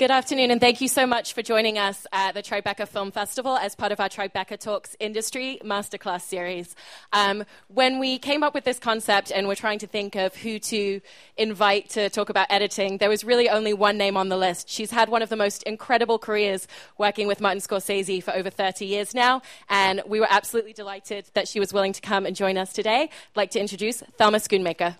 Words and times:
Good 0.00 0.10
afternoon, 0.10 0.50
and 0.50 0.62
thank 0.62 0.80
you 0.80 0.88
so 0.88 1.06
much 1.06 1.34
for 1.34 1.42
joining 1.42 1.76
us 1.76 2.06
at 2.10 2.32
the 2.32 2.42
Tribeca 2.42 2.88
Film 2.88 3.10
Festival 3.12 3.58
as 3.58 3.74
part 3.74 3.92
of 3.92 4.00
our 4.00 4.08
Tribeca 4.08 4.58
Talks 4.58 4.96
Industry 4.98 5.58
Masterclass 5.62 6.22
series. 6.22 6.74
Um, 7.12 7.44
when 7.68 7.98
we 7.98 8.18
came 8.18 8.42
up 8.42 8.54
with 8.54 8.64
this 8.64 8.78
concept 8.78 9.30
and 9.30 9.46
we're 9.46 9.56
trying 9.56 9.78
to 9.80 9.86
think 9.86 10.16
of 10.16 10.34
who 10.34 10.58
to 10.58 11.02
invite 11.36 11.90
to 11.90 12.08
talk 12.08 12.30
about 12.30 12.46
editing, 12.48 12.96
there 12.96 13.10
was 13.10 13.24
really 13.24 13.50
only 13.50 13.74
one 13.74 13.98
name 13.98 14.16
on 14.16 14.30
the 14.30 14.38
list. 14.38 14.70
She's 14.70 14.90
had 14.90 15.10
one 15.10 15.20
of 15.20 15.28
the 15.28 15.36
most 15.36 15.64
incredible 15.64 16.18
careers 16.18 16.66
working 16.96 17.26
with 17.26 17.42
Martin 17.42 17.60
Scorsese 17.60 18.22
for 18.22 18.34
over 18.34 18.48
30 18.48 18.86
years 18.86 19.14
now, 19.14 19.42
and 19.68 20.00
we 20.06 20.18
were 20.18 20.28
absolutely 20.30 20.72
delighted 20.72 21.26
that 21.34 21.46
she 21.46 21.60
was 21.60 21.74
willing 21.74 21.92
to 21.92 22.00
come 22.00 22.24
and 22.24 22.34
join 22.34 22.56
us 22.56 22.72
today. 22.72 23.02
I'd 23.02 23.36
like 23.36 23.50
to 23.50 23.60
introduce 23.60 24.02
Thelma 24.16 24.38
Schoonmaker. 24.38 24.96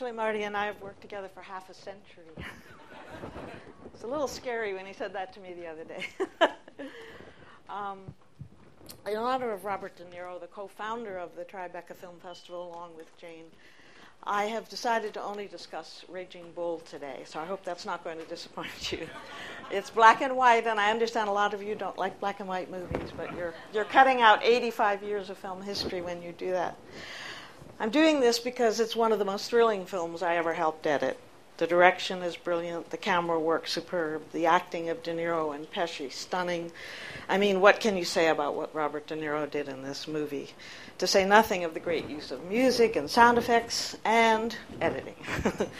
Actually, 0.00 0.16
Marty 0.16 0.44
and 0.44 0.56
I 0.56 0.64
have 0.64 0.80
worked 0.80 1.02
together 1.02 1.28
for 1.28 1.42
half 1.42 1.68
a 1.68 1.74
century. 1.74 2.24
it's 3.92 4.02
a 4.02 4.06
little 4.06 4.28
scary 4.28 4.72
when 4.72 4.86
he 4.86 4.94
said 4.94 5.12
that 5.12 5.30
to 5.34 5.40
me 5.40 5.52
the 5.52 5.66
other 5.66 5.84
day. 5.84 6.06
um, 7.68 7.98
in 9.06 9.18
honor 9.18 9.50
of 9.50 9.66
Robert 9.66 9.94
De 9.96 10.04
Niro, 10.04 10.40
the 10.40 10.46
co 10.46 10.68
founder 10.68 11.18
of 11.18 11.36
the 11.36 11.44
Tribeca 11.44 11.94
Film 11.94 12.14
Festival, 12.22 12.72
along 12.72 12.96
with 12.96 13.14
Jane, 13.18 13.44
I 14.24 14.44
have 14.44 14.70
decided 14.70 15.12
to 15.14 15.22
only 15.22 15.46
discuss 15.46 16.02
Raging 16.08 16.50
Bull 16.54 16.78
today, 16.90 17.20
so 17.26 17.38
I 17.38 17.44
hope 17.44 17.62
that's 17.62 17.84
not 17.84 18.02
going 18.02 18.16
to 18.20 18.24
disappoint 18.24 18.92
you. 18.92 19.06
it's 19.70 19.90
black 19.90 20.22
and 20.22 20.34
white, 20.34 20.66
and 20.66 20.80
I 20.80 20.90
understand 20.90 21.28
a 21.28 21.32
lot 21.32 21.52
of 21.52 21.62
you 21.62 21.74
don't 21.74 21.98
like 21.98 22.18
black 22.20 22.40
and 22.40 22.48
white 22.48 22.70
movies, 22.70 23.10
but 23.14 23.36
you're, 23.36 23.52
you're 23.74 23.84
cutting 23.84 24.22
out 24.22 24.42
85 24.42 25.02
years 25.02 25.28
of 25.28 25.36
film 25.36 25.60
history 25.60 26.00
when 26.00 26.22
you 26.22 26.32
do 26.32 26.52
that. 26.52 26.78
I'm 27.80 27.88
doing 27.88 28.20
this 28.20 28.38
because 28.38 28.78
it's 28.78 28.94
one 28.94 29.10
of 29.10 29.18
the 29.18 29.24
most 29.24 29.48
thrilling 29.48 29.86
films 29.86 30.22
I 30.22 30.36
ever 30.36 30.52
helped 30.52 30.86
edit. 30.86 31.18
The 31.56 31.66
direction 31.66 32.22
is 32.22 32.36
brilliant, 32.36 32.90
the 32.90 32.98
camera 32.98 33.40
work 33.40 33.66
superb, 33.66 34.20
the 34.32 34.44
acting 34.44 34.90
of 34.90 35.02
De 35.02 35.14
Niro 35.14 35.54
and 35.54 35.70
Pesci 35.70 36.12
stunning. 36.12 36.72
I 37.26 37.38
mean, 37.38 37.62
what 37.62 37.80
can 37.80 37.96
you 37.96 38.04
say 38.04 38.28
about 38.28 38.54
what 38.54 38.74
Robert 38.74 39.06
De 39.06 39.16
Niro 39.16 39.50
did 39.50 39.66
in 39.66 39.82
this 39.82 40.06
movie? 40.06 40.50
To 40.98 41.06
say 41.06 41.24
nothing 41.24 41.64
of 41.64 41.72
the 41.72 41.80
great 41.80 42.06
use 42.06 42.30
of 42.30 42.44
music 42.44 42.96
and 42.96 43.08
sound 43.08 43.38
effects 43.38 43.96
and 44.04 44.54
editing. 44.82 45.16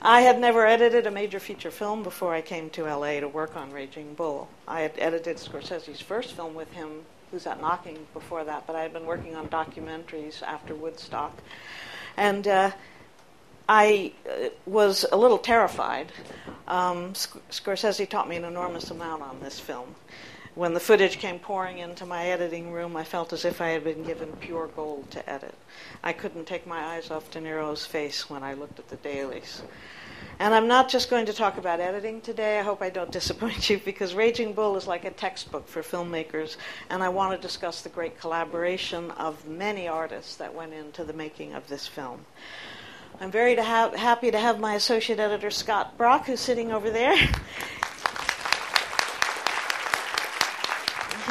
I 0.00 0.22
had 0.22 0.40
never 0.40 0.66
edited 0.66 1.06
a 1.06 1.10
major 1.10 1.40
feature 1.40 1.70
film 1.70 2.02
before 2.02 2.34
I 2.34 2.40
came 2.40 2.70
to 2.70 2.84
LA 2.84 3.20
to 3.20 3.28
work 3.28 3.56
on 3.56 3.72
Raging 3.72 4.14
Bull. 4.14 4.48
I 4.66 4.80
had 4.80 4.92
edited 4.96 5.36
Scorsese's 5.36 6.00
first 6.00 6.32
film 6.32 6.54
with 6.54 6.72
him, 6.72 7.04
Who's 7.36 7.44
That 7.44 7.60
Knocking, 7.60 8.06
before 8.14 8.44
that, 8.44 8.66
but 8.66 8.76
I 8.76 8.80
had 8.80 8.94
been 8.94 9.04
working 9.04 9.36
on 9.36 9.48
documentaries 9.48 10.42
after 10.42 10.74
Woodstock. 10.74 11.36
And 12.16 12.48
uh, 12.48 12.70
I 13.68 14.14
uh, 14.26 14.48
was 14.64 15.04
a 15.12 15.18
little 15.18 15.36
terrified. 15.36 16.12
Um, 16.66 17.12
Scorsese 17.12 18.08
taught 18.08 18.26
me 18.26 18.36
an 18.36 18.46
enormous 18.46 18.90
amount 18.90 19.20
on 19.20 19.38
this 19.40 19.60
film. 19.60 19.96
When 20.54 20.72
the 20.72 20.80
footage 20.80 21.18
came 21.18 21.38
pouring 21.38 21.76
into 21.76 22.06
my 22.06 22.24
editing 22.24 22.72
room, 22.72 22.96
I 22.96 23.04
felt 23.04 23.34
as 23.34 23.44
if 23.44 23.60
I 23.60 23.68
had 23.68 23.84
been 23.84 24.02
given 24.02 24.32
pure 24.40 24.68
gold 24.68 25.10
to 25.10 25.28
edit. 25.28 25.54
I 26.02 26.14
couldn't 26.14 26.46
take 26.46 26.66
my 26.66 26.82
eyes 26.82 27.10
off 27.10 27.30
De 27.30 27.38
Niro's 27.38 27.84
face 27.84 28.30
when 28.30 28.42
I 28.44 28.54
looked 28.54 28.78
at 28.78 28.88
the 28.88 28.96
dailies. 28.96 29.60
And 30.38 30.52
I'm 30.54 30.68
not 30.68 30.90
just 30.90 31.08
going 31.08 31.24
to 31.26 31.32
talk 31.32 31.56
about 31.56 31.80
editing 31.80 32.20
today. 32.20 32.58
I 32.58 32.62
hope 32.62 32.82
I 32.82 32.90
don't 32.90 33.10
disappoint 33.20 33.70
you 33.70 33.78
because 33.78 34.14
Raging 34.14 34.52
Bull 34.52 34.76
is 34.76 34.86
like 34.86 35.06
a 35.06 35.10
textbook 35.10 35.66
for 35.66 35.82
filmmakers, 35.82 36.56
and 36.90 37.02
I 37.02 37.08
want 37.08 37.32
to 37.32 37.46
discuss 37.46 37.80
the 37.80 37.88
great 37.88 38.20
collaboration 38.20 39.10
of 39.12 39.46
many 39.46 39.88
artists 39.88 40.36
that 40.36 40.54
went 40.54 40.74
into 40.74 41.04
the 41.04 41.14
making 41.14 41.54
of 41.54 41.66
this 41.68 41.86
film. 41.86 42.26
I'm 43.18 43.30
very 43.30 43.56
to 43.56 43.62
have, 43.62 43.94
happy 43.94 44.30
to 44.30 44.38
have 44.38 44.60
my 44.60 44.74
associate 44.74 45.18
editor, 45.18 45.50
Scott 45.50 45.96
Brock, 45.96 46.26
who's 46.26 46.40
sitting 46.40 46.70
over 46.70 46.90
there. 46.90 47.16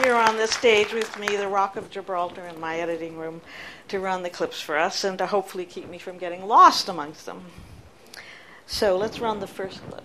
Here 0.03 0.15
on 0.15 0.35
this 0.35 0.51
stage 0.51 0.91
with 0.93 1.17
me, 1.19 1.27
the 1.37 1.47
Rock 1.47 1.77
of 1.77 1.91
Gibraltar 1.91 2.45
in 2.47 2.59
my 2.59 2.79
editing 2.79 3.17
room, 3.17 3.39
to 3.87 3.99
run 3.99 4.23
the 4.23 4.31
clips 4.31 4.59
for 4.59 4.77
us 4.77 5.03
and 5.03 5.19
to 5.19 5.27
hopefully 5.27 5.65
keep 5.65 5.87
me 5.87 5.99
from 5.99 6.17
getting 6.17 6.47
lost 6.47 6.89
amongst 6.89 7.27
them. 7.27 7.45
So 8.67 8.97
let's 8.97 9.19
run 9.19 9.39
the 9.39 9.47
first 9.47 9.81
clip. 9.89 10.03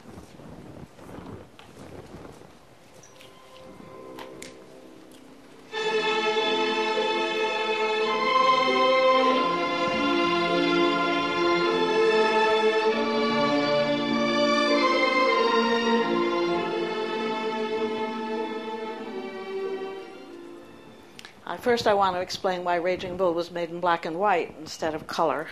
First, 21.60 21.86
I 21.86 21.94
want 21.94 22.16
to 22.16 22.20
explain 22.20 22.64
why 22.64 22.76
Raging 22.76 23.16
Bull 23.16 23.32
was 23.32 23.50
made 23.50 23.68
in 23.68 23.80
black 23.80 24.04
and 24.06 24.18
white 24.18 24.56
instead 24.58 24.94
of 24.94 25.06
color. 25.06 25.48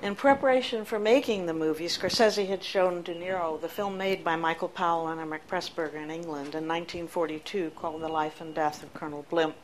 In 0.00 0.14
preparation 0.14 0.84
for 0.84 1.00
making 1.00 1.46
the 1.46 1.52
movie, 1.52 1.88
Scorsese 1.88 2.46
had 2.46 2.62
shown 2.62 3.02
De 3.02 3.12
Niro 3.12 3.60
the 3.60 3.68
film 3.68 3.98
made 3.98 4.22
by 4.22 4.36
Michael 4.36 4.68
Powell 4.68 5.08
and 5.08 5.20
Emeric 5.20 5.48
Pressburger 5.48 6.00
in 6.00 6.08
England 6.08 6.54
in 6.54 6.68
1942 6.68 7.72
called 7.74 8.00
The 8.00 8.08
Life 8.08 8.40
and 8.40 8.54
Death 8.54 8.84
of 8.84 8.94
Colonel 8.94 9.26
Blimp. 9.28 9.56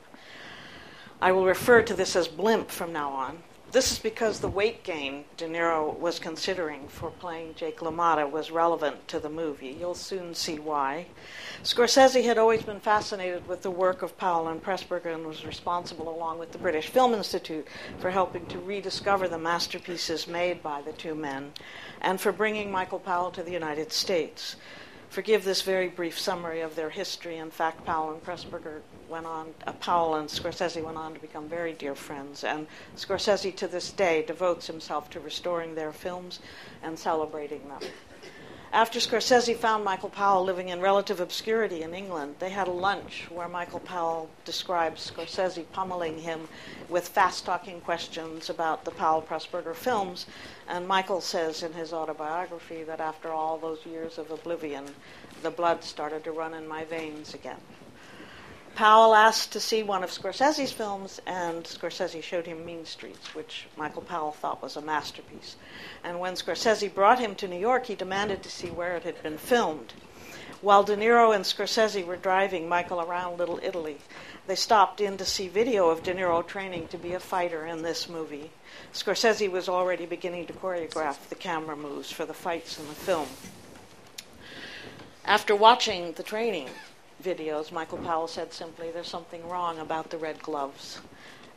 I 1.23 1.31
will 1.31 1.45
refer 1.45 1.83
to 1.83 1.95
this 1.95 2.17
as 2.17 2.27
Blimp 2.27 2.73
from 2.73 2.93
now 2.93 3.11
on 3.11 3.45
this 3.75 3.91
is 3.91 3.99
because 3.99 4.39
the 4.39 4.49
weight 4.49 4.85
gain 4.85 5.25
De 5.37 5.49
Niro 5.49 5.99
was 5.99 6.21
considering 6.21 6.87
for 6.87 7.11
playing 7.11 7.53
Jake 7.57 7.81
LaMotta 7.81 8.31
was 8.31 8.53
relevant 8.53 9.09
to 9.09 9.19
the 9.19 9.29
movie. 9.29 9.77
You'll 9.81 9.97
soon 9.97 10.33
see 10.33 10.61
why. 10.61 11.07
Scorsese 11.65 12.23
had 12.23 12.39
always 12.39 12.63
been 12.63 12.79
fascinated 12.79 13.49
with 13.49 13.63
the 13.63 13.73
work 13.73 14.03
of 14.03 14.17
Powell 14.17 14.47
and 14.47 14.63
Pressburger 14.63 15.13
and 15.13 15.27
was 15.27 15.45
responsible, 15.45 16.09
along 16.09 16.39
with 16.39 16.53
the 16.53 16.59
British 16.59 16.89
Film 16.89 17.15
Institute, 17.15 17.67
for 17.99 18.13
helping 18.13 18.47
to 18.47 18.61
rediscover 18.61 19.27
the 19.27 19.39
masterpieces 19.39 20.29
made 20.29 20.63
by 20.63 20.81
the 20.81 20.93
two 20.93 21.17
men 21.17 21.53
and 22.01 22.21
for 22.21 22.31
bringing 22.31 22.71
Michael 22.71 23.01
Powell 23.01 23.33
to 23.33 23.43
the 23.43 23.51
United 23.51 23.91
States. 23.91 24.55
Forgive 25.15 25.45
this 25.45 25.63
very 25.63 25.87
brief 25.87 26.19
summary 26.19 26.61
of 26.61 26.75
their 26.75 26.91
history. 26.91 27.37
In 27.37 27.53
fact, 27.53 27.85
Powell 27.85 28.11
and 28.11 28.21
Pressburger 28.25 28.81
went 29.09 29.27
on, 29.27 29.55
uh, 29.65 29.71
Powell 29.75 30.17
and 30.17 30.29
Scorsese 30.29 30.83
went 30.83 30.97
on 30.97 31.15
to 31.15 31.21
become 31.21 31.49
very 31.49 31.73
dear 31.73 31.95
friends, 31.95 32.43
and 32.43 32.67
Scorsese 32.97 33.55
to 33.55 33.69
this 33.69 33.93
day 33.93 34.25
devotes 34.25 34.67
himself 34.67 35.09
to 35.11 35.21
restoring 35.21 35.77
their 35.77 35.93
films 35.93 36.41
and 36.83 36.99
celebrating 36.99 37.61
them. 37.69 37.79
After 38.75 38.99
Scorsese 38.99 39.57
found 39.57 39.85
Michael 39.85 40.09
Powell 40.09 40.43
living 40.43 40.71
in 40.71 40.81
relative 40.81 41.21
obscurity 41.21 41.83
in 41.83 41.95
England, 41.95 42.35
they 42.41 42.51
had 42.51 42.67
a 42.67 42.73
lunch 42.73 43.29
where 43.31 43.47
Michael 43.47 43.79
Powell 43.79 44.29
describes 44.45 45.13
Scorsese 45.13 45.65
pummeling 45.71 46.19
him 46.19 46.49
with 46.89 47.07
fast 47.07 47.47
talking 47.47 47.81
questions 47.81 48.51
about 48.51 48.85
the 48.85 48.91
Powell 48.91 49.23
Pressburger 49.23 49.77
films. 49.77 50.27
And 50.67 50.89
Michael 50.89 51.21
says 51.21 51.63
in 51.63 51.73
his 51.73 51.93
autobiography 51.93 52.83
that 52.83 52.99
after 52.99 53.31
all 53.31 53.59
those 53.59 53.87
years 53.87 54.19
of 54.19 54.33
oblivion, 54.33 54.87
the 55.45 55.53
blood 55.53 55.85
started 55.85 56.25
to 56.25 56.33
run 56.33 56.53
in 56.53 56.67
my 56.67 56.85
veins 56.85 57.33
again. 57.33 57.61
Powell 58.75 59.15
asked 59.15 59.53
to 59.53 59.61
see 59.61 59.85
one 59.85 60.03
of 60.03 60.11
Scorsese's 60.11 60.73
films, 60.73 61.21
and 61.27 61.65
Scorsese 61.65 62.21
showed 62.21 62.47
him 62.47 62.67
Mean 62.67 62.85
Streets, 62.85 63.33
which 63.33 63.67
Michael 63.77 64.03
Powell 64.03 64.33
thought 64.33 64.63
was 64.63 64.77
a 64.77 64.83
masterpiece. 64.83 65.55
And 66.03 66.19
when 66.19 66.35
Scorsese 66.35 66.93
brought 66.93 67.21
him 67.21 67.37
to 67.37 67.47
New 67.47 67.59
York, 67.59 67.87
he 67.87 67.95
demanded 67.95 68.43
to 68.43 68.51
see 68.51 68.71
where 68.71 68.97
it 68.97 69.05
had 69.05 69.23
been 69.23 69.39
filmed. 69.39 69.93
While 70.61 70.83
De 70.83 70.97
Niro 70.97 71.33
and 71.33 71.45
Scorsese 71.45 72.05
were 72.05 72.17
driving 72.17 72.69
Michael 72.69 73.01
around 73.01 73.39
Little 73.39 73.61
Italy, 73.63 73.99
they 74.49 74.57
stopped 74.57 75.01
in 75.01 75.19
to 75.19 75.25
see 75.25 75.47
video 75.47 75.91
of 75.91 76.03
De 76.03 76.13
Niro 76.13 76.45
training 76.45 76.89
to 76.89 76.99
be 76.99 77.13
a 77.13 77.21
fighter 77.21 77.65
in 77.67 77.83
this 77.83 78.09
movie. 78.09 78.51
Scorsese 78.93 79.49
was 79.49 79.69
already 79.69 80.05
beginning 80.05 80.47
to 80.47 80.53
choreograph 80.53 81.29
the 81.29 81.37
camera 81.37 81.77
moves 81.77 82.11
for 82.11 82.27
the 82.27 82.35
fights 82.35 82.79
in 82.79 82.89
the 82.89 82.95
film. 82.95 83.29
After 85.25 85.55
watching 85.55 86.13
the 86.15 86.23
training, 86.25 86.71
videos, 87.23 87.73
Michael 87.73 87.99
Powell 87.99 88.29
said 88.29 88.53
simply, 88.53 88.91
There's 88.91 89.09
something 89.09 89.47
wrong 89.49 89.79
about 89.79 90.11
the 90.11 90.19
red 90.19 90.43
gloves. 90.43 91.01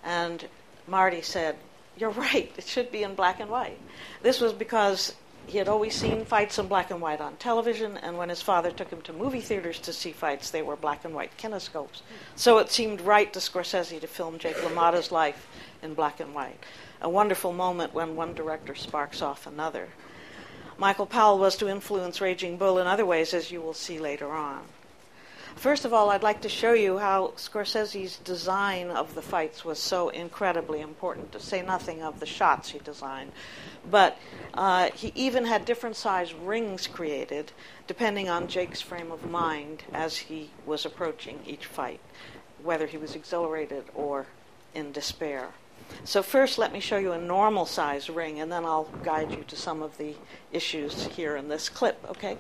And 0.04 0.48
Marty 0.88 1.22
said, 1.22 1.56
You're 1.98 2.10
right, 2.28 2.52
it 2.58 2.66
should 2.66 2.92
be 2.92 3.04
in 3.04 3.16
black 3.16 3.40
and 3.40 3.50
white. 3.50 3.80
This 4.22 4.42
was 4.42 4.54
because 4.54 5.14
he 5.48 5.58
had 5.58 5.70
always 5.70 5.96
seen 5.96 6.26
fights 6.26 6.60
in 6.60 6.68
black 6.68 6.92
and 6.92 7.02
white 7.02 7.22
on 7.22 7.38
television, 7.38 7.98
and 7.98 8.18
when 8.18 8.28
his 8.28 8.42
father 8.42 8.70
took 8.70 8.90
him 8.90 9.02
to 9.04 9.14
movie 9.14 9.40
theaters 9.40 9.80
to 9.80 9.94
see 9.94 10.12
fights, 10.12 10.52
they 10.52 10.62
were 10.62 10.76
black 10.76 11.06
and 11.06 11.16
white 11.16 11.38
kinescopes. 11.38 12.02
So 12.36 12.58
it 12.58 12.70
seemed 12.70 13.00
right 13.00 13.32
to 13.32 13.40
Scorsese 13.40 14.02
to 14.02 14.08
film 14.08 14.40
Jake 14.40 14.58
LaMotta's 14.58 15.10
life 15.10 15.48
in 15.82 15.94
black 15.94 16.20
and 16.20 16.36
white. 16.36 16.60
A 17.02 17.10
wonderful 17.10 17.54
moment 17.54 17.94
when 17.94 18.18
one 18.18 18.34
director 18.34 18.76
sparks 18.76 19.22
off 19.22 19.48
another. 19.48 19.88
Michael 20.78 21.06
Powell 21.06 21.40
was 21.40 21.56
to 21.58 21.70
influence 21.70 22.20
Raging 22.20 22.58
Bull 22.58 22.78
in 22.78 22.86
other 22.86 23.06
ways, 23.06 23.34
as 23.34 23.50
you 23.50 23.62
will 23.62 23.74
see 23.74 24.00
later 24.00 24.32
on. 24.32 24.64
First 25.58 25.86
of 25.86 25.94
all, 25.94 26.12
I'd 26.12 26.22
like 26.22 26.42
to 26.42 26.50
show 26.50 26.74
you 26.74 27.00
how 27.00 27.34
Scorsese's 27.36 28.18
design 28.18 28.92
of 28.92 29.16
the 29.16 29.24
fights 29.24 29.66
was 29.66 29.80
so 29.80 30.10
incredibly 30.10 30.82
important, 30.82 31.32
to 31.32 31.40
say 31.40 31.64
nothing 31.64 32.04
of 32.04 32.20
the 32.20 32.28
shots 32.28 32.70
he 32.70 32.78
designed. 32.78 33.32
But 33.90 34.20
uh, 34.54 34.92
he 34.94 35.12
even 35.16 35.46
had 35.46 35.66
different 35.66 35.96
size 35.96 36.32
rings 36.32 36.86
created 36.86 37.54
depending 37.88 38.30
on 38.30 38.48
Jake's 38.48 38.82
frame 38.82 39.12
of 39.12 39.28
mind 39.32 39.82
as 39.92 40.18
he 40.18 40.52
was 40.64 40.86
approaching 40.86 41.40
each 41.44 41.66
fight, 41.66 42.02
whether 42.62 42.86
he 42.86 42.98
was 42.98 43.16
exhilarated 43.16 43.86
or 43.96 44.28
in 44.76 44.92
despair. 44.92 45.50
So, 46.04 46.22
first, 46.22 46.60
let 46.60 46.72
me 46.72 46.80
show 46.80 46.98
you 46.98 47.14
a 47.14 47.20
normal 47.20 47.66
size 47.66 48.12
ring, 48.12 48.40
and 48.40 48.52
then 48.52 48.64
I'll 48.64 48.92
guide 49.04 49.32
you 49.32 49.44
to 49.48 49.56
some 49.56 49.82
of 49.82 49.98
the 49.98 50.14
issues 50.52 51.08
here 51.08 51.36
in 51.36 51.48
this 51.48 51.68
clip, 51.68 52.06
okay? 52.12 52.38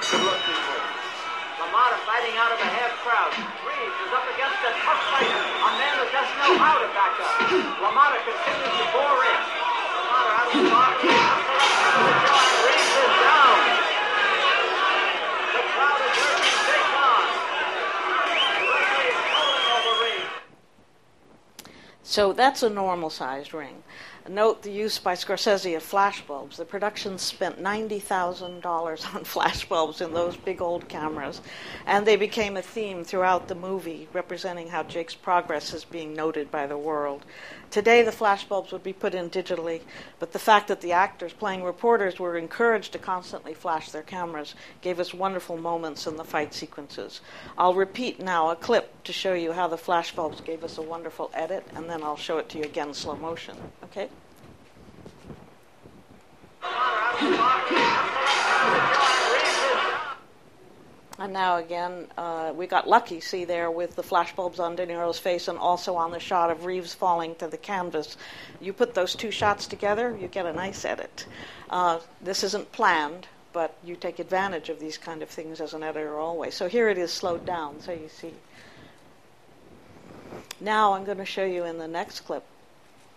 Good 0.00 0.24
luck, 0.24 0.40
people. 0.48 0.80
LaMotta 1.60 2.00
fighting 2.08 2.32
out 2.40 2.50
of 2.50 2.58
a 2.58 2.70
half 2.72 2.96
crowd. 3.04 3.36
Reeves 3.36 3.98
is 4.00 4.10
up 4.16 4.24
against 4.32 4.56
a 4.64 4.72
tough 4.80 4.96
fighter, 5.12 5.28
a 5.28 5.70
man 5.76 5.92
that 6.00 6.08
doesn't 6.08 6.38
know 6.40 6.56
how 6.56 6.80
to 6.80 6.88
back 6.96 7.20
up. 7.20 7.36
LaMotta 7.84 8.16
continues 8.24 8.74
to 8.80 8.86
bore 8.96 9.20
in. 9.28 9.40
LaMotta 10.00 10.40
out 10.40 10.48
of 10.48 10.56
the 10.56 10.72
bottom. 10.72 11.04
Reeves 12.64 12.96
is 12.96 13.12
down. 13.20 13.60
The 15.52 15.62
crowd 15.68 16.00
is 16.00 16.16
urging 16.16 16.58
Jake 16.64 16.96
on. 16.96 17.28
The 18.56 18.64
referee 18.72 19.12
is 19.12 19.68
over 19.68 19.94
Reeves. 20.00 20.32
So 22.02 22.32
that's 22.32 22.64
a 22.64 22.70
normal 22.72 23.10
sized 23.12 23.52
ring. 23.52 23.84
Note 24.28 24.62
the 24.62 24.70
use 24.70 24.98
by 24.98 25.14
Scorsese 25.14 25.76
of 25.76 25.82
flashbulbs. 25.82 26.56
The 26.56 26.64
production 26.64 27.18
spent 27.18 27.62
$90,000 27.62 29.14
on 29.14 29.24
flashbulbs 29.24 30.00
in 30.00 30.12
those 30.12 30.36
big 30.36 30.60
old 30.60 30.88
cameras, 30.88 31.40
and 31.86 32.06
they 32.06 32.16
became 32.16 32.56
a 32.56 32.62
theme 32.62 33.02
throughout 33.02 33.48
the 33.48 33.54
movie, 33.54 34.08
representing 34.12 34.68
how 34.68 34.82
Jake's 34.82 35.14
progress 35.14 35.72
is 35.72 35.84
being 35.84 36.12
noted 36.12 36.50
by 36.50 36.66
the 36.66 36.78
world. 36.78 37.24
Today, 37.70 38.02
the 38.02 38.10
flashbulbs 38.10 38.72
would 38.72 38.82
be 38.82 38.92
put 38.92 39.14
in 39.14 39.30
digitally, 39.30 39.82
but 40.18 40.32
the 40.32 40.40
fact 40.40 40.66
that 40.68 40.80
the 40.80 40.90
actors 40.90 41.32
playing 41.32 41.62
reporters 41.62 42.18
were 42.18 42.36
encouraged 42.36 42.92
to 42.92 42.98
constantly 42.98 43.54
flash 43.54 43.90
their 43.90 44.02
cameras 44.02 44.56
gave 44.80 44.98
us 44.98 45.14
wonderful 45.14 45.56
moments 45.56 46.04
in 46.08 46.16
the 46.16 46.24
fight 46.24 46.52
sequences. 46.52 47.20
I'll 47.56 47.74
repeat 47.74 48.18
now 48.18 48.50
a 48.50 48.56
clip 48.56 49.04
to 49.04 49.12
show 49.12 49.34
you 49.34 49.52
how 49.52 49.68
the 49.68 49.76
flashbulbs 49.76 50.44
gave 50.44 50.64
us 50.64 50.78
a 50.78 50.82
wonderful 50.82 51.30
edit, 51.32 51.64
and 51.74 51.88
then 51.88 52.02
I'll 52.02 52.16
show 52.16 52.38
it 52.38 52.48
to 52.50 52.58
you 52.58 52.64
again 52.64 52.92
slow 52.92 53.14
motion. 53.14 53.56
Okay? 53.84 54.08
And 61.20 61.34
now 61.34 61.58
again, 61.58 62.06
uh, 62.16 62.54
we 62.56 62.66
got 62.66 62.88
lucky, 62.88 63.20
see 63.20 63.44
there, 63.44 63.70
with 63.70 63.94
the 63.94 64.02
flashbulbs 64.02 64.58
on 64.58 64.74
De 64.74 64.86
Niro's 64.86 65.18
face 65.18 65.48
and 65.48 65.58
also 65.58 65.94
on 65.94 66.12
the 66.12 66.18
shot 66.18 66.50
of 66.50 66.64
Reeves 66.64 66.94
falling 66.94 67.34
to 67.36 67.46
the 67.46 67.58
canvas. 67.58 68.16
You 68.58 68.72
put 68.72 68.94
those 68.94 69.14
two 69.14 69.30
shots 69.30 69.66
together, 69.66 70.16
you 70.18 70.28
get 70.28 70.46
a 70.46 70.52
nice 70.54 70.82
edit. 70.86 71.26
Uh, 71.68 72.00
this 72.22 72.42
isn't 72.42 72.72
planned, 72.72 73.26
but 73.52 73.74
you 73.84 73.96
take 73.96 74.18
advantage 74.18 74.70
of 74.70 74.80
these 74.80 74.96
kind 74.96 75.22
of 75.22 75.28
things 75.28 75.60
as 75.60 75.74
an 75.74 75.82
editor 75.82 76.18
always. 76.18 76.54
So 76.54 76.68
here 76.68 76.88
it 76.88 76.96
is 76.96 77.12
slowed 77.12 77.44
down, 77.44 77.82
so 77.82 77.92
you 77.92 78.08
see. 78.08 78.32
Now 80.58 80.94
I'm 80.94 81.04
going 81.04 81.18
to 81.18 81.26
show 81.26 81.44
you 81.44 81.64
in 81.64 81.76
the 81.76 81.88
next 81.88 82.20
clip 82.20 82.44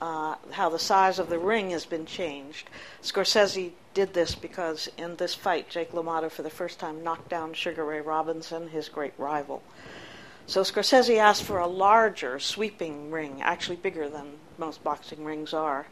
uh, 0.03 0.35
how 0.51 0.67
the 0.67 0.77
size 0.77 1.17
of 1.17 1.29
the 1.29 1.39
ring 1.39 1.69
has 1.69 1.85
been 1.85 2.05
changed. 2.05 2.69
Scorsese 3.01 3.71
did 3.94 4.13
this 4.13 4.35
because 4.35 4.89
in 4.97 5.15
this 5.15 5.33
fight, 5.33 5.69
Jake 5.69 5.94
LaMotta 5.94 6.29
for 6.29 6.41
the 6.41 6.50
first 6.50 6.77
time 6.77 7.05
knocked 7.05 7.29
down 7.29 7.53
Sugar 7.53 7.85
Ray 7.85 8.01
Robinson, 8.01 8.67
his 8.67 8.89
great 8.89 9.13
rival. 9.17 9.63
So 10.45 10.59
Scorsese 10.59 11.17
asked 11.17 11.44
for 11.44 11.59
a 11.59 11.67
larger, 11.67 12.38
sweeping 12.38 13.11
ring, 13.11 13.41
actually 13.41 13.77
bigger 13.77 14.09
than 14.09 14.33
most 14.57 14.83
boxing 14.83 15.23
rings 15.23 15.53
are, 15.53 15.88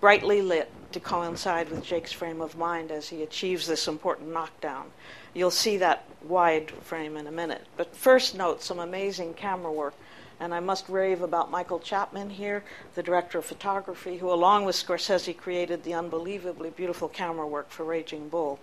brightly 0.00 0.42
lit 0.42 0.68
to 0.90 0.98
coincide 0.98 1.70
with 1.70 1.84
Jake's 1.84 2.10
frame 2.10 2.40
of 2.40 2.58
mind 2.58 2.90
as 2.90 3.10
he 3.10 3.22
achieves 3.22 3.68
this 3.68 3.86
important 3.86 4.32
knockdown. 4.32 4.90
You'll 5.34 5.52
see 5.52 5.76
that 5.76 6.04
wide 6.24 6.72
frame 6.82 7.16
in 7.16 7.28
a 7.28 7.32
minute. 7.32 7.64
But 7.76 7.94
first, 7.94 8.34
note 8.34 8.60
some 8.60 8.80
amazing 8.80 9.34
camera 9.34 9.70
work 9.70 9.94
and 10.42 10.52
I 10.52 10.58
must 10.58 10.88
rave 10.88 11.22
about 11.22 11.52
Michael 11.52 11.78
Chapman 11.78 12.30
here, 12.30 12.64
the 12.96 13.02
director 13.02 13.38
of 13.38 13.44
photography, 13.44 14.16
who, 14.16 14.32
along 14.32 14.64
with 14.64 14.74
Scorsese, 14.74 15.36
created 15.36 15.84
the 15.84 15.94
unbelievably 15.94 16.70
beautiful 16.70 17.08
camera 17.08 17.46
work 17.46 17.70
for 17.70 17.84
Raging 17.84 18.28
Bull. 18.28 18.58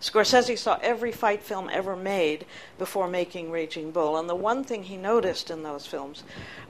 Scorsese 0.00 0.56
saw 0.56 0.78
every 0.80 1.12
fight 1.12 1.42
film 1.42 1.68
ever 1.70 1.94
made 1.94 2.46
before 2.78 3.08
making 3.08 3.50
Raging 3.50 3.90
Bull, 3.90 4.16
and 4.16 4.26
the 4.26 4.34
one 4.34 4.64
thing 4.64 4.84
he 4.84 4.96
noticed 4.96 5.50
in 5.50 5.62
those 5.62 5.86
films 5.86 6.22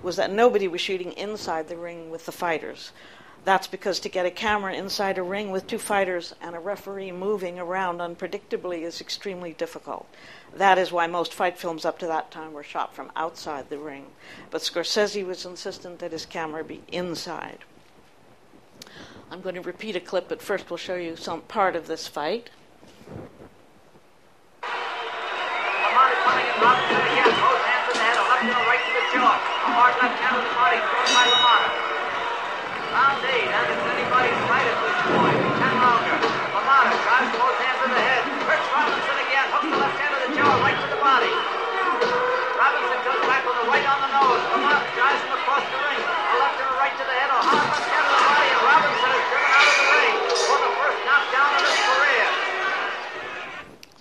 was 0.03 0.17
that 0.17 0.33
nobody 0.33 0.67
was 0.67 0.81
shooting 0.81 1.13
inside 1.13 1.69
the 1.69 1.77
ring 1.77 2.11
with 2.11 2.27
the 2.27 2.33
fighters. 2.33 2.91
That's 3.45 3.69
because 3.69 4.01
to 4.01 4.09
get 4.09 4.27
a 4.27 4.31
camera 4.31 4.75
inside 4.75 5.19
a 5.19 5.23
ring 5.23 5.53
with 5.53 5.69
two 5.69 5.79
fighters 5.79 6.35
and 6.43 6.57
a 6.57 6.61
referee 6.61 7.13
moving 7.13 7.61
around 7.61 7.99
unpredictably 7.99 8.83
is 8.83 9.01
extremely 9.01 9.53
difficult. 9.53 10.09
That 10.59 10.77
is 10.77 10.91
why 10.91 11.07
most 11.07 11.33
fight 11.33 11.57
films 11.57 11.85
up 11.85 12.01
to 12.01 12.09
that 12.09 12.33
time 12.33 12.53
were 12.53 12.65
shot 12.65 12.93
from 12.93 13.13
outside 13.15 13.71
the 13.71 13.79
ring. 13.79 14.07
But 14.51 14.63
Scorsese 14.63 15.25
was 15.25 15.45
insistent 15.45 16.01
that 16.01 16.11
his 16.11 16.27
camera 16.27 16.65
be 16.65 16.83
inside. 16.89 17.61
I'm 19.31 19.41
going 19.41 19.55
to 19.55 19.61
repeat 19.61 19.95
a 19.95 20.01
clip, 20.01 20.29
but 20.29 20.43
first 20.43 20.69
we'll 20.69 20.77
show 20.77 20.97
you 20.97 21.15
some 21.15 21.43
part 21.43 21.77
of 21.77 21.87
this 21.87 22.09
fight. 22.09 22.51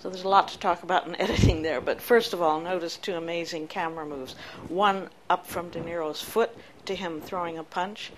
There's 0.08 0.24
a 0.24 0.28
lot 0.28 0.48
to 0.48 0.58
talk 0.58 0.82
about 0.82 1.06
in 1.06 1.14
editing 1.20 1.62
there, 1.62 1.80
but 1.80 2.00
first 2.00 2.32
of 2.32 2.42
all, 2.42 2.60
notice 2.60 2.96
two 2.96 3.14
amazing 3.14 3.68
camera 3.68 4.06
moves. 4.06 4.34
One 4.68 5.10
up 5.28 5.46
from 5.46 5.70
De 5.70 5.80
Niro's 5.80 6.22
foot 6.22 6.50
to 6.88 6.94
him 6.94 7.20
throwing 7.20 7.56
a 7.56 7.64
punch, 7.64 8.12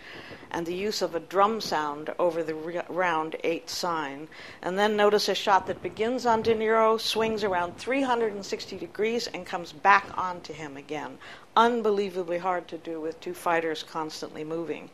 and 0.50 0.66
the 0.66 0.74
use 0.74 1.02
of 1.02 1.14
a 1.14 1.20
drum 1.20 1.60
sound 1.60 2.12
over 2.18 2.42
the 2.42 2.54
re- 2.54 2.82
round 2.88 3.36
eight 3.44 3.68
sign. 3.68 4.26
And 4.62 4.78
then 4.78 4.96
notice 4.96 5.28
a 5.28 5.34
shot 5.34 5.66
that 5.66 5.82
begins 5.82 6.26
on 6.26 6.42
De 6.42 6.54
Niro, 6.54 6.98
swings 6.98 7.44
around 7.44 7.76
360 7.76 8.78
degrees, 8.78 9.26
and 9.28 9.44
comes 9.44 9.72
back 9.72 10.06
onto 10.16 10.52
him 10.52 10.76
again. 10.76 11.18
Unbelievably 11.56 12.38
hard 12.38 12.66
to 12.68 12.78
do 12.78 13.00
with 13.00 13.20
two 13.20 13.34
fighters 13.34 13.82
constantly 13.82 14.44
moving. 14.44 14.88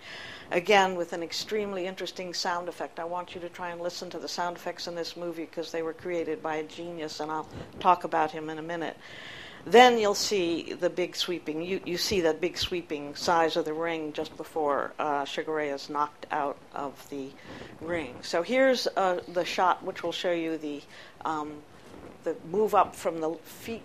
Again, 0.50 0.94
with 0.94 1.12
an 1.12 1.22
extremely 1.22 1.86
interesting 1.86 2.32
sound 2.32 2.68
effect. 2.68 2.98
I 2.98 3.04
want 3.04 3.34
you 3.34 3.40
to 3.40 3.48
try 3.48 3.70
and 3.70 3.80
listen 3.80 4.10
to 4.10 4.18
the 4.18 4.28
sound 4.28 4.56
effects 4.56 4.86
in 4.86 4.94
this 4.94 5.16
movie 5.16 5.44
because 5.44 5.72
they 5.72 5.82
were 5.82 5.92
created 5.92 6.42
by 6.42 6.56
a 6.56 6.62
genius, 6.62 7.20
and 7.20 7.30
I'll 7.30 7.48
talk 7.80 8.04
about 8.04 8.30
him 8.30 8.48
in 8.48 8.58
a 8.58 8.62
minute. 8.62 8.96
Then 9.66 9.98
you'll 9.98 10.14
see 10.14 10.74
the 10.74 10.88
big 10.88 11.16
sweeping. 11.16 11.60
You, 11.60 11.80
you 11.84 11.96
see 11.96 12.20
that 12.20 12.40
big 12.40 12.56
sweeping 12.56 13.16
size 13.16 13.56
of 13.56 13.64
the 13.64 13.74
ring 13.74 14.12
just 14.12 14.36
before 14.36 14.92
uh, 14.96 15.26
Ray 15.44 15.70
is 15.70 15.90
knocked 15.90 16.24
out 16.30 16.56
of 16.72 16.94
the 17.10 17.30
ring. 17.80 18.14
So 18.22 18.42
here's 18.42 18.86
uh, 18.96 19.22
the 19.26 19.44
shot, 19.44 19.82
which 19.82 20.04
will 20.04 20.12
show 20.12 20.30
you 20.30 20.56
the 20.56 20.82
um, 21.24 21.54
the 22.22 22.36
move 22.48 22.76
up 22.76 22.94
from 22.94 23.20
the 23.20 23.34
feet 23.42 23.82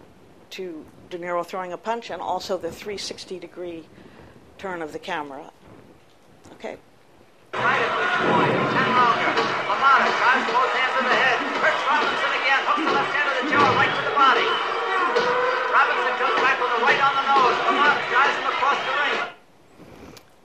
to 0.52 0.86
De 1.10 1.18
Niro 1.18 1.44
throwing 1.44 1.74
a 1.74 1.78
punch, 1.78 2.12
and 2.12 2.22
also 2.22 2.58
the 2.60 2.72
360 2.72 3.40
degree 3.40 3.84
turn 4.60 4.84
of 4.84 4.94
the 4.94 5.00
camera. 5.00 5.50
Okay. 6.54 6.78
Right 7.56 7.82
at 7.82 7.94
this 7.98 8.16
point, 8.30 8.54
ten 8.70 8.90
rounder. 8.94 9.34
LaMotta 9.66 10.10
drives 10.14 10.46
both 10.46 10.72
hands 10.78 10.96
in 11.02 11.06
the 11.10 11.18
head. 11.18 11.38
Hurts 11.58 11.84
Robinson 11.90 12.32
again. 12.38 12.62
Hooks 12.70 12.86
the 12.86 12.94
left 12.94 13.14
hand 13.18 13.26
to 13.34 13.46
the 13.46 13.52
jaw, 13.52 13.76
right 13.76 13.90
to 13.90 14.04
the 14.06 14.16
body. 14.16 14.71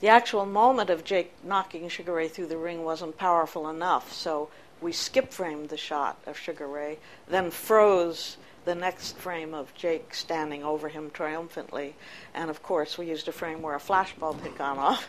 The 0.00 0.08
actual 0.08 0.44
moment 0.44 0.90
of 0.90 1.04
Jake 1.04 1.32
knocking 1.42 1.88
Sugar 1.88 2.12
Ray 2.12 2.28
through 2.28 2.48
the 2.48 2.58
ring 2.58 2.84
wasn't 2.84 3.16
powerful 3.16 3.68
enough, 3.68 4.12
so 4.12 4.50
we 4.80 4.92
skip 4.92 5.32
framed 5.32 5.70
the 5.70 5.78
shot 5.78 6.18
of 6.26 6.36
Sugar 6.36 6.66
Ray, 6.66 6.98
then 7.26 7.50
froze 7.50 8.36
the 8.66 8.74
next 8.74 9.16
frame 9.16 9.54
of 9.54 9.72
Jake 9.74 10.12
standing 10.12 10.62
over 10.62 10.88
him 10.88 11.10
triumphantly. 11.10 11.94
And 12.34 12.50
of 12.50 12.62
course, 12.62 12.98
we 12.98 13.06
used 13.06 13.28
a 13.28 13.32
frame 13.32 13.62
where 13.62 13.74
a 13.74 13.80
flashbulb 13.80 14.40
had 14.40 14.58
gone 14.58 14.78
off. 14.78 15.08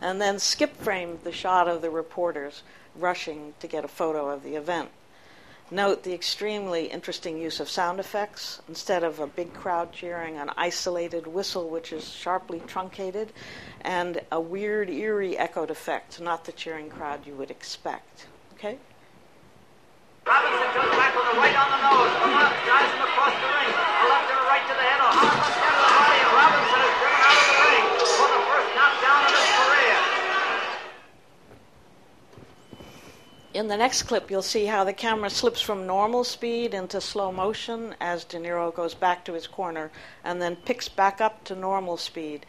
And 0.00 0.20
then 0.20 0.38
skip 0.38 0.76
framed 0.76 1.20
the 1.24 1.32
shot 1.32 1.66
of 1.66 1.82
the 1.82 1.90
reporters 1.90 2.62
rushing 2.94 3.54
to 3.60 3.66
get 3.66 3.84
a 3.84 3.88
photo 3.88 4.28
of 4.28 4.44
the 4.44 4.54
event. 4.54 4.90
Note 5.70 6.02
the 6.02 6.14
extremely 6.14 6.86
interesting 6.86 7.36
use 7.36 7.60
of 7.60 7.68
sound 7.68 8.00
effects. 8.00 8.62
Instead 8.68 9.04
of 9.04 9.20
a 9.20 9.26
big 9.26 9.52
crowd 9.52 9.92
cheering, 9.92 10.38
an 10.38 10.50
isolated 10.56 11.26
whistle 11.26 11.68
which 11.68 11.92
is 11.92 12.08
sharply 12.08 12.62
truncated, 12.66 13.32
and 13.82 14.22
a 14.32 14.40
weird, 14.40 14.88
eerie 14.88 15.36
echoed 15.36 15.70
effect, 15.70 16.22
not 16.22 16.46
the 16.46 16.52
cheering 16.52 16.88
crowd 16.88 17.26
you 17.26 17.34
would 17.34 17.50
expect. 17.50 18.26
Okay? 18.54 18.78
Robinson 20.26 20.72
back 20.96 21.14
with 21.14 21.36
a 21.36 21.36
right 21.36 21.56
on 21.56 21.68
the 21.68 21.76
nose. 21.84 22.16
Across 22.16 23.36
the 23.36 23.48
ring. 23.52 23.68
A 23.68 24.08
left 24.08 24.30
a 24.32 24.36
right 24.48 24.64
to 24.64 24.72
the 24.72 24.84
head. 24.88 25.00
A 25.00 25.08
hard 25.08 25.36
left 25.36 25.52
hand 25.52 25.68
to 25.68 25.84
the 25.84 25.84
body, 25.84 26.16
and 26.24 26.32
Robinson 26.32 26.80
is 26.80 26.96
driven 26.96 27.20
out 27.28 27.36
of 27.36 27.44
the 27.44 27.60
ring 27.68 27.84
for 28.16 28.28
the 28.28 28.40
first 28.48 28.72
knockdown 28.72 29.20
of 29.20 29.36
his 29.36 29.52
career. 29.52 30.00
In 33.58 33.66
the 33.66 33.76
next 33.76 34.04
clip, 34.04 34.30
you'll 34.30 34.42
see 34.42 34.66
how 34.66 34.84
the 34.84 34.92
camera 34.92 35.28
slips 35.28 35.60
from 35.60 35.84
normal 35.84 36.22
speed 36.22 36.74
into 36.74 37.00
slow 37.00 37.32
motion 37.32 37.96
as 38.00 38.22
De 38.22 38.38
Niro 38.38 38.72
goes 38.72 38.94
back 38.94 39.24
to 39.24 39.32
his 39.32 39.48
corner 39.48 39.90
and 40.22 40.40
then 40.40 40.54
picks 40.54 40.88
back 40.88 41.20
up 41.20 41.42
to 41.42 41.56
normal 41.56 41.96
speed 41.96 42.46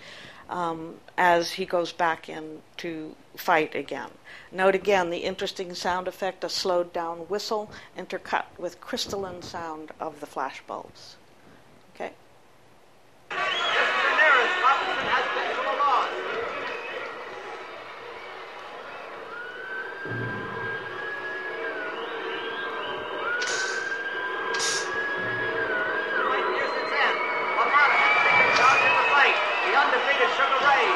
um, 0.52 0.98
as 1.18 1.54
he 1.54 1.66
goes 1.66 1.92
back 1.92 2.30
in 2.30 2.62
to 2.78 3.16
fight 3.36 3.74
again. 3.74 4.12
Note 4.52 4.76
again 4.76 5.10
the 5.10 5.24
interesting 5.26 5.74
sound 5.74 6.08
effect 6.08 6.44
a 6.44 6.50
slowed 6.50 6.94
down 6.94 7.28
whistle 7.28 7.72
intercut 7.98 8.46
with 8.60 8.80
crystalline 8.80 9.42
sound 9.42 9.90
of 10.00 10.20
the 10.20 10.28
flashbulbs. 10.28 11.16
Okay? 11.96 12.12
This 13.32 13.40
is 13.40 13.48
the 13.50 14.16
nearest 14.16 14.56
Robinson 14.62 15.06
has 15.10 15.26
been 15.34 15.56
to 15.56 15.62
a 15.62 15.76
loss. 15.76 16.10
The 26.10 26.26
fight 26.26 26.46
nears 26.52 26.74
its 26.74 26.94
end. 26.94 27.18
LaMotta 27.60 27.96
has 28.02 28.14
taken 28.26 28.48
charge 28.58 28.82
of 28.82 28.94
the 28.98 29.06
fight. 29.14 29.38
The 29.66 29.74
undefeated 29.78 30.32
Sugar 30.38 30.62
Ray 30.66 30.88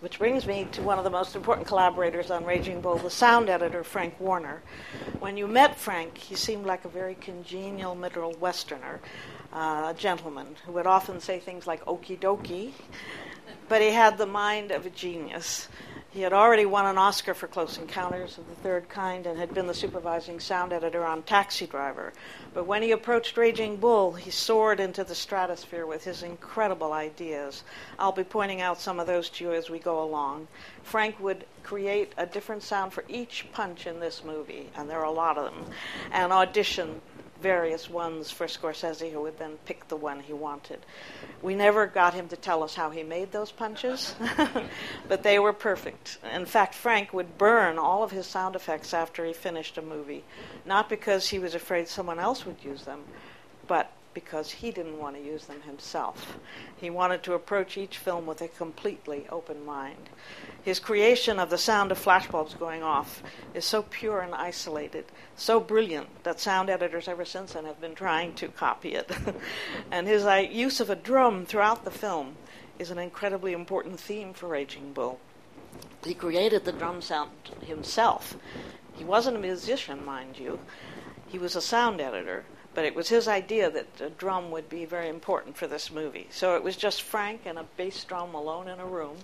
Which 0.00 0.09
brings 0.20 0.46
me 0.46 0.68
to 0.70 0.82
one 0.82 0.98
of 0.98 1.04
the 1.04 1.08
most 1.08 1.34
important 1.34 1.66
collaborators 1.66 2.30
on 2.30 2.44
Raging 2.44 2.82
Bull, 2.82 2.98
the 2.98 3.08
sound 3.08 3.48
editor, 3.48 3.82
Frank 3.82 4.20
Warner. 4.20 4.60
When 5.18 5.38
you 5.38 5.46
met 5.46 5.78
Frank, 5.78 6.18
he 6.18 6.34
seemed 6.34 6.66
like 6.66 6.84
a 6.84 6.90
very 6.90 7.14
congenial 7.14 7.94
Middle 7.94 8.34
Westerner, 8.38 9.00
uh, 9.50 9.86
a 9.88 9.94
gentleman 9.96 10.56
who 10.66 10.72
would 10.72 10.86
often 10.86 11.20
say 11.20 11.38
things 11.40 11.66
like 11.66 11.82
okie 11.86 12.18
dokie, 12.18 12.72
but 13.70 13.80
he 13.80 13.92
had 13.92 14.18
the 14.18 14.26
mind 14.26 14.72
of 14.72 14.84
a 14.84 14.90
genius. 14.90 15.68
He 16.12 16.22
had 16.22 16.32
already 16.32 16.66
won 16.66 16.86
an 16.86 16.98
Oscar 16.98 17.34
for 17.34 17.46
Close 17.46 17.78
Encounters 17.78 18.36
of 18.36 18.48
the 18.48 18.56
Third 18.56 18.88
Kind 18.88 19.26
and 19.26 19.38
had 19.38 19.54
been 19.54 19.68
the 19.68 19.74
supervising 19.74 20.40
sound 20.40 20.72
editor 20.72 21.04
on 21.04 21.22
Taxi 21.22 21.68
Driver. 21.68 22.12
But 22.52 22.66
when 22.66 22.82
he 22.82 22.90
approached 22.90 23.36
Raging 23.36 23.76
Bull, 23.76 24.14
he 24.14 24.28
soared 24.28 24.80
into 24.80 25.04
the 25.04 25.14
stratosphere 25.14 25.86
with 25.86 26.02
his 26.02 26.24
incredible 26.24 26.92
ideas. 26.92 27.62
I'll 27.96 28.10
be 28.10 28.24
pointing 28.24 28.60
out 28.60 28.80
some 28.80 28.98
of 28.98 29.06
those 29.06 29.30
to 29.30 29.44
you 29.44 29.52
as 29.52 29.70
we 29.70 29.78
go 29.78 30.02
along. 30.02 30.48
Frank 30.82 31.20
would 31.20 31.46
create 31.62 32.12
a 32.16 32.26
different 32.26 32.64
sound 32.64 32.92
for 32.92 33.04
each 33.08 33.46
punch 33.52 33.86
in 33.86 34.00
this 34.00 34.24
movie, 34.24 34.68
and 34.74 34.90
there 34.90 34.98
are 34.98 35.04
a 35.04 35.12
lot 35.12 35.38
of 35.38 35.44
them, 35.44 35.64
and 36.10 36.32
audition 36.32 37.00
various 37.40 37.88
ones 37.88 38.30
for 38.30 38.46
Scorsese, 38.46 39.10
who 39.12 39.22
would 39.22 39.38
then 39.38 39.58
pick 39.64 39.88
the 39.88 39.96
one 39.96 40.20
he 40.20 40.32
wanted. 40.32 40.80
We 41.42 41.54
never 41.54 41.86
got 41.86 42.14
him 42.14 42.28
to 42.28 42.36
tell 42.36 42.62
us 42.62 42.74
how 42.74 42.90
he 42.90 43.02
made 43.02 43.32
those 43.32 43.50
punches, 43.50 44.14
but 45.08 45.22
they 45.22 45.38
were 45.38 45.52
perfect. 45.52 46.18
In 46.32 46.46
fact, 46.46 46.74
Frank 46.74 47.12
would 47.12 47.38
burn 47.38 47.78
all 47.78 48.02
of 48.02 48.10
his 48.10 48.26
sound 48.26 48.56
effects 48.56 48.92
after 48.94 49.24
he 49.24 49.32
finished 49.32 49.78
a 49.78 49.82
movie, 49.82 50.24
not 50.64 50.88
because 50.88 51.28
he 51.28 51.38
was 51.38 51.54
afraid 51.54 51.88
someone 51.88 52.18
else 52.18 52.44
would 52.44 52.62
use 52.62 52.84
them, 52.84 53.04
but 53.66 53.92
because 54.12 54.50
he 54.50 54.70
didn't 54.70 54.98
want 54.98 55.16
to 55.16 55.22
use 55.22 55.46
them 55.46 55.60
himself. 55.62 56.38
He 56.76 56.90
wanted 56.90 57.22
to 57.22 57.34
approach 57.34 57.76
each 57.76 57.98
film 57.98 58.26
with 58.26 58.40
a 58.42 58.48
completely 58.48 59.26
open 59.30 59.64
mind. 59.64 60.10
His 60.62 60.80
creation 60.80 61.38
of 61.38 61.50
the 61.50 61.58
sound 61.58 61.92
of 61.92 62.02
flashbulbs 62.02 62.58
going 62.58 62.82
off 62.82 63.22
is 63.54 63.64
so 63.64 63.82
pure 63.82 64.20
and 64.20 64.34
isolated, 64.34 65.04
so 65.36 65.60
brilliant 65.60 66.24
that 66.24 66.40
sound 66.40 66.68
editors 66.70 67.08
ever 67.08 67.24
since 67.24 67.52
then 67.52 67.64
have 67.64 67.80
been 67.80 67.94
trying 67.94 68.34
to 68.34 68.48
copy 68.48 68.94
it. 68.94 69.10
and 69.90 70.06
his 70.06 70.24
uh, 70.24 70.34
use 70.34 70.80
of 70.80 70.90
a 70.90 70.96
drum 70.96 71.46
throughout 71.46 71.84
the 71.84 71.90
film 71.90 72.36
is 72.78 72.90
an 72.90 72.98
incredibly 72.98 73.52
important 73.52 74.00
theme 74.00 74.32
for 74.32 74.48
Raging 74.48 74.92
Bull. 74.92 75.20
He 76.04 76.14
created 76.14 76.64
the 76.64 76.72
drum 76.72 77.02
sound 77.02 77.30
himself. 77.60 78.36
He 78.94 79.04
wasn't 79.04 79.36
a 79.36 79.40
musician, 79.40 80.04
mind 80.04 80.38
you. 80.38 80.58
He 81.28 81.38
was 81.38 81.54
a 81.54 81.62
sound 81.62 82.00
editor, 82.00 82.44
but 82.80 82.86
it 82.86 82.94
was 82.94 83.10
his 83.10 83.28
idea 83.28 83.70
that 83.70 83.98
the 83.98 84.08
drum 84.08 84.50
would 84.50 84.66
be 84.70 84.86
very 84.86 85.10
important 85.10 85.54
for 85.54 85.66
this 85.66 85.92
movie. 85.92 86.26
So 86.30 86.56
it 86.56 86.64
was 86.64 86.78
just 86.78 87.02
Frank 87.02 87.42
and 87.44 87.58
a 87.58 87.66
bass 87.76 88.04
drum 88.04 88.34
alone 88.34 88.68
in 88.68 88.80
a 88.80 88.86
room 88.86 89.18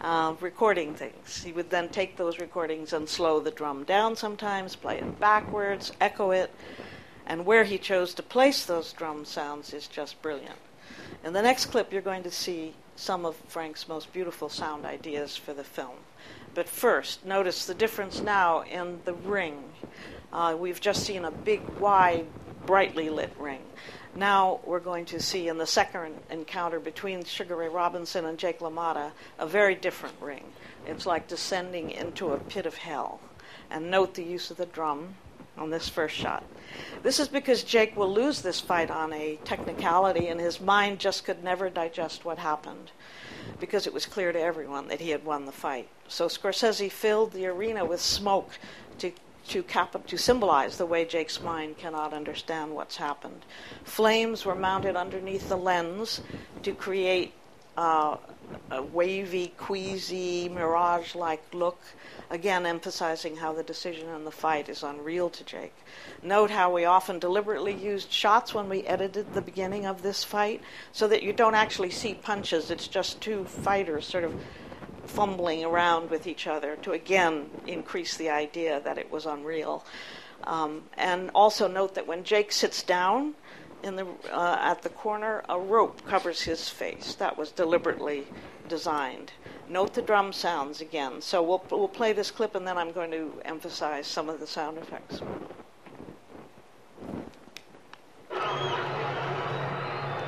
uh, 0.00 0.32
recording 0.40 0.94
things. 0.94 1.44
He 1.44 1.52
would 1.52 1.68
then 1.68 1.90
take 1.90 2.16
those 2.16 2.38
recordings 2.38 2.94
and 2.94 3.06
slow 3.06 3.40
the 3.40 3.50
drum 3.50 3.84
down 3.84 4.16
sometimes, 4.16 4.74
play 4.74 5.00
it 5.00 5.20
backwards, 5.20 5.92
echo 6.00 6.30
it, 6.30 6.50
and 7.26 7.44
where 7.44 7.64
he 7.64 7.76
chose 7.76 8.14
to 8.14 8.22
place 8.22 8.64
those 8.64 8.94
drum 8.94 9.26
sounds 9.26 9.74
is 9.74 9.86
just 9.86 10.22
brilliant. 10.22 10.56
In 11.22 11.34
the 11.34 11.42
next 11.42 11.66
clip, 11.66 11.92
you're 11.92 12.00
going 12.00 12.22
to 12.22 12.30
see 12.30 12.72
some 12.96 13.26
of 13.26 13.36
Frank's 13.48 13.86
most 13.86 14.14
beautiful 14.14 14.48
sound 14.48 14.86
ideas 14.86 15.36
for 15.36 15.52
the 15.52 15.62
film. 15.62 15.98
But 16.54 16.70
first, 16.70 17.22
notice 17.26 17.66
the 17.66 17.74
difference 17.74 18.22
now 18.22 18.62
in 18.62 19.00
the 19.04 19.12
ring. 19.12 19.64
Uh, 20.32 20.56
we've 20.58 20.80
just 20.80 21.04
seen 21.04 21.26
a 21.26 21.30
big, 21.30 21.60
wide, 21.78 22.24
brightly 22.68 23.08
lit 23.08 23.32
ring. 23.38 23.62
Now 24.14 24.60
we're 24.62 24.78
going 24.78 25.06
to 25.06 25.22
see 25.22 25.48
in 25.48 25.56
the 25.56 25.66
second 25.66 26.14
encounter 26.28 26.78
between 26.78 27.24
Sugar 27.24 27.56
Ray 27.56 27.70
Robinson 27.70 28.26
and 28.26 28.36
Jake 28.36 28.58
LaMotta 28.58 29.12
a 29.38 29.46
very 29.46 29.74
different 29.74 30.16
ring. 30.20 30.44
It's 30.86 31.06
like 31.06 31.28
descending 31.28 31.90
into 31.90 32.34
a 32.34 32.38
pit 32.38 32.66
of 32.66 32.76
hell. 32.76 33.20
And 33.70 33.90
note 33.90 34.12
the 34.12 34.22
use 34.22 34.50
of 34.50 34.58
the 34.58 34.66
drum 34.66 35.14
on 35.56 35.70
this 35.70 35.88
first 35.88 36.14
shot. 36.14 36.44
This 37.02 37.18
is 37.18 37.28
because 37.28 37.62
Jake 37.62 37.96
will 37.96 38.12
lose 38.12 38.42
this 38.42 38.60
fight 38.60 38.90
on 38.90 39.14
a 39.14 39.38
technicality, 39.44 40.28
and 40.28 40.38
his 40.38 40.60
mind 40.60 40.98
just 40.98 41.24
could 41.24 41.42
never 41.42 41.70
digest 41.70 42.26
what 42.26 42.36
happened 42.36 42.90
because 43.60 43.86
it 43.86 43.94
was 43.94 44.04
clear 44.04 44.30
to 44.30 44.38
everyone 44.38 44.88
that 44.88 45.00
he 45.00 45.08
had 45.08 45.24
won 45.24 45.46
the 45.46 45.52
fight. 45.52 45.88
So 46.06 46.26
Scorsese 46.26 46.92
filled 46.92 47.32
the 47.32 47.46
arena 47.46 47.86
with 47.86 48.02
smoke 48.02 48.58
to 48.98 49.12
to 49.48 49.62
cap- 49.62 50.06
to 50.06 50.16
symbolize 50.16 50.78
the 50.78 50.86
way 50.86 51.04
Jake's 51.04 51.40
mind 51.40 51.78
cannot 51.78 52.12
understand 52.12 52.74
what's 52.74 52.96
happened. 52.96 53.44
Flames 53.84 54.44
were 54.44 54.54
mounted 54.54 54.96
underneath 54.96 55.48
the 55.48 55.56
lens 55.56 56.20
to 56.62 56.72
create 56.72 57.32
uh, 57.76 58.16
a 58.70 58.82
wavy, 58.82 59.52
queasy, 59.56 60.48
mirage-like 60.48 61.42
look. 61.54 61.78
Again, 62.30 62.66
emphasizing 62.66 63.36
how 63.36 63.52
the 63.52 63.62
decision 63.62 64.08
in 64.08 64.24
the 64.24 64.30
fight 64.30 64.68
is 64.68 64.82
unreal 64.82 65.30
to 65.30 65.44
Jake. 65.44 65.74
Note 66.22 66.50
how 66.50 66.74
we 66.74 66.84
often 66.84 67.18
deliberately 67.18 67.72
used 67.72 68.12
shots 68.12 68.52
when 68.52 68.68
we 68.68 68.82
edited 68.82 69.32
the 69.32 69.40
beginning 69.40 69.86
of 69.86 70.02
this 70.02 70.24
fight, 70.24 70.60
so 70.92 71.08
that 71.08 71.22
you 71.22 71.32
don't 71.32 71.54
actually 71.54 71.90
see 71.90 72.14
punches. 72.14 72.70
It's 72.70 72.88
just 72.88 73.20
two 73.20 73.44
fighters 73.44 74.06
sort 74.06 74.24
of 74.24 74.34
fumbling 75.08 75.64
around 75.64 76.10
with 76.10 76.26
each 76.26 76.46
other 76.46 76.76
to 76.76 76.92
again 76.92 77.50
increase 77.66 78.16
the 78.16 78.30
idea 78.30 78.80
that 78.80 78.98
it 78.98 79.10
was 79.10 79.26
unreal. 79.26 79.84
Um, 80.44 80.82
and 80.96 81.30
also 81.34 81.66
note 81.66 81.94
that 81.94 82.06
when 82.06 82.22
Jake 82.24 82.52
sits 82.52 82.82
down 82.82 83.34
in 83.82 83.96
the 83.96 84.06
uh, 84.32 84.56
at 84.60 84.82
the 84.82 84.88
corner, 84.88 85.42
a 85.48 85.58
rope 85.58 86.04
covers 86.06 86.42
his 86.42 86.68
face. 86.68 87.14
That 87.14 87.36
was 87.36 87.50
deliberately 87.50 88.26
designed. 88.68 89.32
Note 89.68 89.94
the 89.94 90.02
drum 90.02 90.32
sounds 90.32 90.80
again. 90.80 91.20
So 91.20 91.42
we'll 91.42 91.64
we'll 91.70 91.88
play 91.88 92.12
this 92.12 92.30
clip, 92.30 92.54
and 92.54 92.66
then 92.66 92.78
I'm 92.78 92.92
going 92.92 93.10
to 93.10 93.32
emphasize 93.44 94.06
some 94.06 94.28
of 94.28 94.40
the 94.40 94.46
sound 94.46 94.78
effects. 94.78 95.20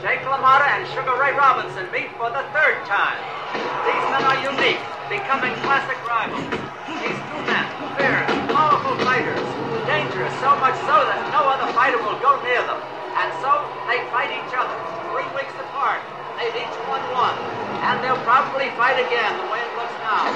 Jake 0.01 0.25
LaMotta 0.25 0.65
and 0.81 0.89
Sugar 0.97 1.13
Ray 1.21 1.37
Robinson 1.37 1.85
meet 1.93 2.09
for 2.17 2.33
the 2.33 2.41
third 2.57 2.81
time. 2.89 3.21
These 3.53 4.05
men 4.09 4.25
are 4.25 4.41
unique, 4.49 4.81
becoming 5.13 5.53
classic 5.61 6.01
rivals. 6.09 6.41
These 6.89 7.21
two 7.29 7.41
men, 7.45 7.69
fierce, 8.01 8.33
powerful 8.49 8.97
fighters, 9.05 9.45
dangerous 9.85 10.33
so 10.41 10.57
much 10.57 10.81
so 10.89 11.05
that 11.05 11.21
no 11.29 11.45
other 11.45 11.69
fighter 11.77 12.01
will 12.01 12.17
go 12.17 12.41
near 12.41 12.65
them. 12.65 12.81
And 13.13 13.29
so 13.45 13.69
they 13.85 14.01
fight 14.09 14.33
each 14.33 14.57
other, 14.57 14.73
three 15.13 15.29
weeks 15.37 15.53
apart. 15.61 16.01
They've 16.41 16.65
each 16.65 16.81
won 16.89 17.05
one. 17.13 17.37
And 17.85 18.01
they'll 18.01 18.25
probably 18.25 18.73
fight 18.81 18.97
again 19.05 19.37
the 19.37 19.53
way 19.53 19.61
it 19.69 19.77
looks 19.77 19.93
now. 20.01 20.33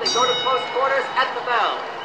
They 0.00 0.08
go 0.16 0.24
to 0.24 0.36
close 0.40 0.64
quarters 0.72 1.04
at 1.20 1.28
the 1.36 1.44
bell. 1.44 1.99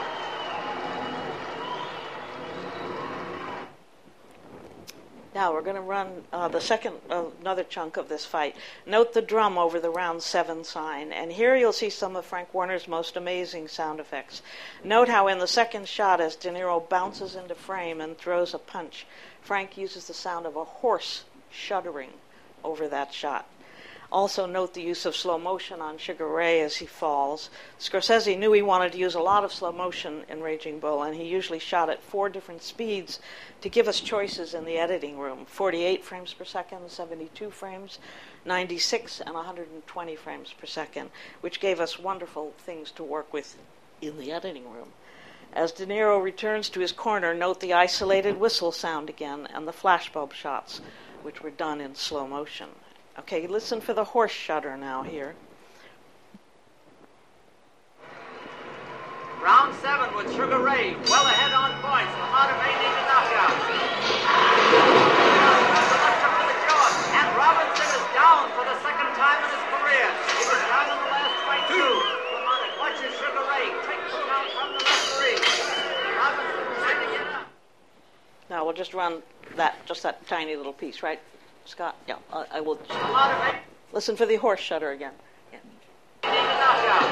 Now 5.35 5.51
we're 5.51 5.63
going 5.63 5.75
to 5.75 5.81
run 5.81 6.23
uh, 6.31 6.47
the 6.47 6.61
second, 6.61 6.95
uh, 7.09 7.25
another 7.41 7.65
chunk 7.65 7.97
of 7.97 8.07
this 8.07 8.25
fight. 8.25 8.55
Note 8.85 9.13
the 9.13 9.21
drum 9.21 9.57
over 9.57 9.81
the 9.81 9.89
round 9.89 10.23
seven 10.23 10.63
sign, 10.63 11.11
and 11.11 11.29
here 11.29 11.57
you'll 11.57 11.73
see 11.73 11.89
some 11.89 12.15
of 12.15 12.23
Frank 12.23 12.53
Warner's 12.53 12.87
most 12.87 13.17
amazing 13.17 13.67
sound 13.67 13.99
effects. 13.99 14.41
Note 14.81 15.09
how 15.09 15.27
in 15.27 15.39
the 15.39 15.45
second 15.45 15.89
shot, 15.89 16.21
as 16.21 16.37
De 16.37 16.49
Niro 16.49 16.87
bounces 16.87 17.35
into 17.35 17.53
frame 17.53 17.99
and 17.99 18.17
throws 18.17 18.53
a 18.53 18.57
punch, 18.57 19.05
Frank 19.41 19.77
uses 19.77 20.07
the 20.07 20.13
sound 20.13 20.45
of 20.45 20.55
a 20.55 20.63
horse 20.63 21.25
shuddering 21.51 22.13
over 22.63 22.87
that 22.87 23.13
shot. 23.13 23.45
Also, 24.15 24.45
note 24.45 24.73
the 24.73 24.81
use 24.81 25.05
of 25.05 25.13
slow 25.13 25.37
motion 25.37 25.81
on 25.81 25.97
Sugar 25.97 26.25
Ray 26.25 26.61
as 26.61 26.77
he 26.77 26.85
falls. 26.85 27.49
Scorsese 27.77 28.39
knew 28.39 28.53
he 28.53 28.61
wanted 28.61 28.93
to 28.93 28.97
use 28.97 29.13
a 29.13 29.19
lot 29.19 29.43
of 29.43 29.51
slow 29.51 29.73
motion 29.73 30.23
in 30.29 30.41
Raging 30.41 30.79
Bull, 30.79 31.03
and 31.03 31.17
he 31.17 31.25
usually 31.25 31.59
shot 31.59 31.89
at 31.89 32.01
four 32.01 32.29
different 32.29 32.63
speeds 32.63 33.19
to 33.59 33.67
give 33.67 33.89
us 33.89 33.99
choices 33.99 34.53
in 34.53 34.63
the 34.63 34.77
editing 34.77 35.19
room 35.19 35.45
48 35.45 36.01
frames 36.01 36.33
per 36.33 36.45
second, 36.45 36.89
72 36.89 37.51
frames, 37.51 37.99
96, 38.45 39.19
and 39.19 39.35
120 39.35 40.15
frames 40.15 40.53
per 40.53 40.65
second, 40.65 41.09
which 41.41 41.59
gave 41.59 41.81
us 41.81 41.99
wonderful 41.99 42.53
things 42.57 42.91
to 42.91 43.03
work 43.03 43.33
with 43.33 43.57
in 44.01 44.17
the 44.17 44.31
editing 44.31 44.71
room. 44.71 44.93
As 45.51 45.73
De 45.73 45.85
Niro 45.85 46.23
returns 46.23 46.69
to 46.69 46.79
his 46.79 46.93
corner, 46.93 47.33
note 47.33 47.59
the 47.59 47.73
isolated 47.73 48.39
whistle 48.39 48.71
sound 48.71 49.09
again 49.09 49.45
and 49.53 49.67
the 49.67 49.73
flashbulb 49.73 50.31
shots, 50.31 50.79
which 51.21 51.43
were 51.43 51.51
done 51.51 51.81
in 51.81 51.95
slow 51.95 52.25
motion. 52.25 52.69
Okay, 53.17 53.47
listen 53.47 53.79
for 53.79 53.93
the 53.93 54.03
horse 54.03 54.31
shudder 54.31 54.75
now 54.75 55.01
here. 55.01 55.35
Round 59.41 59.73
seven 59.79 60.13
with 60.17 60.27
Sugar 60.35 60.59
Ray 60.59 60.97
well 61.07 61.23
ahead 61.23 61.53
on 61.55 61.71
points. 61.79 62.11
The 62.11 62.19
LaMotta 62.27 62.59
may 62.59 62.75
need 62.75 62.91
a 62.91 63.05
knockout. 63.07 63.55
And 67.15 67.27
Robinson 67.39 67.87
is 67.87 68.05
down 68.11 68.51
for 68.51 68.67
the 68.67 68.75
second 68.83 69.09
time 69.15 69.39
in 69.39 69.49
his 69.53 69.63
career. 69.71 70.07
He 70.35 70.43
was 70.51 70.59
down 70.67 70.91
in 70.91 70.97
the 70.99 71.07
last 71.07 71.39
fight 71.47 71.63
too. 71.71 71.91
LaMotta 72.35 72.67
clutches 72.75 73.15
Sugar 73.15 73.47
Ray, 73.47 73.71
takes 73.87 74.11
the 74.11 74.19
count 74.27 74.51
from 74.59 74.75
the 74.75 74.81
referee. 74.83 75.39
Robinson 76.19 76.67
trying 76.83 76.99
to 76.99 77.09
get 77.15 77.27
up. 77.31 77.47
Now 78.49 78.65
we'll 78.65 78.75
just 78.75 78.93
run 78.93 79.23
that, 79.55 79.85
just 79.85 80.03
that 80.03 80.27
tiny 80.27 80.57
little 80.57 80.73
piece, 80.73 81.01
right, 81.01 81.21
Scott? 81.65 81.95
Yeah, 82.07 82.17
I, 82.31 82.45
I 82.53 82.61
will. 82.61 82.79
Listen 83.91 84.15
for 84.15 84.25
the 84.25 84.35
horse 84.35 84.59
shudder 84.59 84.91
again. 84.91 85.13
Yeah. 85.51 85.59
need 86.23 86.37
a 86.37 86.59
knockout. 86.59 87.03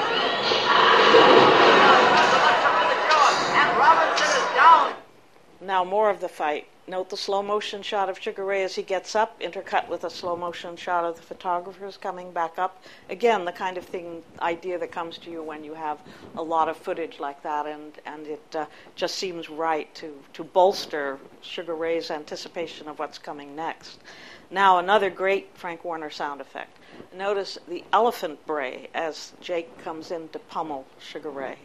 And 3.54 3.78
Robinson 3.78 4.26
is 4.26 4.54
down. 4.54 4.94
Now 5.60 5.84
more 5.84 6.10
of 6.10 6.20
the 6.20 6.28
fight. 6.28 6.66
Note 6.86 7.08
the 7.08 7.16
slow 7.16 7.42
motion 7.42 7.82
shot 7.82 8.10
of 8.10 8.18
Sugar 8.20 8.44
Ray 8.44 8.62
as 8.62 8.74
he 8.74 8.82
gets 8.82 9.14
up, 9.14 9.40
intercut 9.40 9.88
with 9.88 10.04
a 10.04 10.10
slow 10.10 10.36
motion 10.36 10.76
shot 10.76 11.02
of 11.02 11.16
the 11.16 11.22
photographers 11.22 11.96
coming 11.96 12.30
back 12.30 12.58
up. 12.58 12.82
Again, 13.08 13.46
the 13.46 13.52
kind 13.52 13.78
of 13.78 13.86
thing, 13.86 14.22
idea 14.42 14.78
that 14.78 14.92
comes 14.92 15.16
to 15.18 15.30
you 15.30 15.42
when 15.42 15.64
you 15.64 15.72
have 15.72 15.98
a 16.36 16.42
lot 16.42 16.68
of 16.68 16.76
footage 16.76 17.20
like 17.20 17.42
that, 17.42 17.64
and 17.64 17.94
and 18.04 18.26
it 18.26 18.54
uh, 18.54 18.66
just 18.96 19.14
seems 19.14 19.48
right 19.48 19.94
to 19.94 20.12
to 20.34 20.44
bolster 20.44 21.18
Sugar 21.40 21.74
Ray's 21.74 22.10
anticipation 22.10 22.86
of 22.86 22.98
what's 22.98 23.16
coming 23.16 23.56
next. 23.56 24.00
Now 24.50 24.78
another 24.78 25.10
great 25.10 25.56
Frank 25.56 25.84
Warner 25.84 26.10
sound 26.10 26.40
effect. 26.40 26.78
Notice 27.16 27.58
the 27.66 27.84
elephant 27.92 28.46
bray 28.46 28.88
as 28.94 29.32
Jake 29.40 29.78
comes 29.82 30.10
in 30.10 30.28
to 30.30 30.38
pummel 30.38 30.86
Sugar 30.98 31.30
Ray. 31.30 31.58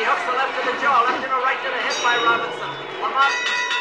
He 0.00 0.06
hooks 0.06 0.24
the 0.24 0.32
left 0.32 0.56
to 0.56 0.64
the 0.64 0.80
jaw, 0.80 1.04
left 1.04 1.22
and 1.22 1.32
a 1.32 1.36
right 1.44 1.60
to 1.60 1.68
the 1.68 1.76
hip 1.84 2.02
by 2.02 2.16
Robinson. 2.24 2.70
LaMotta. 3.02 3.79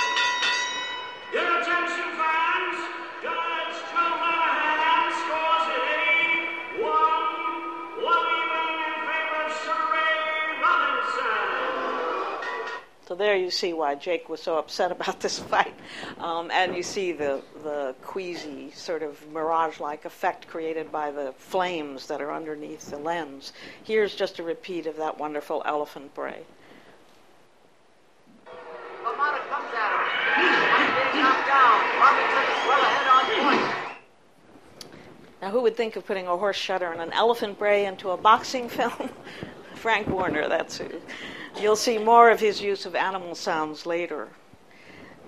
There 13.20 13.36
you 13.36 13.52
see 13.52 13.74
why 13.74 13.96
Jake 13.96 14.30
was 14.30 14.42
so 14.42 14.58
upset 14.58 14.92
about 14.98 15.20
this 15.20 15.38
fight, 15.38 15.76
um, 16.18 16.50
and 16.52 16.76
you 16.76 16.82
see 16.82 17.12
the 17.12 17.42
the 17.64 17.94
queasy 18.02 18.72
sort 18.72 19.04
of 19.04 19.32
mirage-like 19.32 20.06
effect 20.06 20.48
created 20.48 20.92
by 20.92 21.12
the 21.12 21.34
flames 21.38 22.08
that 22.08 22.22
are 22.22 22.32
underneath 22.32 22.90
the 22.90 22.98
lens. 22.98 23.54
Here's 23.84 24.16
just 24.16 24.40
a 24.40 24.44
repeat 24.44 24.88
of 24.88 24.96
that 24.98 25.20
wonderful 25.20 25.62
elephant 25.66 26.16
bray. 26.16 26.44
LaMotta 29.04 29.42
comes 29.50 29.74
at 29.76 29.92
him. 29.92 30.04
He's 30.40 31.14
being 31.14 31.24
knocked 31.24 31.48
down. 31.48 31.78
Robinson 32.00 32.44
is 32.48 32.64
well 32.68 32.82
ahead 32.82 33.08
on 33.08 33.24
point. 33.44 33.96
Now, 35.42 35.52
who 35.52 35.62
would 35.62 35.76
think 35.76 35.96
of 35.96 36.06
putting 36.06 36.28
a 36.28 36.38
horse 36.38 36.58
shudder 36.58 36.92
and 36.92 37.02
an 37.02 37.12
elephant 37.14 37.60
bray 37.60 37.86
into 37.86 38.12
a 38.12 38.18
boxing 38.18 38.70
film? 38.78 39.10
Frank 39.76 40.08
Warner, 40.08 40.48
that's 40.48 40.78
who. 40.78 40.90
You'll 41.62 41.76
see 41.76 41.98
more 41.98 42.30
of 42.30 42.40
his 42.40 42.62
use 42.62 42.86
of 42.86 42.96
animal 42.96 43.36
sounds 43.36 43.86
later. 43.86 44.30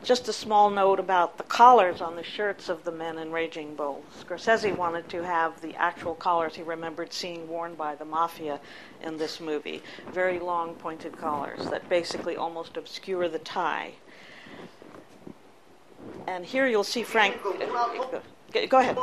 Just 0.02 0.30
a 0.30 0.34
small 0.34 0.70
note 0.70 1.00
about 1.00 1.38
the 1.38 1.44
collars 1.44 2.00
on 2.00 2.16
the 2.16 2.24
shirts 2.24 2.70
of 2.70 2.86
the 2.86 2.92
men 2.92 3.18
in 3.18 3.32
Raging 3.32 3.76
Bull. 3.76 4.04
Scorsese 4.20 4.76
wanted 4.76 5.10
to 5.10 5.24
have 5.24 5.62
the 5.62 5.76
actual 5.76 6.16
collars 6.16 6.56
he 6.56 6.64
remembered 6.64 7.12
seeing 7.12 7.48
worn 7.48 7.76
by 7.76 7.96
the 7.96 8.06
mafia 8.06 8.60
in 9.04 9.18
this 9.18 9.40
movie. 9.42 9.84
Very 10.12 10.40
long 10.40 10.74
pointed 10.76 11.18
collars 11.18 11.66
that 11.70 11.88
basically 11.90 12.38
almost 12.38 12.78
obscure 12.78 13.28
the 13.28 13.40
tie. 13.40 13.92
And 16.28 16.46
here 16.46 16.66
you'll 16.66 16.84
see 16.84 17.04
Frank. 17.04 17.44
Go, 17.44 18.68
go 18.68 18.80
ahead. 18.80 18.98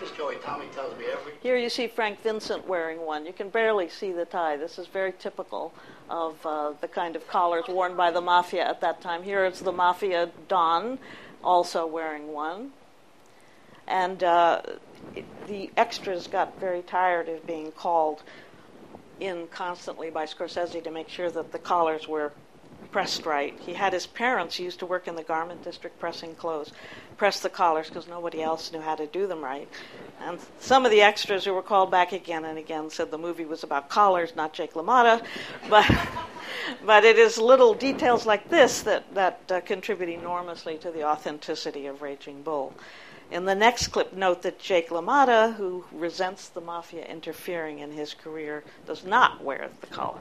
This 0.00 0.10
Joey 0.12 0.36
Tommy 0.44 0.66
tells 0.74 0.96
me 0.96 1.06
every. 1.10 1.32
Here 1.40 1.56
you 1.56 1.68
see 1.68 1.88
Frank 1.88 2.22
Vincent 2.22 2.68
wearing 2.68 3.00
one. 3.00 3.26
You 3.26 3.32
can 3.32 3.48
barely 3.48 3.88
see 3.88 4.12
the 4.12 4.24
tie. 4.24 4.56
This 4.56 4.78
is 4.78 4.86
very 4.86 5.12
typical 5.12 5.72
of 6.08 6.44
uh, 6.46 6.72
the 6.80 6.86
kind 6.86 7.16
of 7.16 7.26
collars 7.26 7.64
worn 7.68 7.96
by 7.96 8.12
the 8.12 8.20
mafia 8.20 8.68
at 8.68 8.80
that 8.80 9.00
time. 9.00 9.24
Here 9.24 9.44
it's 9.44 9.60
the 9.60 9.72
mafia 9.72 10.30
Don, 10.46 10.98
also 11.42 11.86
wearing 11.86 12.32
one. 12.32 12.70
And 13.88 14.22
uh, 14.22 14.62
the 15.48 15.70
extras 15.76 16.28
got 16.28 16.60
very 16.60 16.82
tired 16.82 17.28
of 17.28 17.44
being 17.46 17.72
called 17.72 18.22
in 19.18 19.48
constantly 19.48 20.10
by 20.10 20.26
Scorsese 20.26 20.82
to 20.84 20.90
make 20.90 21.08
sure 21.08 21.30
that 21.30 21.50
the 21.50 21.58
collars 21.58 22.06
were 22.06 22.32
pressed 22.90 23.26
right. 23.26 23.58
He 23.60 23.74
had 23.74 23.92
his 23.92 24.06
parents 24.06 24.56
who 24.56 24.64
used 24.64 24.78
to 24.80 24.86
work 24.86 25.08
in 25.08 25.16
the 25.16 25.22
garment 25.22 25.62
district 25.64 25.98
pressing 25.98 26.34
clothes 26.34 26.72
press 27.18 27.40
the 27.40 27.50
collars 27.50 27.88
because 27.88 28.06
nobody 28.06 28.40
else 28.40 28.72
knew 28.72 28.80
how 28.80 28.94
to 28.94 29.06
do 29.06 29.26
them 29.26 29.44
right. 29.44 29.68
And 30.20 30.38
some 30.60 30.86
of 30.86 30.92
the 30.92 31.02
extras 31.02 31.44
who 31.44 31.52
were 31.52 31.62
called 31.62 31.90
back 31.90 32.12
again 32.12 32.44
and 32.44 32.56
again 32.56 32.88
said 32.88 33.10
the 33.10 33.18
movie 33.18 33.44
was 33.44 33.64
about 33.64 33.90
collars, 33.90 34.34
not 34.34 34.54
Jake 34.54 34.72
LaMotta. 34.72 35.22
But, 35.68 35.90
but 36.84 37.04
it 37.04 37.18
is 37.18 37.36
little 37.36 37.74
details 37.74 38.24
like 38.24 38.48
this 38.48 38.82
that, 38.82 39.14
that 39.14 39.40
uh, 39.50 39.60
contribute 39.60 40.08
enormously 40.08 40.78
to 40.78 40.90
the 40.90 41.04
authenticity 41.04 41.86
of 41.86 42.00
Raging 42.00 42.42
Bull. 42.42 42.72
In 43.30 43.44
the 43.44 43.54
next 43.54 43.88
clip, 43.88 44.14
note 44.14 44.42
that 44.42 44.58
Jake 44.58 44.88
LaMotta, 44.88 45.54
who 45.54 45.84
resents 45.92 46.48
the 46.48 46.60
mafia 46.60 47.04
interfering 47.04 47.80
in 47.80 47.92
his 47.92 48.14
career, 48.14 48.64
does 48.86 49.04
not 49.04 49.44
wear 49.44 49.68
the 49.80 49.86
collar. 49.88 50.20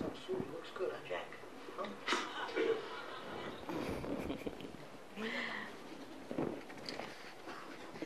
Some 0.00 0.10
suit 0.26 0.42
looks 0.54 0.70
good, 0.78 0.90
huh, 0.90 0.98
Jack? 1.06 1.28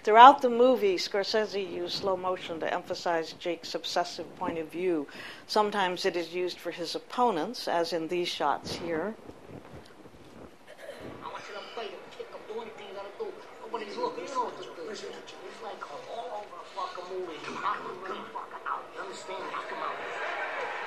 Throughout 0.03 0.43
the 0.43 0.51
movie, 0.51 0.97
Scorsese 0.97 1.71
used 1.71 1.95
slow 1.95 2.17
motion 2.17 2.59
to 2.59 2.75
emphasize 2.75 3.35
Jake's 3.35 3.77
obsessive 3.77 4.27
point 4.37 4.59
of 4.59 4.73
view. 4.73 5.07
Sometimes 5.47 6.05
it 6.05 6.17
is 6.17 6.35
used 6.35 6.59
for 6.59 6.73
his 6.73 6.97
opponents, 6.97 7.69
as 7.69 7.93
in 7.93 8.09
these 8.09 8.27
shots 8.27 8.75
here. 8.75 9.15
I 11.23 11.29
want 11.31 11.45
you 11.49 11.55
to 11.55 11.61
fight 11.77 11.91
him, 11.91 12.01
kick 12.19 12.27
him, 12.27 12.41
do 12.53 12.61
anything 12.61 12.89
you 12.91 12.95
gotta 12.97 13.15
do. 13.21 13.33
Nobody's 13.63 13.97
looking. 13.97 14.27
You 14.27 14.35
know 14.35 14.51
what 14.51 14.59
this 14.59 14.99
is. 14.99 15.15
It's 15.15 15.63
like 15.63 15.79
all 16.11 16.43
over 16.43 16.59
a 16.59 16.67
fucking 16.75 17.07
movie. 17.15 17.39
Knock 17.63 17.79
him 17.79 17.95
the 18.03 18.19
fucker 18.35 18.61
out. 18.67 18.83
You 18.97 19.01
understand? 19.01 19.47
Knock 19.55 19.71
him 19.71 19.79
out. 19.79 19.95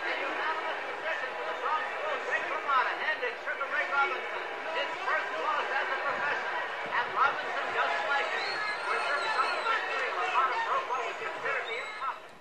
Unanimous 0.08 0.80
decision 0.88 1.30
for 1.36 1.46
the 1.52 1.58
Bronx 1.60 1.84
Bull. 2.00 2.16
Jake 2.32 2.48
LaMotta 2.48 2.94
handed 3.02 3.36
Sugar 3.44 3.68
Ray 3.76 3.84
Robinson 3.92 4.44
his 4.72 4.88
first 5.04 5.30
loss 5.44 5.68
as 5.68 5.84
a 5.84 5.98
professional. 6.00 6.64
And 6.96 7.08
Robinson 7.12 7.66
just 7.76 7.98
like 8.08 8.30
it. 8.32 8.48
With 8.88 9.04
this 9.04 9.20
sudden 9.36 9.60
victory, 9.68 10.08
LaMotta 10.16 10.58
broke 10.64 10.88
what 10.88 11.02
was 11.12 11.18
considered 11.20 11.66
the 11.68 11.76
impossible. 11.76 12.40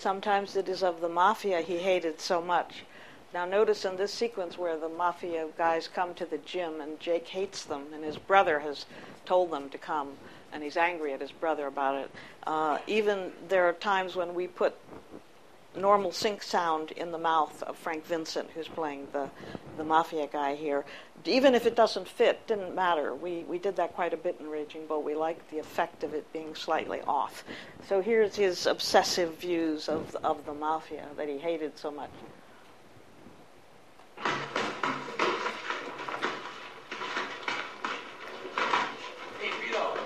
Sometimes 0.00 0.56
it 0.56 0.68
is 0.68 0.82
of 0.82 1.00
the 1.02 1.08
mafia 1.10 1.60
he 1.60 1.78
hated 1.78 2.20
so 2.20 2.40
much 2.40 2.84
Now, 3.32 3.44
notice 3.44 3.84
in 3.84 3.96
this 3.96 4.12
sequence 4.12 4.58
where 4.58 4.76
the 4.76 4.88
mafia 4.88 5.46
guys 5.56 5.86
come 5.86 6.14
to 6.14 6.26
the 6.26 6.38
gym 6.38 6.80
and 6.80 6.98
Jake 6.98 7.28
hates 7.28 7.64
them, 7.64 7.86
and 7.94 8.02
his 8.02 8.16
brother 8.16 8.58
has 8.60 8.86
told 9.24 9.52
them 9.52 9.68
to 9.70 9.78
come, 9.78 10.14
and 10.52 10.64
he's 10.64 10.76
angry 10.76 11.12
at 11.12 11.20
his 11.20 11.30
brother 11.30 11.68
about 11.68 11.94
it. 11.94 12.10
Uh, 12.44 12.78
even 12.88 13.30
there 13.48 13.68
are 13.68 13.72
times 13.72 14.16
when 14.16 14.34
we 14.34 14.48
put 14.48 14.74
normal 15.76 16.10
sync 16.10 16.42
sound 16.42 16.90
in 16.92 17.12
the 17.12 17.18
mouth 17.18 17.62
of 17.62 17.76
Frank 17.76 18.04
Vincent, 18.04 18.50
who's 18.52 18.66
playing 18.66 19.06
the, 19.12 19.28
the 19.76 19.84
mafia 19.84 20.26
guy 20.26 20.56
here. 20.56 20.84
Even 21.26 21.54
if 21.54 21.66
it 21.66 21.76
doesn't 21.76 22.08
fit, 22.08 22.46
didn't 22.46 22.74
matter. 22.74 23.14
We, 23.14 23.44
we 23.48 23.58
did 23.58 23.76
that 23.76 23.94
quite 23.94 24.14
a 24.14 24.16
bit 24.16 24.36
in 24.40 24.48
Raging 24.48 24.86
Bull. 24.86 25.02
We 25.02 25.14
liked 25.14 25.50
the 25.50 25.58
effect 25.58 26.02
of 26.02 26.14
it 26.14 26.32
being 26.32 26.54
slightly 26.54 27.00
off. 27.02 27.44
So 27.88 28.00
here's 28.00 28.36
his 28.36 28.66
obsessive 28.66 29.36
views 29.38 29.88
of, 29.88 30.16
of 30.24 30.44
the 30.46 30.54
mafia 30.54 31.06
that 31.16 31.28
he 31.28 31.38
hated 31.38 31.78
so 31.78 31.90
much. 31.90 32.10
Hey, 39.40 39.50
Vito. 39.62 39.96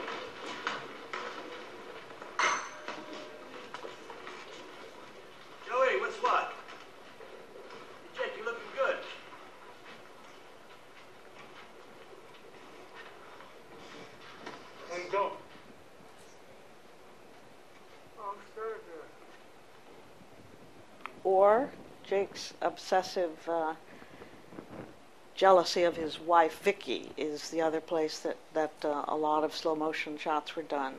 Joey, 5.66 6.00
what's 6.00 6.16
what? 6.16 6.52
Jake, 8.16 8.32
you 8.38 8.44
looking 8.44 8.62
good. 8.76 8.96
And 14.94 15.10
go. 15.10 15.32
I'm 18.20 18.36
scared 18.52 18.80
Or 21.24 21.70
Jake's 22.04 22.54
obsessive 22.84 23.48
uh, 23.48 23.72
jealousy 25.34 25.84
of 25.84 25.96
his 25.96 26.20
wife 26.20 26.60
Vicky 26.62 27.12
is 27.16 27.48
the 27.48 27.62
other 27.62 27.80
place 27.80 28.18
that 28.18 28.36
that 28.52 28.74
uh, 28.84 29.06
a 29.08 29.16
lot 29.16 29.42
of 29.42 29.56
slow 29.56 29.74
motion 29.74 30.18
shots 30.18 30.54
were 30.54 30.62
done. 30.62 30.96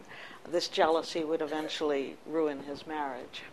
This 0.49 0.67
jealousy 0.67 1.23
would 1.23 1.43
eventually 1.43 2.17
ruin 2.25 2.63
his 2.63 2.87
marriage. 2.87 3.43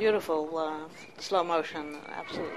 Beautiful 0.00 0.56
uh, 0.56 0.78
slow 1.18 1.44
motion, 1.44 1.98
absolutely. 2.16 2.56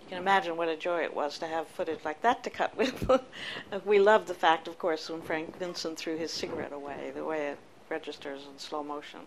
You 0.00 0.08
can 0.08 0.18
imagine 0.18 0.56
what 0.56 0.68
a 0.68 0.76
joy 0.76 1.02
it 1.02 1.12
was 1.12 1.40
to 1.40 1.48
have 1.48 1.66
footage 1.66 1.98
like 2.04 2.22
that 2.22 2.44
to 2.44 2.50
cut 2.50 2.76
with. 2.76 3.10
we 3.84 3.98
loved 3.98 4.28
the 4.28 4.34
fact, 4.34 4.68
of 4.68 4.78
course, 4.78 5.10
when 5.10 5.22
Frank 5.22 5.58
Vincent 5.58 5.98
threw 5.98 6.16
his 6.16 6.30
cigarette 6.30 6.72
away, 6.72 7.10
the 7.12 7.24
way 7.24 7.48
it 7.48 7.58
registers 7.90 8.42
in 8.48 8.56
slow 8.60 8.84
motion. 8.84 9.22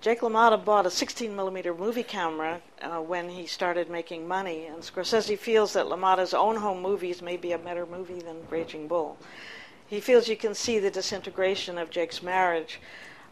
Jake 0.00 0.22
LaMotta 0.22 0.64
bought 0.64 0.86
a 0.86 0.90
16 0.90 1.36
millimeter 1.36 1.74
movie 1.74 2.02
camera 2.02 2.62
uh, 2.80 2.98
when 2.98 3.28
he 3.28 3.44
started 3.44 3.90
making 3.90 4.26
money, 4.26 4.64
and 4.64 4.78
Scorsese 4.82 5.38
feels 5.38 5.74
that 5.74 5.84
LaMotta's 5.84 6.32
own 6.32 6.56
home 6.56 6.80
movies 6.80 7.20
may 7.20 7.36
be 7.36 7.52
a 7.52 7.58
better 7.58 7.84
movie 7.84 8.20
than 8.20 8.48
Raging 8.48 8.88
Bull. 8.88 9.18
He 9.88 10.00
feels 10.00 10.28
you 10.28 10.36
can 10.36 10.54
see 10.54 10.78
the 10.78 10.90
disintegration 10.90 11.78
of 11.78 11.90
Jake's 11.90 12.22
marriage 12.22 12.80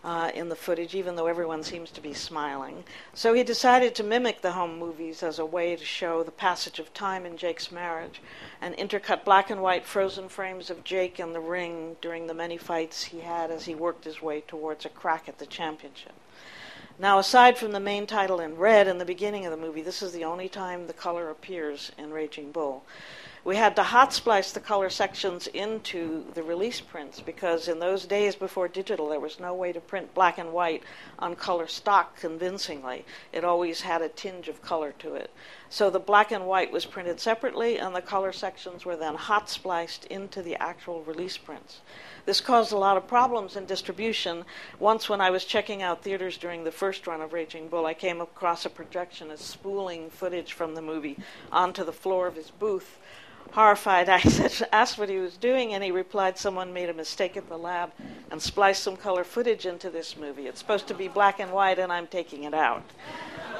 uh, 0.04 0.30
in 0.34 0.50
the 0.50 0.56
footage, 0.56 0.94
even 0.94 1.16
though 1.16 1.26
everyone 1.26 1.62
seems 1.62 1.90
to 1.90 2.00
be 2.00 2.12
smiling. 2.12 2.84
So 3.14 3.32
he 3.32 3.42
decided 3.42 3.94
to 3.94 4.04
mimic 4.04 4.42
the 4.42 4.52
home 4.52 4.78
movies 4.78 5.22
as 5.22 5.38
a 5.38 5.46
way 5.46 5.74
to 5.74 5.84
show 5.84 6.22
the 6.22 6.30
passage 6.30 6.78
of 6.78 6.92
time 6.92 7.24
in 7.24 7.38
Jake's 7.38 7.72
marriage 7.72 8.20
and 8.60 8.76
intercut 8.76 9.24
black 9.24 9.50
and 9.50 9.62
white 9.62 9.86
frozen 9.86 10.28
frames 10.28 10.68
of 10.68 10.84
Jake 10.84 11.18
in 11.18 11.32
the 11.32 11.40
ring 11.40 11.96
during 12.02 12.26
the 12.26 12.34
many 12.34 12.58
fights 12.58 13.04
he 13.04 13.20
had 13.20 13.50
as 13.50 13.64
he 13.64 13.74
worked 13.74 14.04
his 14.04 14.20
way 14.20 14.42
towards 14.42 14.84
a 14.84 14.90
crack 14.90 15.28
at 15.28 15.38
the 15.38 15.46
championship. 15.46 16.12
Now, 16.98 17.18
aside 17.18 17.58
from 17.58 17.72
the 17.72 17.80
main 17.80 18.06
title 18.06 18.38
in 18.38 18.56
red 18.56 18.86
in 18.86 18.98
the 18.98 19.04
beginning 19.04 19.46
of 19.46 19.50
the 19.50 19.56
movie, 19.56 19.82
this 19.82 20.02
is 20.02 20.12
the 20.12 20.24
only 20.24 20.48
time 20.48 20.86
the 20.86 20.92
color 20.92 21.30
appears 21.30 21.90
in 21.98 22.12
Raging 22.12 22.52
Bull. 22.52 22.84
We 23.44 23.56
had 23.56 23.76
to 23.76 23.82
hot 23.82 24.14
splice 24.14 24.52
the 24.52 24.60
color 24.60 24.88
sections 24.88 25.48
into 25.48 26.24
the 26.32 26.42
release 26.42 26.80
prints 26.80 27.20
because 27.20 27.68
in 27.68 27.78
those 27.78 28.06
days 28.06 28.34
before 28.34 28.68
digital, 28.68 29.10
there 29.10 29.20
was 29.20 29.38
no 29.38 29.52
way 29.52 29.70
to 29.70 29.82
print 29.82 30.14
black 30.14 30.38
and 30.38 30.54
white 30.54 30.82
on 31.18 31.36
color 31.36 31.66
stock 31.66 32.18
convincingly. 32.18 33.04
It 33.32 33.44
always 33.44 33.82
had 33.82 34.00
a 34.00 34.08
tinge 34.08 34.48
of 34.48 34.62
color 34.62 34.94
to 35.00 35.14
it. 35.14 35.30
So 35.68 35.90
the 35.90 36.00
black 36.00 36.32
and 36.32 36.46
white 36.46 36.72
was 36.72 36.86
printed 36.86 37.20
separately, 37.20 37.78
and 37.78 37.94
the 37.94 38.00
color 38.00 38.32
sections 38.32 38.86
were 38.86 38.96
then 38.96 39.14
hot 39.14 39.50
spliced 39.50 40.06
into 40.06 40.40
the 40.40 40.56
actual 40.56 41.02
release 41.02 41.36
prints. 41.36 41.82
This 42.24 42.40
caused 42.40 42.72
a 42.72 42.78
lot 42.78 42.96
of 42.96 43.06
problems 43.06 43.56
in 43.56 43.66
distribution. 43.66 44.46
Once, 44.78 45.10
when 45.10 45.20
I 45.20 45.28
was 45.28 45.44
checking 45.44 45.82
out 45.82 46.02
theaters 46.02 46.38
during 46.38 46.64
the 46.64 46.72
first 46.72 47.06
run 47.06 47.20
of 47.20 47.34
Raging 47.34 47.68
Bull, 47.68 47.84
I 47.84 47.92
came 47.92 48.22
across 48.22 48.64
a 48.64 48.70
projectionist 48.70 49.40
spooling 49.40 50.08
footage 50.08 50.54
from 50.54 50.74
the 50.74 50.80
movie 50.80 51.18
onto 51.52 51.84
the 51.84 51.92
floor 51.92 52.26
of 52.26 52.36
his 52.36 52.50
booth. 52.50 52.98
Horrified, 53.52 54.08
I 54.10 54.20
said, 54.20 54.68
asked 54.72 54.98
what 54.98 55.08
he 55.08 55.18
was 55.18 55.36
doing, 55.36 55.74
and 55.74 55.84
he 55.84 55.90
replied, 55.90 56.38
Someone 56.38 56.72
made 56.72 56.88
a 56.88 56.94
mistake 56.94 57.36
at 57.36 57.48
the 57.48 57.56
lab 57.56 57.92
and 58.30 58.40
spliced 58.40 58.82
some 58.82 58.96
color 58.96 59.24
footage 59.24 59.66
into 59.66 59.90
this 59.90 60.16
movie. 60.16 60.46
It's 60.46 60.58
supposed 60.58 60.88
to 60.88 60.94
be 60.94 61.08
black 61.08 61.40
and 61.40 61.52
white, 61.52 61.78
and 61.78 61.92
I'm 61.92 62.06
taking 62.06 62.44
it 62.44 62.54
out. 62.54 62.84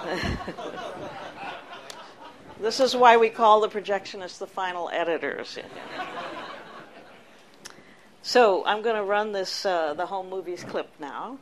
this 2.60 2.80
is 2.80 2.96
why 2.96 3.16
we 3.16 3.30
call 3.30 3.60
the 3.60 3.68
projectionists 3.68 4.38
the 4.38 4.46
final 4.46 4.90
editors. 4.90 5.58
So 8.22 8.64
I'm 8.64 8.80
going 8.80 8.96
to 8.96 9.04
run 9.04 9.32
this 9.32 9.66
uh, 9.66 9.92
the 9.92 10.06
home 10.06 10.30
movies 10.30 10.64
clip 10.64 10.88
now. 10.98 11.36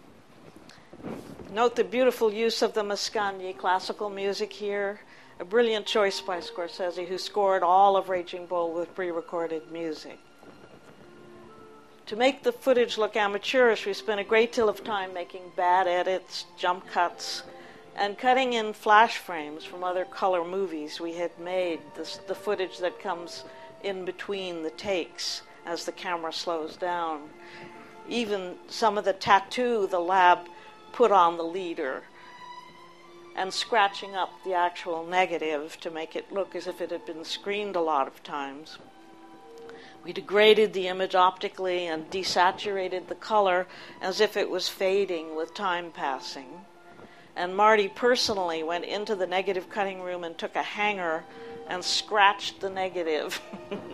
Note 1.52 1.76
the 1.76 1.84
beautiful 1.84 2.32
use 2.32 2.60
of 2.60 2.74
the 2.74 2.82
Mascagni 2.82 3.56
classical 3.56 4.10
music 4.10 4.52
here. 4.52 5.00
A 5.42 5.44
brilliant 5.44 5.86
choice 5.86 6.20
by 6.20 6.38
Scorsese, 6.38 7.04
who 7.04 7.18
scored 7.18 7.64
all 7.64 7.96
of 7.96 8.08
Raging 8.08 8.46
Bull 8.46 8.72
with 8.72 8.94
pre-recorded 8.94 9.72
music. 9.72 10.20
To 12.06 12.14
make 12.14 12.44
the 12.44 12.52
footage 12.52 12.96
look 12.96 13.16
amateurish, 13.16 13.84
we 13.84 13.92
spent 13.92 14.20
a 14.20 14.24
great 14.24 14.52
deal 14.52 14.68
of 14.68 14.84
time 14.84 15.12
making 15.12 15.42
bad 15.56 15.88
edits, 15.88 16.46
jump 16.56 16.86
cuts, 16.86 17.42
and 17.96 18.16
cutting 18.16 18.52
in 18.52 18.72
flash 18.72 19.18
frames 19.18 19.64
from 19.64 19.82
other 19.82 20.04
color 20.04 20.44
movies 20.44 21.00
we 21.00 21.14
had 21.14 21.36
made, 21.40 21.80
the 21.96 22.36
footage 22.36 22.78
that 22.78 23.00
comes 23.00 23.42
in 23.82 24.04
between 24.04 24.62
the 24.62 24.70
takes 24.70 25.42
as 25.66 25.84
the 25.84 25.90
camera 25.90 26.32
slows 26.32 26.76
down. 26.76 27.20
Even 28.08 28.54
some 28.68 28.96
of 28.96 29.04
the 29.04 29.12
tattoo 29.12 29.88
the 29.88 29.98
lab 29.98 30.46
put 30.92 31.10
on 31.10 31.36
the 31.36 31.42
leader 31.42 32.04
and 33.36 33.52
scratching 33.52 34.14
up 34.14 34.30
the 34.44 34.54
actual 34.54 35.04
negative 35.04 35.78
to 35.80 35.90
make 35.90 36.16
it 36.16 36.32
look 36.32 36.54
as 36.54 36.66
if 36.66 36.80
it 36.80 36.90
had 36.90 37.06
been 37.06 37.24
screened 37.24 37.76
a 37.76 37.80
lot 37.80 38.06
of 38.06 38.22
times. 38.22 38.78
We 40.04 40.12
degraded 40.12 40.72
the 40.72 40.88
image 40.88 41.14
optically 41.14 41.86
and 41.86 42.10
desaturated 42.10 43.06
the 43.06 43.14
color 43.14 43.66
as 44.00 44.20
if 44.20 44.36
it 44.36 44.50
was 44.50 44.68
fading 44.68 45.36
with 45.36 45.54
time 45.54 45.92
passing. 45.92 46.64
And 47.36 47.56
Marty 47.56 47.88
personally 47.88 48.62
went 48.62 48.84
into 48.84 49.14
the 49.14 49.26
negative 49.26 49.70
cutting 49.70 50.02
room 50.02 50.24
and 50.24 50.36
took 50.36 50.56
a 50.56 50.62
hanger 50.62 51.24
and 51.68 51.84
scratched 51.84 52.60
the 52.60 52.68
negative. 52.68 53.40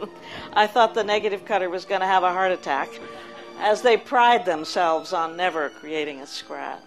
I 0.52 0.66
thought 0.66 0.94
the 0.94 1.04
negative 1.04 1.44
cutter 1.44 1.68
was 1.68 1.84
going 1.84 2.00
to 2.00 2.06
have 2.06 2.22
a 2.22 2.32
heart 2.32 2.52
attack, 2.52 2.88
as 3.58 3.82
they 3.82 3.96
pride 3.96 4.44
themselves 4.44 5.12
on 5.12 5.36
never 5.36 5.68
creating 5.68 6.20
a 6.20 6.26
scratch. 6.26 6.80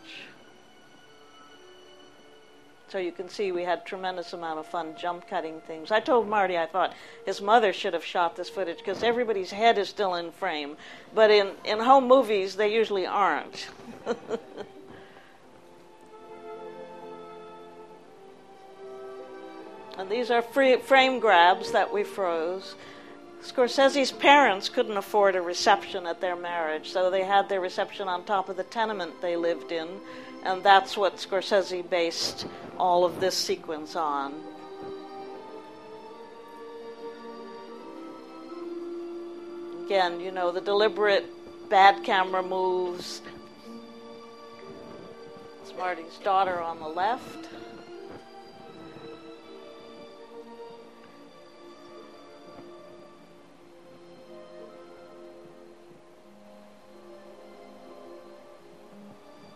So 2.91 2.97
you 2.97 3.13
can 3.13 3.30
see 3.30 3.54
we 3.54 3.63
had 3.63 3.86
tremendous 3.86 4.34
amount 4.34 4.60
of 4.60 4.65
fun 4.65 4.95
jump 4.97 5.25
cutting 5.30 5.62
things. 5.62 5.91
I 5.91 6.01
told 6.01 6.27
Marty 6.27 6.58
I 6.58 6.65
thought 6.65 6.93
his 7.25 7.39
mother 7.41 7.71
should 7.71 7.93
have 7.93 8.04
shot 8.04 8.36
this 8.36 8.49
footage 8.49 8.80
because 8.80 9.01
everybody's 9.01 9.51
head 9.51 9.77
is 9.77 9.88
still 9.88 10.15
in 10.15 10.30
frame, 10.34 10.75
but 11.15 11.32
in, 11.32 11.51
in 11.63 11.80
home 11.80 12.06
movies 12.06 12.58
they 12.58 12.73
usually 12.73 13.08
aren't. 13.08 13.69
and 19.97 20.10
these 20.10 20.30
are 20.30 20.41
free, 20.41 20.75
frame 20.75 21.21
grabs 21.21 21.71
that 21.71 21.93
we 21.93 22.04
froze. 22.04 22.75
Scorsese's 23.41 24.12
parents 24.12 24.67
couldn't 24.67 24.97
afford 24.97 25.38
a 25.38 25.41
reception 25.41 26.06
at 26.06 26.19
their 26.19 26.36
marriage, 26.36 26.89
so 26.89 27.10
they 27.10 27.23
had 27.23 27.47
their 27.47 27.62
reception 27.62 28.10
on 28.10 28.25
top 28.25 28.49
of 28.49 28.58
the 28.58 28.63
tenement 28.63 29.21
they 29.21 29.38
lived 29.38 29.71
in, 29.71 29.88
and 30.43 30.63
that's 30.63 30.97
what 30.97 31.17
Scorsese 31.17 31.88
based 31.89 32.47
all 32.77 33.06
of 33.06 33.19
this 33.19 33.36
sequence 33.36 33.95
on. 33.95 34.34
Again, 39.86 40.19
you 40.19 40.32
know, 40.32 40.51
the 40.51 40.62
deliberate 40.62 41.25
bad 41.69 42.04
camera 42.04 42.41
moves. 42.41 43.21
It's 45.62 45.73
Marty's 45.77 46.17
daughter 46.23 46.62
on 46.62 46.80
the 46.80 46.88
left. 46.88 47.49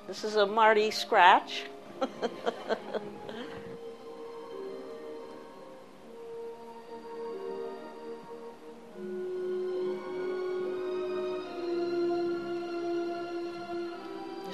This 0.07 0.23
is 0.23 0.35
a 0.35 0.45
Marty 0.45 0.91
scratch. 0.91 1.63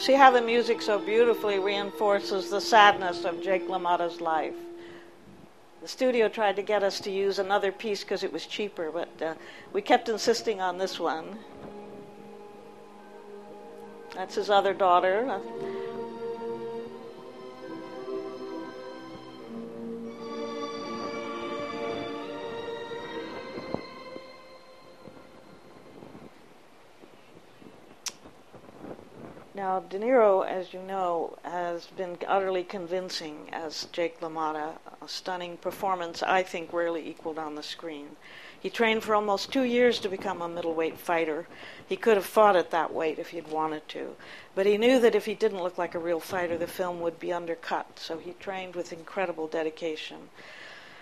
See 0.01 0.13
how 0.13 0.31
the 0.31 0.41
music 0.41 0.81
so 0.81 0.97
beautifully 0.97 1.59
reinforces 1.59 2.49
the 2.49 2.59
sadness 2.59 3.23
of 3.23 3.43
Jake 3.43 3.67
LaMotta's 3.67 4.19
life. 4.19 4.55
The 5.81 5.87
studio 5.87 6.27
tried 6.27 6.55
to 6.55 6.63
get 6.63 6.81
us 6.81 6.99
to 7.01 7.11
use 7.11 7.37
another 7.37 7.71
piece 7.71 8.03
because 8.03 8.23
it 8.23 8.33
was 8.33 8.47
cheaper, 8.47 8.89
but 8.89 9.21
uh, 9.21 9.35
we 9.73 9.83
kept 9.83 10.09
insisting 10.09 10.59
on 10.59 10.79
this 10.79 10.99
one. 10.99 11.37
That's 14.21 14.35
his 14.35 14.51
other 14.51 14.75
daughter. 14.75 15.25
Now, 29.55 29.79
De 29.79 29.97
Niro, 29.97 30.47
as 30.47 30.71
you 30.71 30.83
know, 30.83 31.39
has 31.41 31.87
been 31.87 32.15
utterly 32.27 32.63
convincing 32.63 33.49
as 33.51 33.85
Jake 33.91 34.19
LaMotta. 34.19 34.73
A 35.01 35.07
stunning 35.07 35.57
performance, 35.57 36.21
I 36.21 36.43
think, 36.43 36.71
rarely 36.71 37.09
equaled 37.09 37.39
on 37.39 37.55
the 37.55 37.63
screen. 37.63 38.17
He 38.61 38.69
trained 38.69 39.03
for 39.03 39.15
almost 39.15 39.51
two 39.51 39.63
years 39.63 39.99
to 39.99 40.09
become 40.09 40.39
a 40.39 40.47
middleweight 40.47 40.99
fighter. 40.99 41.47
He 41.87 41.95
could 41.95 42.15
have 42.15 42.25
fought 42.25 42.55
at 42.55 42.69
that 42.69 42.93
weight 42.93 43.17
if 43.17 43.29
he'd 43.29 43.47
wanted 43.47 43.87
to. 43.89 44.15
But 44.53 44.67
he 44.67 44.77
knew 44.77 44.99
that 44.99 45.15
if 45.15 45.25
he 45.25 45.33
didn't 45.33 45.63
look 45.63 45.79
like 45.79 45.95
a 45.95 45.99
real 45.99 46.19
fighter, 46.19 46.59
the 46.59 46.67
film 46.67 47.01
would 47.01 47.19
be 47.19 47.33
undercut. 47.33 47.97
So 47.97 48.19
he 48.19 48.33
trained 48.33 48.75
with 48.75 48.93
incredible 48.93 49.47
dedication. 49.47 50.29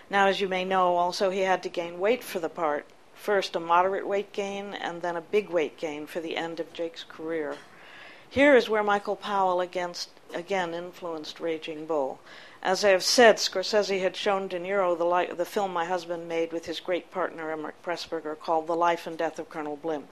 Now, 0.08 0.26
as 0.26 0.40
you 0.40 0.48
may 0.48 0.64
know, 0.64 0.96
also 0.96 1.28
he 1.28 1.40
had 1.40 1.62
to 1.62 1.68
gain 1.68 2.00
weight 2.00 2.24
for 2.24 2.38
the 2.38 2.48
part. 2.48 2.86
First, 3.14 3.54
a 3.54 3.60
moderate 3.60 4.06
weight 4.06 4.32
gain, 4.32 4.72
and 4.72 5.02
then 5.02 5.14
a 5.14 5.20
big 5.20 5.50
weight 5.50 5.76
gain 5.76 6.06
for 6.06 6.20
the 6.20 6.38
end 6.38 6.60
of 6.60 6.72
Jake's 6.72 7.04
career. 7.04 7.58
Here 8.30 8.56
is 8.56 8.70
where 8.70 8.82
Michael 8.82 9.16
Powell 9.16 9.60
against, 9.60 10.08
again 10.32 10.72
influenced 10.72 11.40
Raging 11.40 11.84
Bull. 11.84 12.20
As 12.62 12.84
I 12.84 12.90
have 12.90 13.02
said, 13.02 13.36
Scorsese 13.36 14.02
had 14.02 14.14
shown 14.14 14.46
De 14.46 14.60
Niro 14.60 14.96
the, 14.96 15.06
li- 15.06 15.32
the 15.34 15.46
film 15.46 15.72
my 15.72 15.86
husband 15.86 16.28
made 16.28 16.52
with 16.52 16.66
his 16.66 16.78
great 16.78 17.10
partner 17.10 17.50
Emeric 17.50 17.82
Pressburger 17.82 18.38
called 18.38 18.66
The 18.66 18.76
Life 18.76 19.06
and 19.06 19.16
Death 19.16 19.38
of 19.38 19.48
Colonel 19.48 19.76
Blimp. 19.76 20.10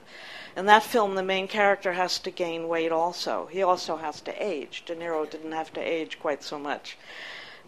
In 0.57 0.65
that 0.65 0.81
film, 0.81 1.13
the 1.13 1.21
main 1.21 1.47
character 1.47 1.93
has 1.93 2.17
to 2.17 2.31
gain 2.31 2.67
weight 2.67 2.91
also. 2.91 3.45
He 3.51 3.61
also 3.61 3.97
has 3.97 4.19
to 4.21 4.43
age. 4.43 4.83
De 4.87 4.95
Niro 4.95 5.29
didn't 5.29 5.51
have 5.51 5.71
to 5.73 5.79
age 5.79 6.19
quite 6.19 6.41
so 6.41 6.57
much. 6.57 6.97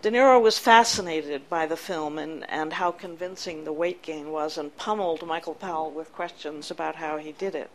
De 0.02 0.10
Niro 0.10 0.41
was 0.41 0.58
fascinated 0.58 1.48
by 1.48 1.67
the 1.67 1.78
film 1.78 2.17
and, 2.17 2.50
and 2.50 2.74
how 2.74 2.89
convincing 2.89 3.63
the 3.63 3.72
weight 3.72 4.02
gain 4.02 4.32
was 4.32 4.58
and 4.58 4.76
pummeled 4.78 5.28
Michael 5.28 5.54
Powell 5.54 5.91
with 5.91 6.12
questions 6.12 6.72
about 6.72 6.96
how 6.96 7.17
he 7.17 7.34
did 7.34 7.54
it. 7.54 7.70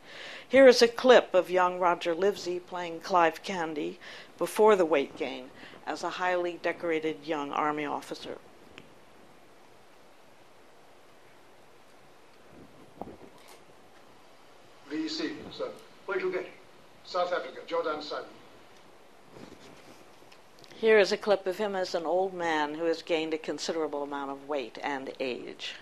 Here 0.49 0.67
is 0.67 0.83
a 0.83 0.89
clip 0.89 1.35
of 1.35 1.51
young 1.51 1.79
Roger 1.79 2.17
Livesey 2.17 2.59
playing 2.59 2.99
Clive 2.99 3.45
Candy 3.45 4.01
before 4.39 4.75
the 4.75 4.85
weight 4.85 5.17
gain 5.17 5.51
as 5.87 6.03
a 6.03 6.11
highly 6.11 6.59
decorated 6.63 7.17
young 7.25 7.53
army 7.53 7.85
officer. 7.85 8.39
VC, 14.91 15.35
sir. 15.53 15.71
Where'd 16.07 16.23
you 16.23 16.33
get? 16.33 16.43
it? 16.43 16.51
South 17.05 17.33
Africa, 17.33 17.61
Jordan 17.67 18.03
Sun. 18.03 18.25
Here 20.77 20.99
is 20.99 21.13
a 21.13 21.17
clip 21.17 21.47
of 21.47 21.57
him 21.57 21.75
as 21.75 21.95
an 21.95 22.05
old 22.05 22.35
man 22.35 22.75
who 22.75 22.85
has 22.85 23.01
gained 23.03 23.33
a 23.33 23.39
considerable 23.39 24.03
amount 24.03 24.31
of 24.31 24.49
weight 24.49 24.79
and 24.83 25.11
age. 25.21 25.75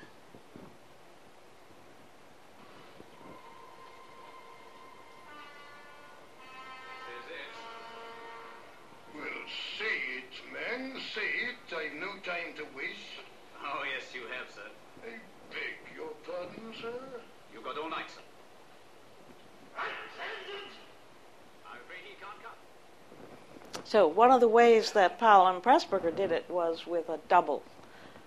Of 24.34 24.40
the 24.40 24.48
ways 24.48 24.92
that 24.92 25.18
Powell 25.18 25.46
and 25.46 25.62
Pressburger 25.62 26.14
did 26.14 26.32
it 26.32 26.44
was 26.50 26.86
with 26.86 27.08
a 27.08 27.20
double. 27.28 27.62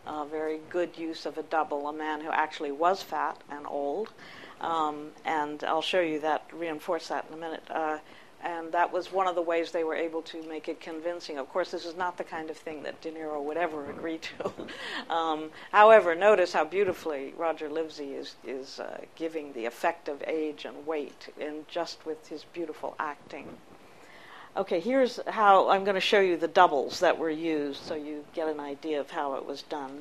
A 0.05 0.25
very 0.25 0.61
good 0.69 0.97
use 0.97 1.25
of 1.25 1.37
a 1.37 1.43
double, 1.43 1.89
a 1.89 1.93
man 1.93 2.21
who 2.21 2.31
actually 2.31 2.71
was 2.71 3.03
fat 3.03 3.41
and 3.49 3.67
old. 3.67 4.13
Um, 4.61 5.11
and 5.25 5.63
I'll 5.65 5.81
show 5.81 5.99
you 5.99 6.21
that, 6.21 6.45
reinforce 6.53 7.09
that 7.09 7.25
in 7.27 7.33
a 7.33 7.37
minute. 7.37 7.63
Uh, 7.69 7.97
and 8.41 8.71
that 8.71 8.93
was 8.93 9.11
one 9.11 9.27
of 9.27 9.35
the 9.35 9.41
ways 9.41 9.71
they 9.71 9.83
were 9.83 9.95
able 9.95 10.21
to 10.21 10.41
make 10.43 10.69
it 10.69 10.79
convincing. 10.79 11.37
Of 11.37 11.49
course, 11.49 11.71
this 11.71 11.85
is 11.85 11.97
not 11.97 12.17
the 12.17 12.23
kind 12.23 12.49
of 12.49 12.55
thing 12.57 12.83
that 12.83 13.01
De 13.01 13.11
Niro 13.11 13.43
would 13.43 13.57
ever 13.57 13.89
agree 13.89 14.19
to. 14.19 15.13
um, 15.13 15.49
however, 15.73 16.15
notice 16.15 16.53
how 16.53 16.63
beautifully 16.63 17.33
Roger 17.35 17.67
Livesey 17.67 18.13
is, 18.13 18.35
is 18.45 18.79
uh, 18.79 19.01
giving 19.15 19.51
the 19.51 19.65
effect 19.65 20.07
of 20.07 20.23
age 20.25 20.63
and 20.63 20.87
weight 20.87 21.33
in 21.37 21.65
just 21.67 22.05
with 22.05 22.29
his 22.29 22.45
beautiful 22.45 22.95
acting. 22.97 23.57
Okay, 24.57 24.79
here's 24.79 25.19
how 25.27 25.69
I'm 25.69 25.83
going 25.83 25.93
to 25.93 26.01
show 26.01 26.19
you 26.19 26.35
the 26.35 26.47
doubles 26.47 27.01
that 27.01 27.19
were 27.19 27.29
used 27.29 27.79
so 27.83 27.93
you 27.93 28.25
get 28.33 28.47
an 28.47 28.59
idea 28.59 28.99
of 28.99 29.11
how 29.11 29.35
it 29.35 29.45
was 29.45 29.61
done. 29.61 29.99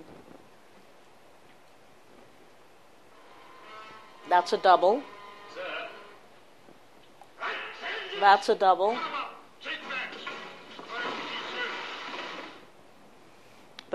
That's 4.31 4.55
a 4.55 4.57
double. 4.57 5.03
That's 8.19 8.49
a 8.49 8.55
double. 8.55 8.97
Take 9.63 9.73
that. 9.91 10.17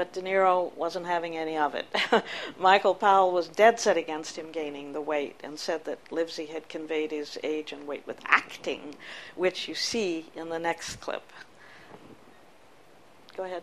But 0.02 0.14
De 0.14 0.22
Niro 0.24 0.76
wasn't 0.76 1.06
having 1.06 1.38
any 1.38 1.56
of 1.56 1.76
it. 1.76 1.86
Michael 2.60 2.96
Powell 2.96 3.32
was 3.32 3.48
dead 3.48 3.80
set 3.80 3.98
against 3.98 4.36
him 4.36 4.52
gaining 4.52 4.94
the 4.94 5.00
weight 5.00 5.40
and 5.44 5.60
said 5.60 5.86
that 5.86 6.00
Livesey 6.12 6.48
had 6.48 6.68
conveyed 6.68 7.12
his 7.12 7.38
age 7.44 7.72
and 7.72 7.86
weight 7.86 8.08
with 8.08 8.18
acting, 8.26 8.96
which 9.36 9.68
you 9.68 9.76
see 9.76 10.26
in 10.36 10.50
the 10.50 10.58
next 10.58 10.96
clip. 11.02 11.22
Go 13.38 13.44
ahead. 13.44 13.62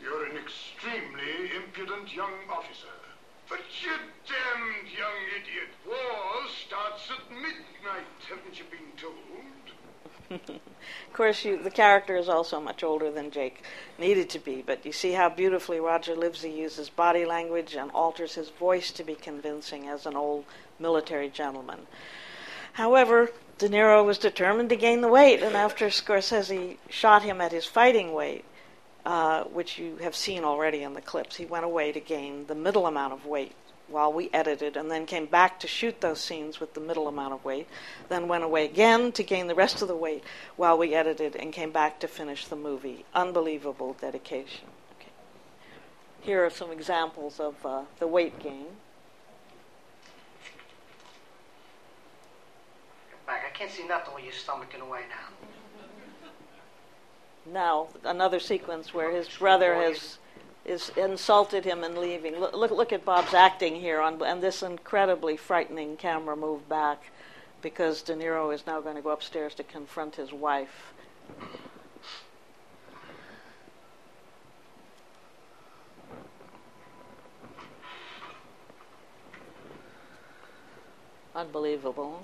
You're 0.00 0.26
an 0.26 0.36
extremely 0.36 1.56
impudent 1.56 2.14
young 2.14 2.34
officer. 2.48 2.94
But 3.48 3.62
you 3.82 3.90
damned 4.28 4.96
young 4.96 5.18
idiot. 5.34 5.70
War 5.84 6.46
starts 6.64 7.10
at 7.10 7.28
midnight, 7.32 8.06
haven't 8.28 8.56
you 8.56 8.64
been 8.70 8.96
told? 8.96 9.57
Of 10.30 11.12
course, 11.12 11.44
you, 11.44 11.62
the 11.62 11.70
character 11.70 12.16
is 12.16 12.28
also 12.28 12.60
much 12.60 12.82
older 12.82 13.10
than 13.10 13.30
Jake 13.30 13.62
needed 13.98 14.28
to 14.30 14.38
be, 14.38 14.62
but 14.66 14.84
you 14.84 14.92
see 14.92 15.12
how 15.12 15.28
beautifully 15.28 15.80
Roger 15.80 16.14
Livesey 16.14 16.50
uses 16.50 16.88
body 16.88 17.24
language 17.24 17.74
and 17.74 17.90
alters 17.92 18.34
his 18.34 18.50
voice 18.50 18.90
to 18.92 19.04
be 19.04 19.14
convincing 19.14 19.88
as 19.88 20.06
an 20.06 20.16
old 20.16 20.44
military 20.78 21.28
gentleman. 21.28 21.86
However, 22.74 23.30
De 23.58 23.68
Niro 23.68 24.04
was 24.04 24.18
determined 24.18 24.68
to 24.68 24.76
gain 24.76 25.00
the 25.00 25.08
weight, 25.08 25.42
and 25.42 25.56
after 25.56 25.86
Scorsese 25.86 26.76
shot 26.88 27.22
him 27.22 27.40
at 27.40 27.52
his 27.52 27.64
fighting 27.64 28.12
weight, 28.12 28.44
uh, 29.04 29.44
which 29.44 29.78
you 29.78 29.96
have 29.96 30.14
seen 30.14 30.44
already 30.44 30.82
in 30.82 30.94
the 30.94 31.00
clips, 31.00 31.36
he 31.36 31.46
went 31.46 31.64
away 31.64 31.90
to 31.90 32.00
gain 32.00 32.46
the 32.46 32.54
middle 32.54 32.86
amount 32.86 33.12
of 33.12 33.26
weight 33.26 33.54
while 33.88 34.12
we 34.12 34.30
edited, 34.32 34.76
and 34.76 34.90
then 34.90 35.06
came 35.06 35.26
back 35.26 35.58
to 35.60 35.66
shoot 35.66 36.00
those 36.00 36.20
scenes 36.20 36.60
with 36.60 36.74
the 36.74 36.80
middle 36.80 37.08
amount 37.08 37.32
of 37.32 37.44
weight, 37.44 37.66
then 38.08 38.28
went 38.28 38.44
away 38.44 38.64
again 38.64 39.12
to 39.12 39.22
gain 39.22 39.46
the 39.46 39.54
rest 39.54 39.82
of 39.82 39.88
the 39.88 39.96
weight 39.96 40.22
while 40.56 40.76
we 40.76 40.94
edited, 40.94 41.36
and 41.36 41.52
came 41.52 41.70
back 41.70 41.98
to 42.00 42.08
finish 42.08 42.46
the 42.46 42.56
movie. 42.56 43.04
Unbelievable 43.14 43.96
dedication. 44.00 44.66
Okay. 44.98 45.10
Here 46.20 46.44
are 46.44 46.50
some 46.50 46.70
examples 46.70 47.40
of 47.40 47.54
uh, 47.64 47.82
the 47.98 48.06
weight 48.06 48.38
gain. 48.38 48.66
Back. 53.26 53.44
I 53.46 53.56
can't 53.56 53.70
see 53.70 53.86
nothing 53.86 54.14
with 54.14 54.24
your 54.24 54.32
stomach 54.32 54.70
in 54.72 54.80
the 54.80 54.86
way 54.86 55.00
now. 55.08 55.48
Now, 57.50 57.88
another 58.04 58.40
sequence 58.40 58.92
where 58.92 59.10
his 59.10 59.28
brother 59.28 59.74
has 59.74 60.18
is 60.68 60.90
insulted 60.96 61.64
him 61.64 61.82
in 61.82 61.98
leaving. 61.98 62.38
Look, 62.38 62.54
look, 62.54 62.70
look 62.70 62.92
at 62.92 63.04
Bob's 63.04 63.32
acting 63.32 63.74
here 63.74 64.00
on 64.00 64.22
and 64.22 64.42
this 64.42 64.62
incredibly 64.62 65.36
frightening 65.36 65.96
camera 65.96 66.36
move 66.36 66.68
back 66.68 67.10
because 67.62 68.02
De 68.02 68.14
Niro 68.14 68.54
is 68.54 68.66
now 68.66 68.80
going 68.80 68.96
to 68.96 69.02
go 69.02 69.10
upstairs 69.10 69.54
to 69.54 69.62
confront 69.64 70.16
his 70.16 70.32
wife. 70.32 70.92
Unbelievable. 81.34 82.20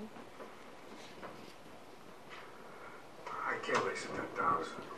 I 3.26 3.54
can't 3.62 3.76
to 3.76 4.08
ten 4.08 4.26
thousand. 4.34 4.93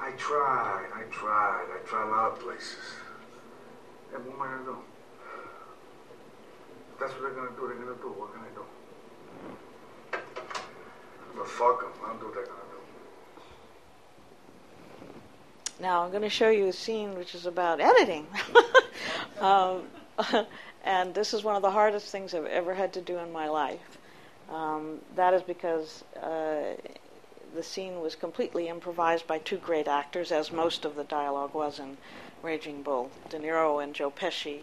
I 0.00 0.12
tried, 0.12 0.86
I 0.94 1.02
tried, 1.10 1.66
I 1.74 1.78
tried 1.86 2.06
a 2.06 2.10
lot 2.10 2.32
of 2.32 2.40
places. 2.40 2.76
And 4.14 4.24
what 4.24 4.34
am 4.36 4.42
I 4.42 4.46
gonna 4.46 4.64
do? 4.64 4.76
That's 6.98 7.12
what 7.12 7.22
they're 7.22 7.30
gonna 7.30 7.50
do, 7.50 7.66
they're 7.68 7.76
gonna 7.76 7.96
do. 8.00 8.08
What 8.08 8.32
can 8.32 8.42
I 8.42 8.50
do? 8.54 8.64
But 11.36 11.48
fuck 11.48 11.80
them, 11.80 11.92
I'll 12.04 12.16
do 12.16 12.26
what 12.26 12.34
they're 12.34 12.46
gonna 12.46 12.58
do. 12.70 12.78
Now 15.80 16.04
I'm 16.04 16.20
to 16.22 16.28
show 16.28 16.50
you 16.50 16.66
a 16.66 16.72
scene 16.72 17.16
which 17.16 17.34
is 17.34 17.46
about 17.46 17.80
editing. 17.80 18.26
um, 19.40 19.82
and 20.84 21.14
this 21.14 21.34
is 21.34 21.44
one 21.44 21.56
of 21.56 21.62
the 21.62 21.70
hardest 21.70 22.10
things 22.10 22.34
I've 22.34 22.46
ever 22.46 22.74
had 22.74 22.92
to 22.94 23.00
do 23.00 23.18
in 23.18 23.32
my 23.32 23.48
life. 23.48 23.98
Um, 24.50 24.98
that 25.14 25.34
is 25.34 25.42
because 25.42 26.02
uh, 26.20 26.74
the 27.54 27.62
scene 27.62 28.00
was 28.00 28.14
completely 28.14 28.68
improvised 28.68 29.26
by 29.26 29.38
two 29.38 29.58
great 29.58 29.88
actors, 29.88 30.32
as 30.32 30.52
most 30.52 30.84
of 30.84 30.96
the 30.96 31.04
dialogue 31.04 31.54
was 31.54 31.78
in 31.78 31.96
Raging 32.42 32.82
Bull 32.82 33.10
De 33.30 33.38
Niro 33.38 33.82
and 33.82 33.94
Joe 33.94 34.10
Pesci. 34.10 34.62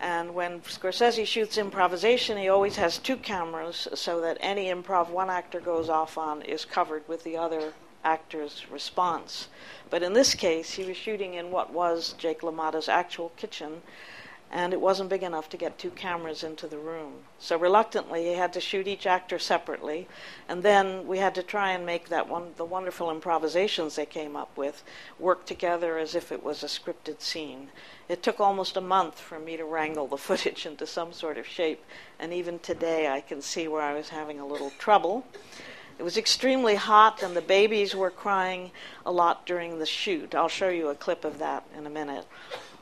And 0.00 0.34
when 0.34 0.60
Scorsese 0.60 1.26
shoots 1.26 1.56
improvisation, 1.56 2.36
he 2.36 2.48
always 2.48 2.76
has 2.76 2.98
two 2.98 3.16
cameras 3.16 3.88
so 3.94 4.20
that 4.20 4.38
any 4.40 4.66
improv 4.66 5.08
one 5.08 5.30
actor 5.30 5.60
goes 5.60 5.88
off 5.88 6.18
on 6.18 6.42
is 6.42 6.64
covered 6.64 7.06
with 7.08 7.24
the 7.24 7.36
other 7.36 7.72
actor's 8.04 8.70
response. 8.70 9.48
But 9.88 10.02
in 10.02 10.12
this 10.12 10.34
case, 10.34 10.72
he 10.72 10.84
was 10.84 10.96
shooting 10.96 11.34
in 11.34 11.50
what 11.50 11.72
was 11.72 12.14
Jake 12.18 12.42
LaMotta's 12.42 12.88
actual 12.88 13.30
kitchen, 13.36 13.82
and 14.54 14.72
it 14.72 14.80
wasn't 14.80 15.10
big 15.10 15.24
enough 15.24 15.48
to 15.48 15.56
get 15.56 15.76
two 15.76 15.90
cameras 15.90 16.44
into 16.44 16.68
the 16.68 16.78
room. 16.78 17.12
So 17.40 17.58
reluctantly, 17.58 18.26
he 18.26 18.34
had 18.34 18.52
to 18.52 18.60
shoot 18.60 18.86
each 18.86 19.04
actor 19.04 19.36
separately, 19.36 20.06
and 20.48 20.62
then 20.62 21.08
we 21.08 21.18
had 21.18 21.34
to 21.34 21.42
try 21.42 21.72
and 21.72 21.84
make 21.84 22.08
that 22.08 22.28
one 22.28 22.52
the 22.56 22.64
wonderful 22.64 23.10
improvisations 23.10 23.96
they 23.96 24.06
came 24.06 24.36
up 24.36 24.56
with 24.56 24.84
work 25.18 25.44
together 25.44 25.98
as 25.98 26.14
if 26.14 26.30
it 26.30 26.44
was 26.44 26.62
a 26.62 26.66
scripted 26.66 27.20
scene. 27.20 27.66
It 28.08 28.22
took 28.22 28.38
almost 28.38 28.76
a 28.76 28.80
month 28.80 29.18
for 29.18 29.40
me 29.40 29.56
to 29.56 29.64
wrangle 29.64 30.06
the 30.06 30.16
footage 30.28 30.66
into 30.66 30.86
some 30.86 31.12
sort 31.12 31.36
of 31.36 31.48
shape, 31.48 31.84
and 32.20 32.32
even 32.32 32.60
today 32.60 33.08
I 33.08 33.22
can 33.22 33.42
see 33.42 33.66
where 33.66 33.82
I 33.82 33.94
was 33.94 34.10
having 34.10 34.38
a 34.38 34.46
little 34.46 34.70
trouble. 34.78 35.26
It 35.98 36.04
was 36.04 36.16
extremely 36.16 36.76
hot, 36.76 37.24
and 37.24 37.36
the 37.36 37.40
babies 37.40 37.96
were 37.96 38.10
crying 38.10 38.70
a 39.04 39.10
lot 39.10 39.46
during 39.46 39.80
the 39.80 39.86
shoot. 39.86 40.32
I'll 40.32 40.48
show 40.48 40.68
you 40.68 40.90
a 40.90 40.94
clip 40.94 41.24
of 41.24 41.40
that 41.40 41.64
in 41.76 41.86
a 41.86 41.90
minute. 41.90 42.26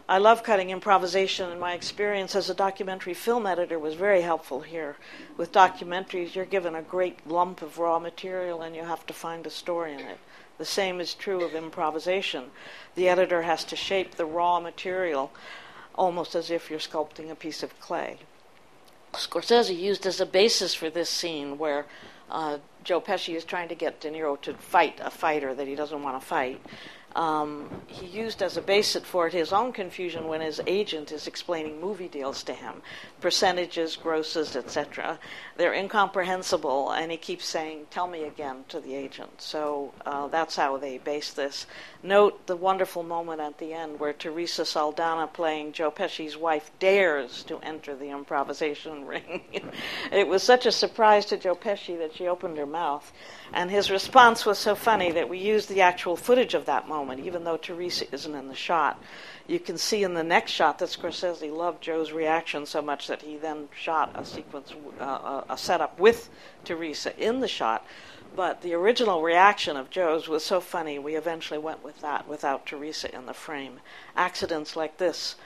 I 0.08 0.18
love 0.18 0.42
cutting 0.42 0.70
improvisation, 0.70 1.50
and 1.50 1.60
my 1.60 1.74
experience 1.74 2.34
as 2.34 2.50
a 2.50 2.54
documentary 2.54 3.14
film 3.14 3.46
editor 3.46 3.78
was 3.78 3.94
very 3.94 4.22
helpful 4.22 4.60
here. 4.60 4.96
With 5.36 5.52
documentaries, 5.52 6.34
you're 6.34 6.44
given 6.44 6.74
a 6.74 6.82
great 6.82 7.26
lump 7.26 7.62
of 7.62 7.78
raw 7.78 7.98
material, 7.98 8.62
and 8.62 8.74
you 8.74 8.82
have 8.82 9.06
to 9.06 9.14
find 9.14 9.46
a 9.46 9.50
story 9.50 9.92
in 9.92 10.00
it. 10.00 10.18
The 10.58 10.64
same 10.64 11.00
is 11.00 11.14
true 11.14 11.44
of 11.44 11.54
improvisation. 11.54 12.50
The 12.94 13.08
editor 13.08 13.42
has 13.42 13.64
to 13.64 13.76
shape 13.76 14.16
the 14.16 14.26
raw 14.26 14.60
material 14.60 15.32
almost 15.94 16.34
as 16.34 16.50
if 16.50 16.70
you're 16.70 16.78
sculpting 16.78 17.30
a 17.30 17.34
piece 17.34 17.62
of 17.62 17.78
clay. 17.80 18.18
Scorsese 19.12 19.76
used 19.76 20.06
as 20.06 20.20
a 20.20 20.26
basis 20.26 20.74
for 20.74 20.88
this 20.88 21.10
scene 21.10 21.58
where 21.58 21.86
uh, 22.30 22.58
Joe 22.82 23.00
Pesci 23.00 23.36
is 23.36 23.44
trying 23.44 23.68
to 23.68 23.74
get 23.74 24.00
De 24.00 24.10
Niro 24.10 24.40
to 24.40 24.54
fight 24.54 24.98
a 25.02 25.10
fighter 25.10 25.54
that 25.54 25.68
he 25.68 25.74
doesn't 25.74 26.02
want 26.02 26.18
to 26.20 26.26
fight. 26.26 26.60
Um, 27.14 27.70
he 27.86 28.06
used 28.06 28.42
as 28.42 28.56
a 28.56 28.62
basis 28.62 29.04
for 29.04 29.26
it 29.26 29.32
his 29.32 29.52
own 29.52 29.72
confusion 29.72 30.28
when 30.28 30.40
his 30.40 30.60
agent 30.66 31.12
is 31.12 31.26
explaining 31.26 31.80
movie 31.80 32.08
deals 32.08 32.42
to 32.44 32.54
him 32.54 32.82
percentages, 33.20 33.96
grosses, 33.96 34.56
etc. 34.56 35.18
They're 35.56 35.72
incomprehensible, 35.72 36.90
and 36.90 37.10
he 37.10 37.16
keeps 37.16 37.46
saying, 37.46 37.86
Tell 37.90 38.08
me 38.08 38.24
again 38.24 38.64
to 38.68 38.80
the 38.80 38.94
agent. 38.94 39.40
So 39.40 39.94
uh, 40.04 40.28
that's 40.28 40.56
how 40.56 40.76
they 40.76 40.98
base 40.98 41.32
this. 41.32 41.66
Note 42.04 42.48
the 42.48 42.56
wonderful 42.56 43.04
moment 43.04 43.40
at 43.40 43.58
the 43.58 43.72
end 43.72 44.00
where 44.00 44.12
Theresa 44.12 44.64
Saldana, 44.64 45.28
playing 45.28 45.72
Joe 45.72 45.92
Pesci's 45.92 46.36
wife, 46.36 46.72
dares 46.80 47.44
to 47.44 47.58
enter 47.58 47.94
the 47.94 48.10
improvisation 48.10 49.04
ring. 49.06 49.42
it 50.10 50.26
was 50.26 50.42
such 50.42 50.66
a 50.66 50.72
surprise 50.72 51.26
to 51.26 51.36
Joe 51.36 51.54
Pesci 51.54 51.96
that 51.98 52.16
she 52.16 52.26
opened 52.26 52.58
her 52.58 52.66
mouth. 52.66 53.12
And 53.52 53.70
his 53.70 53.88
response 53.88 54.44
was 54.44 54.58
so 54.58 54.74
funny 54.74 55.12
that 55.12 55.28
we 55.28 55.38
used 55.38 55.68
the 55.68 55.82
actual 55.82 56.16
footage 56.16 56.54
of 56.54 56.66
that 56.66 56.88
moment, 56.88 57.24
even 57.24 57.44
though 57.44 57.56
Theresa 57.56 58.12
isn't 58.12 58.34
in 58.34 58.48
the 58.48 58.54
shot. 58.54 59.00
You 59.46 59.60
can 59.60 59.78
see 59.78 60.02
in 60.02 60.14
the 60.14 60.24
next 60.24 60.50
shot 60.50 60.80
that 60.80 60.88
Scorsese 60.88 61.56
loved 61.56 61.82
Joe's 61.82 62.10
reaction 62.10 62.66
so 62.66 62.82
much 62.82 63.06
that 63.06 63.22
he 63.22 63.36
then 63.36 63.68
shot 63.76 64.10
a 64.16 64.24
sequence, 64.24 64.74
uh, 64.98 65.42
a 65.48 65.56
setup 65.56 66.00
with 66.00 66.30
Theresa 66.64 67.16
in 67.16 67.38
the 67.38 67.48
shot. 67.48 67.86
But 68.34 68.62
the 68.62 68.72
original 68.72 69.22
reaction 69.22 69.76
of 69.76 69.90
Joe's 69.90 70.26
was 70.26 70.42
so 70.42 70.60
funny, 70.60 70.98
we 70.98 71.16
eventually 71.16 71.58
went 71.58 71.84
with 71.84 72.00
that 72.00 72.26
without 72.26 72.66
Theresa 72.66 73.14
in 73.14 73.26
the 73.26 73.34
frame. 73.34 73.80
Accidents 74.16 74.74
like 74.74 74.96
this 74.96 75.36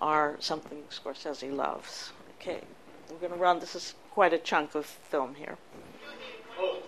are 0.00 0.36
something 0.38 0.84
Scorsese 0.90 1.52
loves. 1.52 2.12
Okay, 2.40 2.60
we're 3.10 3.16
going 3.16 3.32
to 3.32 3.38
run, 3.38 3.58
this 3.58 3.74
is 3.74 3.94
quite 4.12 4.32
a 4.32 4.38
chunk 4.38 4.74
of 4.76 4.86
film 4.86 5.34
here. 5.34 5.58
Oh, 6.58 6.78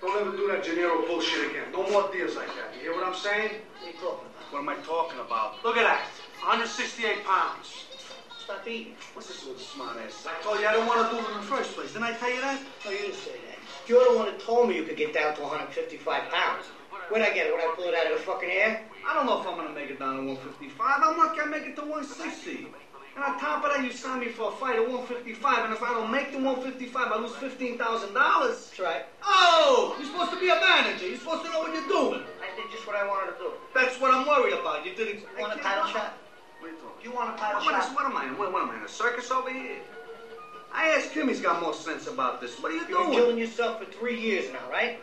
don't 0.00 0.20
ever 0.20 0.36
do 0.36 0.48
that 0.48 0.64
Janiro 0.64 1.06
bullshit 1.06 1.50
again. 1.50 1.70
No 1.72 1.88
more 1.90 2.10
deals 2.10 2.36
like 2.36 2.48
that. 2.48 2.74
You 2.74 2.80
hear 2.80 2.94
what 2.94 3.06
I'm 3.06 3.14
saying? 3.14 3.50
What 3.80 3.82
are 3.82 3.86
you 3.86 3.92
talking 3.92 4.26
about? 4.26 4.52
What 4.52 4.58
am 4.60 4.68
I 4.68 4.76
talking 4.76 5.20
about? 5.20 5.64
Look 5.64 5.76
at 5.76 5.84
that. 5.84 6.02
168 6.40 7.24
pounds. 7.24 7.84
Stop 8.38 8.66
eating. 8.66 8.94
What's 9.12 9.28
this 9.28 9.44
little 9.44 9.60
smart 9.60 9.98
ass? 9.98 10.26
I 10.26 10.42
told 10.42 10.60
you 10.60 10.66
I 10.66 10.72
didn't 10.72 10.86
want 10.86 11.10
to 11.10 11.16
do 11.16 11.22
it 11.22 11.30
in 11.30 11.36
the 11.40 11.46
first 11.46 11.74
place. 11.74 11.92
Didn't 11.92 12.04
I 12.04 12.12
tell 12.12 12.30
you 12.30 12.40
that? 12.40 12.62
No, 12.84 12.90
you 12.90 12.98
didn't 12.98 13.14
say 13.14 13.32
that. 13.32 13.45
You're 13.86 14.12
the 14.12 14.16
one 14.18 14.26
that 14.26 14.40
told 14.40 14.68
me 14.68 14.76
you 14.76 14.82
could 14.84 14.96
get 14.96 15.14
down 15.14 15.34
to 15.36 15.42
155 15.42 16.30
pounds. 16.30 16.64
Where'd 17.08 17.22
I 17.22 17.32
get 17.32 17.46
it? 17.46 17.52
When 17.54 17.60
I 17.62 17.72
pull 17.76 17.84
it 17.84 17.94
out 17.94 18.10
of 18.10 18.18
the 18.18 18.24
fucking 18.24 18.50
air? 18.50 18.82
I 19.06 19.14
don't 19.14 19.26
know 19.26 19.40
if 19.40 19.46
I'm 19.46 19.54
gonna 19.56 19.70
make 19.72 19.90
it 19.90 19.98
down 20.00 20.16
to 20.16 20.22
155. 20.26 20.74
I'm 21.04 21.16
lucky 21.18 21.40
I 21.40 21.44
make 21.44 21.62
it 21.62 21.76
to 21.76 21.82
160. 21.82 22.66
And 23.14 23.24
on 23.24 23.38
top 23.38 23.64
of 23.64 23.72
that, 23.72 23.84
you 23.84 23.92
signed 23.92 24.20
me 24.20 24.28
for 24.28 24.50
a 24.52 24.56
fight 24.56 24.76
at 24.76 24.82
155. 24.82 25.64
And 25.64 25.72
if 25.72 25.82
I 25.82 25.94
don't 25.94 26.10
make 26.10 26.32
the 26.32 26.38
155, 26.42 26.92
I 27.12 27.16
lose 27.16 27.30
$15,000. 27.38 27.78
That's 28.12 28.78
right. 28.80 29.06
Oh, 29.22 29.94
you're 29.98 30.10
supposed 30.10 30.32
to 30.32 30.40
be 30.40 30.50
a 30.50 30.58
manager. 30.58 31.06
You're 31.08 31.18
supposed 31.22 31.46
to 31.46 31.50
know 31.52 31.60
what 31.60 31.72
you're 31.72 31.86
doing. 31.88 32.26
I 32.42 32.50
did 32.58 32.68
just 32.74 32.86
what 32.86 32.96
I 32.96 33.06
wanted 33.06 33.32
to 33.32 33.38
do. 33.38 33.50
That's 33.72 33.98
what 34.00 34.12
I'm 34.12 34.26
worried 34.26 34.52
about. 34.52 34.84
You 34.84 34.94
did 34.94 35.08
it. 35.08 35.16
You 35.22 35.40
want 35.40 35.54
a 35.58 35.62
title 35.62 35.86
shot? 35.86 36.18
What 36.58 36.68
are 36.68 36.72
you 36.74 36.78
talking? 36.82 37.04
You 37.04 37.12
want 37.14 37.34
a 37.34 37.38
title 37.38 37.62
What, 37.64 37.78
is, 37.78 37.86
shot? 37.86 37.94
what 37.94 38.04
am 38.04 38.16
I? 38.16 38.26
What, 38.36 38.52
what 38.52 38.62
am 38.62 38.70
I 38.70 38.76
in 38.78 38.82
a 38.82 38.88
circus 38.88 39.30
over 39.30 39.52
here? 39.52 39.78
I 40.76 40.88
asked 40.90 41.12
him. 41.12 41.28
He's 41.28 41.40
got 41.40 41.62
more 41.62 41.72
sense 41.74 42.06
about 42.06 42.40
this. 42.40 42.54
What 42.60 42.70
are 42.70 42.74
you 42.74 42.80
You've 42.80 42.88
been 42.88 42.96
doing? 42.98 43.12
killing 43.12 43.38
yourself 43.38 43.78
for 43.82 43.90
three 43.90 44.20
years 44.20 44.52
now, 44.52 44.70
right? 44.70 44.98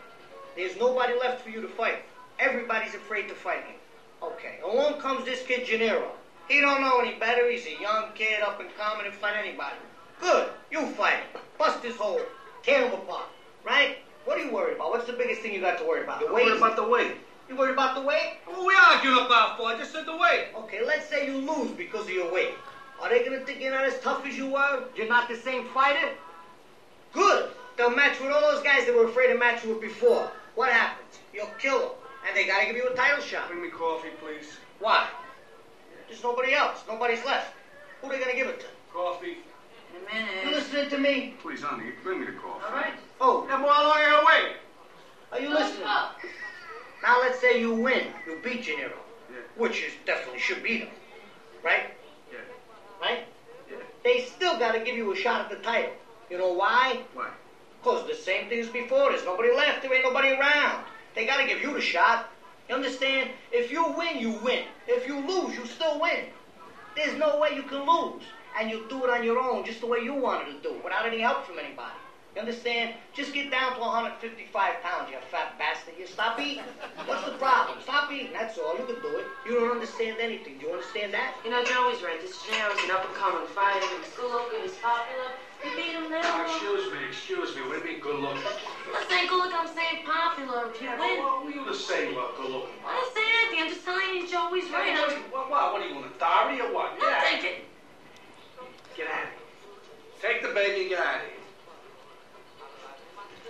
There's 0.56 0.76
nobody 0.78 1.14
left 1.18 1.42
for 1.42 1.50
you 1.50 1.60
to 1.62 1.68
fight. 1.68 1.98
Everybody's 2.38 2.94
afraid 2.94 3.28
to 3.28 3.34
fight 3.34 3.64
you. 3.68 4.26
Okay, 4.28 4.60
along 4.64 5.00
comes 5.00 5.24
this 5.24 5.42
kid 5.44 5.66
Janiro. 5.66 6.06
He 6.48 6.60
don't 6.60 6.80
know 6.80 7.00
any 7.00 7.18
better. 7.18 7.50
He's 7.50 7.66
a 7.66 7.80
young 7.80 8.10
kid, 8.14 8.40
up 8.42 8.60
and 8.60 8.68
coming, 8.78 9.06
and 9.06 9.14
fight 9.14 9.34
anybody. 9.36 9.76
Good, 10.20 10.48
you 10.70 10.86
fight 10.92 11.14
him. 11.32 11.40
Bust 11.58 11.82
his 11.84 11.96
hole. 11.96 12.20
Tear 12.62 12.86
him 12.86 12.94
apart, 12.94 13.26
right? 13.64 13.98
What 14.24 14.38
are 14.38 14.44
you 14.44 14.52
worried 14.52 14.76
about? 14.76 14.90
What's 14.90 15.06
the 15.06 15.12
biggest 15.14 15.42
thing 15.42 15.52
you 15.52 15.60
got 15.60 15.78
to 15.78 15.84
worry 15.84 16.04
about? 16.04 16.20
The 16.20 16.26
Don't 16.26 16.34
weight? 16.34 16.56
about 16.56 16.76
the 16.76 16.84
weight. 16.84 17.16
You 17.48 17.56
worried 17.56 17.72
about 17.72 17.94
the 17.94 18.00
weight? 18.02 18.38
What 18.46 18.58
are 18.58 18.66
we 18.66 18.74
arguing 18.74 19.26
about 19.26 19.58
for? 19.58 19.66
I 19.66 19.76
just 19.76 19.92
said 19.92 20.06
the 20.06 20.16
weight. 20.16 20.46
Okay, 20.56 20.84
let's 20.86 21.08
say 21.10 21.26
you 21.26 21.38
lose 21.38 21.72
because 21.72 22.06
of 22.06 22.10
your 22.12 22.32
weight. 22.32 22.54
Are 23.00 23.08
they 23.08 23.24
gonna 23.24 23.40
think 23.40 23.60
you're 23.60 23.72
not 23.72 23.84
as 23.84 23.98
tough 24.00 24.26
as 24.26 24.36
you 24.36 24.48
were? 24.48 24.84
You're 24.96 25.08
not 25.08 25.28
the 25.28 25.36
same 25.36 25.66
fighter? 25.68 26.10
Good. 27.12 27.50
They'll 27.76 27.90
match 27.94 28.20
with 28.20 28.30
all 28.30 28.40
those 28.40 28.62
guys 28.62 28.86
that 28.86 28.94
were 28.94 29.06
afraid 29.06 29.28
to 29.32 29.38
match 29.38 29.64
with 29.64 29.80
before. 29.80 30.30
What 30.54 30.70
happens? 30.70 31.18
You'll 31.32 31.50
kill 31.58 31.78
them. 31.80 31.90
And 32.26 32.36
they 32.36 32.46
gotta 32.46 32.66
give 32.66 32.76
you 32.76 32.88
a 32.88 32.94
title 32.94 33.22
shot. 33.22 33.48
Bring 33.48 33.62
me 33.62 33.68
coffee, 33.68 34.08
please. 34.20 34.56
Why? 34.78 35.08
There's 36.08 36.22
nobody 36.22 36.54
else. 36.54 36.82
Nobody's 36.88 37.24
left. 37.24 37.52
Who 38.00 38.08
are 38.08 38.12
they 38.12 38.20
gonna 38.20 38.34
give 38.34 38.48
it 38.48 38.60
to? 38.60 38.66
Coffee. 38.92 39.38
In 39.94 40.00
a 40.00 40.14
minute. 40.14 40.44
You 40.44 40.50
listening 40.50 40.90
to 40.90 40.98
me? 40.98 41.34
Please, 41.42 41.62
honey, 41.62 41.90
bring 42.02 42.20
me 42.20 42.26
the 42.26 42.32
coffee. 42.32 42.64
All 42.66 42.74
right. 42.74 42.94
Oh, 43.20 43.46
Yeah, 43.48 43.58
boy, 43.60 43.68
how 43.68 43.88
long 43.88 43.98
you 43.98 44.10
gonna 44.10 44.54
are 45.34 45.40
you 45.40 45.48
listening? 45.48 45.82
Now 45.82 47.20
let's 47.20 47.40
say 47.40 47.60
you 47.60 47.74
win. 47.74 48.06
You 48.24 48.38
beat 48.44 48.62
Janiro. 48.62 48.92
Yeah. 49.30 49.38
Which 49.56 49.82
is 49.82 49.92
definitely 50.06 50.38
should 50.38 50.62
beat 50.62 50.82
him. 50.82 50.88
Right? 51.64 51.90
Right? 53.00 53.26
Yeah. 53.70 53.76
They 54.02 54.20
still 54.20 54.58
gotta 54.58 54.80
give 54.80 54.96
you 54.96 55.12
a 55.12 55.16
shot 55.16 55.42
at 55.42 55.50
the 55.50 55.62
title. 55.64 55.92
You 56.30 56.38
know 56.38 56.52
why? 56.52 57.00
Why? 57.14 57.30
Cause 57.82 58.06
the 58.06 58.14
same 58.14 58.48
thing 58.48 58.60
as 58.60 58.68
before. 58.68 59.10
There's 59.10 59.24
nobody 59.24 59.50
left. 59.54 59.82
There 59.82 59.92
ain't 59.92 60.04
nobody 60.04 60.30
around. 60.30 60.84
They 61.14 61.26
gotta 61.26 61.46
give 61.46 61.60
you 61.60 61.72
the 61.74 61.80
shot. 61.80 62.30
You 62.68 62.74
understand? 62.74 63.30
If 63.52 63.70
you 63.70 63.92
win, 63.92 64.18
you 64.18 64.32
win. 64.42 64.64
If 64.86 65.06
you 65.06 65.26
lose, 65.26 65.56
you 65.56 65.66
still 65.66 66.00
win. 66.00 66.24
There's 66.96 67.18
no 67.18 67.38
way 67.38 67.54
you 67.54 67.62
can 67.64 67.86
lose. 67.86 68.22
And 68.58 68.70
you 68.70 68.86
do 68.88 69.04
it 69.04 69.10
on 69.10 69.24
your 69.24 69.38
own, 69.38 69.64
just 69.64 69.80
the 69.80 69.86
way 69.86 69.98
you 69.98 70.14
wanted 70.14 70.46
to 70.46 70.60
do 70.62 70.74
it, 70.76 70.84
without 70.84 71.06
any 71.06 71.20
help 71.20 71.44
from 71.44 71.58
anybody. 71.58 71.92
You 72.34 72.40
understand? 72.42 72.94
Just 73.14 73.32
get 73.32 73.48
down 73.50 73.74
to 73.74 73.80
155 73.80 74.50
pounds, 74.82 75.06
you 75.08 75.16
fat 75.30 75.54
bastard. 75.56 75.94
You 75.96 76.06
stop 76.06 76.34
eating. 76.40 76.66
What's 77.06 77.22
the 77.24 77.38
problem? 77.38 77.78
Stop 77.82 78.10
eating. 78.10 78.32
That's 78.34 78.58
all. 78.58 78.74
You 78.76 78.82
can 78.90 78.98
do 78.98 79.22
it. 79.22 79.26
You 79.46 79.54
don't 79.60 79.70
understand 79.70 80.18
anything. 80.18 80.58
Do 80.58 80.66
you 80.66 80.72
understand 80.74 81.14
that? 81.14 81.38
You 81.44 81.50
know, 81.54 81.62
Joey's 81.62 82.02
right. 82.02 82.18
This 82.20 82.34
Janiro's 82.42 82.82
an 82.82 82.90
up-and-coming 82.90 83.46
fighter. 83.54 83.86
He's 84.02 84.10
good 84.18 84.26
looking. 84.34 84.66
He's 84.66 84.74
popular. 84.82 85.30
You 85.62 85.70
beat 85.78 85.94
him 85.94 86.10
now. 86.10 86.42
Excuse 86.42 86.90
me, 86.90 86.98
excuse 87.06 87.54
me. 87.54 87.62
What 87.70 87.78
do 87.78 87.86
you 87.86 87.94
mean 87.94 88.00
good 88.02 88.18
looking? 88.18 88.42
I'm 88.42 88.92
not 88.98 89.06
saying 89.06 89.28
good 89.30 89.38
looking. 89.38 89.54
I'm 89.62 89.70
saying 89.70 90.02
popular. 90.02 90.74
If 90.74 90.82
you 90.82 90.90
Yeah, 90.90 90.98
win. 90.98 91.22
what 91.22 91.44
were 91.46 91.54
you 91.54 91.62
to 91.70 91.74
say 91.78 92.10
about 92.10 92.34
good 92.34 92.50
looking? 92.50 92.74
I 92.82 92.98
didn't 92.98 93.14
say 93.14 93.26
anything. 93.30 93.58
I'm 93.62 93.70
just 93.70 93.84
telling 93.86 94.10
you 94.10 94.26
Joey's 94.26 94.66
right. 94.74 94.90
What, 94.90 95.06
I'm, 95.14 95.22
what, 95.30 95.46
what, 95.54 95.64
what 95.78 95.80
are 95.82 95.88
you, 95.88 96.02
an 96.02 96.10
authority 96.10 96.58
or 96.66 96.74
what? 96.74 96.98
I'll 96.98 96.98
Yeah. 96.98 97.30
take 97.30 97.46
it. 97.46 97.56
Get 98.98 99.06
out 99.06 99.22
of 99.22 99.30
here. 99.30 99.38
Take 100.18 100.42
the 100.42 100.50
baby 100.50 100.82
and 100.82 100.90
get 100.90 100.98
out 100.98 101.22
of 101.22 101.30
here. 101.30 101.43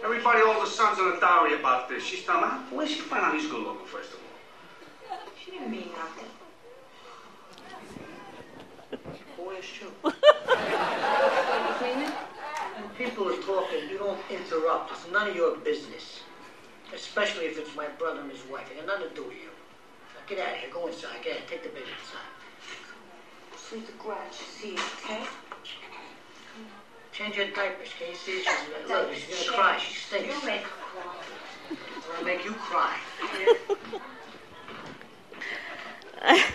Everybody, 0.02 0.40
all 0.42 0.60
the 0.60 0.66
sons 0.66 0.98
an 0.98 1.12
authority 1.12 1.54
about 1.54 1.88
this. 1.88 2.04
She's 2.04 2.24
telling 2.24 2.42
me, 2.42 2.76
where'd 2.76 2.88
she 2.88 3.00
find 3.00 3.24
out 3.24 3.34
he's 3.34 3.46
good 3.46 3.62
looking, 3.62 3.86
first 3.86 4.10
of 4.12 4.16
all? 4.16 5.18
She 5.42 5.52
didn't 5.52 5.70
mean 5.70 5.88
nothing. 5.96 6.30
Boy, 9.36 9.54
it's 9.58 9.68
true. 9.68 9.92
You 11.64 11.74
cleaning? 11.78 12.10
When 12.76 12.88
people 12.96 13.28
are 13.28 13.42
talking, 13.42 13.88
you 13.88 13.98
don't 13.98 14.18
interrupt. 14.30 14.92
It's 14.92 15.10
none 15.10 15.28
of 15.28 15.36
your 15.36 15.56
business. 15.56 16.20
Especially 16.94 17.46
if 17.46 17.58
it's 17.58 17.74
my 17.74 17.86
brother 17.98 18.20
and 18.20 18.30
his 18.30 18.42
wife. 18.50 18.70
It 18.70 18.86
got 18.86 18.98
nothing 18.98 19.10
to 19.10 19.14
do 19.14 19.24
with 19.24 19.36
you. 19.36 19.50
Now 20.14 20.22
get 20.28 20.38
out 20.38 20.54
of 20.54 20.60
here. 20.60 20.70
Go 20.72 20.86
inside. 20.86 21.22
Get 21.22 21.36
out. 21.36 21.48
Take 21.48 21.62
the 21.62 21.70
baby 21.70 21.90
inside. 22.00 22.30
Sweet 23.56 23.86
the 23.86 23.92
grass. 23.94 24.40
You 24.40 24.76
see, 24.76 24.78
okay? 25.04 25.24
Change 27.14 27.36
your 27.36 27.46
diapers. 27.48 27.88
Can 27.96 28.08
you 28.10 28.16
see? 28.16 28.42
She's, 28.42 28.88
look, 28.88 29.14
she's 29.14 29.26
change. 29.26 29.46
gonna 29.50 29.56
cry. 29.56 29.78
She 29.78 29.94
stinks. 29.94 30.34
You 30.34 30.46
make 30.46 30.62
her 30.62 30.68
cry. 30.90 31.04
I'm 31.70 32.24
gonna 32.24 32.26
make 32.26 32.44
you 32.44 32.52
cry. 32.52 32.98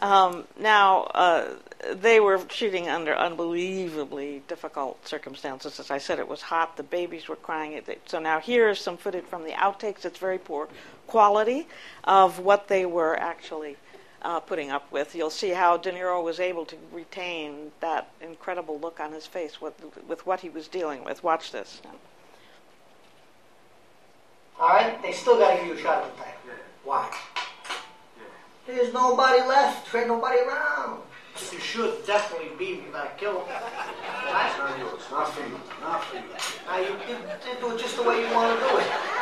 Um, 0.00 0.44
now, 0.58 1.02
uh, 1.14 1.56
they 1.92 2.20
were 2.20 2.40
shooting 2.48 2.88
under 2.88 3.14
unbelievably 3.14 4.42
difficult 4.48 5.06
circumstances. 5.06 5.78
As 5.78 5.90
I 5.90 5.98
said, 5.98 6.18
it 6.18 6.26
was 6.26 6.40
hot. 6.40 6.76
The 6.76 6.82
babies 6.82 7.28
were 7.28 7.36
crying. 7.36 7.80
So 8.06 8.18
now 8.18 8.40
here's 8.40 8.80
some 8.80 8.96
footage 8.96 9.24
from 9.24 9.44
the 9.44 9.52
outtakes. 9.52 10.04
It's 10.04 10.18
very 10.18 10.38
poor 10.38 10.68
quality 11.10 11.66
of 12.04 12.38
what 12.38 12.68
they 12.68 12.86
were 12.86 13.16
actually 13.18 13.76
uh, 14.22 14.40
putting 14.40 14.70
up 14.70 14.90
with. 14.92 15.14
You'll 15.14 15.30
see 15.30 15.50
how 15.50 15.76
De 15.76 15.90
Niro 15.92 16.22
was 16.22 16.40
able 16.40 16.64
to 16.66 16.76
retain 16.92 17.72
that 17.80 18.10
incredible 18.20 18.78
look 18.78 19.00
on 19.00 19.12
his 19.12 19.26
face 19.26 19.60
with, 19.60 19.74
with 20.06 20.26
what 20.26 20.40
he 20.40 20.48
was 20.48 20.68
dealing 20.68 21.04
with. 21.04 21.24
Watch 21.24 21.52
this. 21.52 21.80
All 24.58 24.68
right? 24.68 25.00
They 25.02 25.12
still 25.12 25.38
gotta 25.38 25.56
give 25.56 25.66
you 25.68 25.72
a 25.74 25.78
shot 25.78 26.04
at 26.04 26.16
the 26.16 26.22
title. 26.22 26.40
Why? 26.84 27.10
There's 28.66 28.92
nobody 28.92 29.40
left. 29.42 29.90
There 29.90 30.02
ain't 30.02 30.08
nobody 30.08 30.38
around. 30.40 31.02
You 31.52 31.58
should 31.58 32.06
definitely 32.06 32.50
beat 32.58 32.76
him. 32.76 32.86
You 32.86 32.92
gotta 32.92 33.10
kill 33.16 33.40
him. 33.40 33.48
Right? 33.48 34.54
Not 34.58 34.78
yours. 34.78 35.02
Not 35.10 35.32
for 35.32 35.40
you. 35.48 35.60
Not 35.80 36.04
for 36.04 36.16
you. 36.16 36.22
Now 36.66 36.78
you 36.78 36.98
did, 37.06 37.18
did 37.42 37.60
do 37.60 37.74
it 37.74 37.80
just 37.80 37.96
the 37.96 38.02
way 38.02 38.20
you 38.20 38.34
want 38.34 38.60
to 38.60 38.68
do 38.68 38.76
it. 38.76 39.19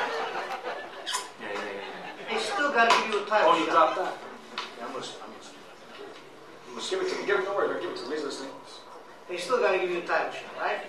Still 2.59 2.73
gotta 2.73 2.91
give 2.91 3.15
you 3.15 3.23
a 3.23 3.27
title 3.27 3.53
Oh, 3.53 3.57
you 3.57 3.67
shot. 3.67 3.73
dropped 3.73 3.97
that? 3.99 4.15
Yeah, 4.81 4.87
I'm 4.87 4.95
listening. 4.97 5.23
I'm 5.23 5.31
listening. 5.39 5.63
I'm 6.67 6.75
listening. 6.75 6.99
Give 6.99 7.07
it 7.07 7.15
to 7.15 7.21
me. 7.21 7.27
Give 7.27 7.39
it 7.39 7.45
to 7.47 7.51
me. 7.55 7.81
Give 7.81 7.91
it 7.93 7.97
to 8.03 8.09
me. 8.11 8.17
He's 8.17 8.25
listening. 8.25 8.51
They 9.29 9.37
still 9.37 9.59
gotta 9.61 9.79
give 9.79 9.91
you 9.91 9.99
a 9.99 10.01
title 10.03 10.33
shot, 10.33 10.59
right? 10.59 10.81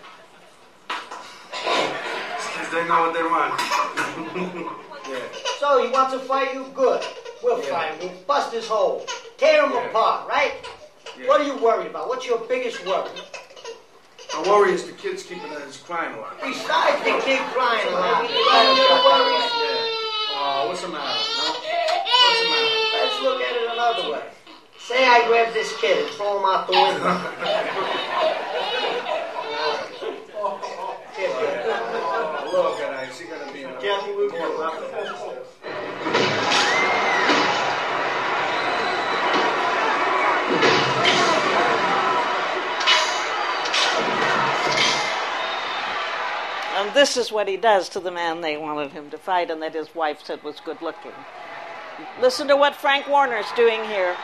Because 0.90 2.70
they 2.74 2.88
know 2.90 3.02
what 3.06 3.14
they 3.14 3.22
want. 3.22 3.54
yeah. 5.14 5.22
So 5.60 5.84
he 5.86 5.92
wants 5.92 6.14
to 6.14 6.20
fight 6.22 6.56
you? 6.56 6.66
Good. 6.74 7.06
We'll 7.44 7.62
Yeah. 7.62 7.70
fight 7.70 8.02
him. 8.02 8.10
We'll 8.10 8.24
bust 8.26 8.52
his 8.52 8.68
hole. 8.68 9.06
Tear 9.38 9.66
him 9.68 9.72
Yeah. 9.74 9.86
apart, 9.90 10.28
right? 10.28 10.54
Yeah. 11.20 11.28
What 11.28 11.42
are 11.42 11.44
you 11.46 11.54
worried 11.58 11.86
about? 11.86 12.08
What's 12.10 12.26
your 12.26 12.40
biggest 12.40 12.84
worry? 12.84 13.12
My 14.34 14.42
worry 14.50 14.74
is 14.74 14.86
the 14.86 14.94
kid's 14.94 15.22
keeping 15.22 15.52
his 15.52 15.78
crying 15.78 16.16
a 16.16 16.20
lot. 16.20 16.34
Besides 16.42 17.04
the 17.04 17.20
kid 17.22 17.40
crying 17.54 17.82
So 17.84 17.94
around, 17.96 18.24
maybe- 18.24 18.34
you 18.34 18.46
got 18.46 18.66
any 18.66 18.82
other 18.90 19.04
worries? 19.06 19.52
Yeah. 19.54 19.96
Oh, 20.42 20.68
what's 20.70 20.82
the 20.82 20.88
matter? 20.88 21.04
No? 21.04 21.52
What's 21.52 22.40
the 22.42 22.50
matter? 22.50 23.09
Look 23.22 23.42
at 23.42 23.56
it 23.56 23.70
another 23.74 24.12
way. 24.14 24.24
Say 24.78 25.06
I 25.06 25.28
grab 25.28 25.54
this 25.54 25.76
kid 25.82 26.06
and 26.06 26.10
throw 26.16 26.40
him 26.40 26.46
out 26.46 26.68
the 26.68 26.74
window. 26.74 27.04
Look 32.52 32.80
at 32.80 33.14
he 33.14 33.26
gonna 33.26 33.52
be. 33.52 33.64
And 46.78 46.94
this 46.94 47.18
is 47.18 47.34
what 47.34 47.50
he 47.50 47.58
does 47.58 47.90
to 47.90 48.00
the 48.00 48.12
man 48.12 48.40
they 48.40 48.56
wanted 48.56 48.94
him 48.94 49.10
to 49.10 49.18
fight 49.18 49.52
and 49.52 49.62
that 49.62 49.74
his 49.74 49.94
wife 49.94 50.22
said 50.24 50.42
was 50.42 50.62
good 50.62 50.82
looking. 50.82 51.12
Listen 52.22 52.48
to 52.48 52.56
what 52.56 52.76
Frank 52.76 53.08
Warner's 53.08 53.52
doing 53.56 53.84
here. 53.86 54.16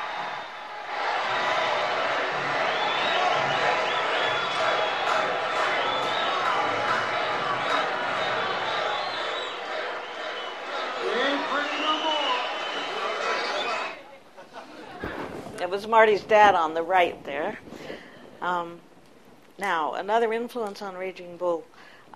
It 15.61 15.69
was 15.69 15.87
Marty's 15.87 16.21
dad 16.21 16.53
on 16.53 16.73
the 16.73 16.83
right 16.83 17.23
there. 17.23 17.57
Um, 18.41 18.79
now, 19.57 19.93
another 19.93 20.31
influence 20.31 20.81
on 20.81 20.95
Raging 20.95 21.37
Bull 21.37 21.63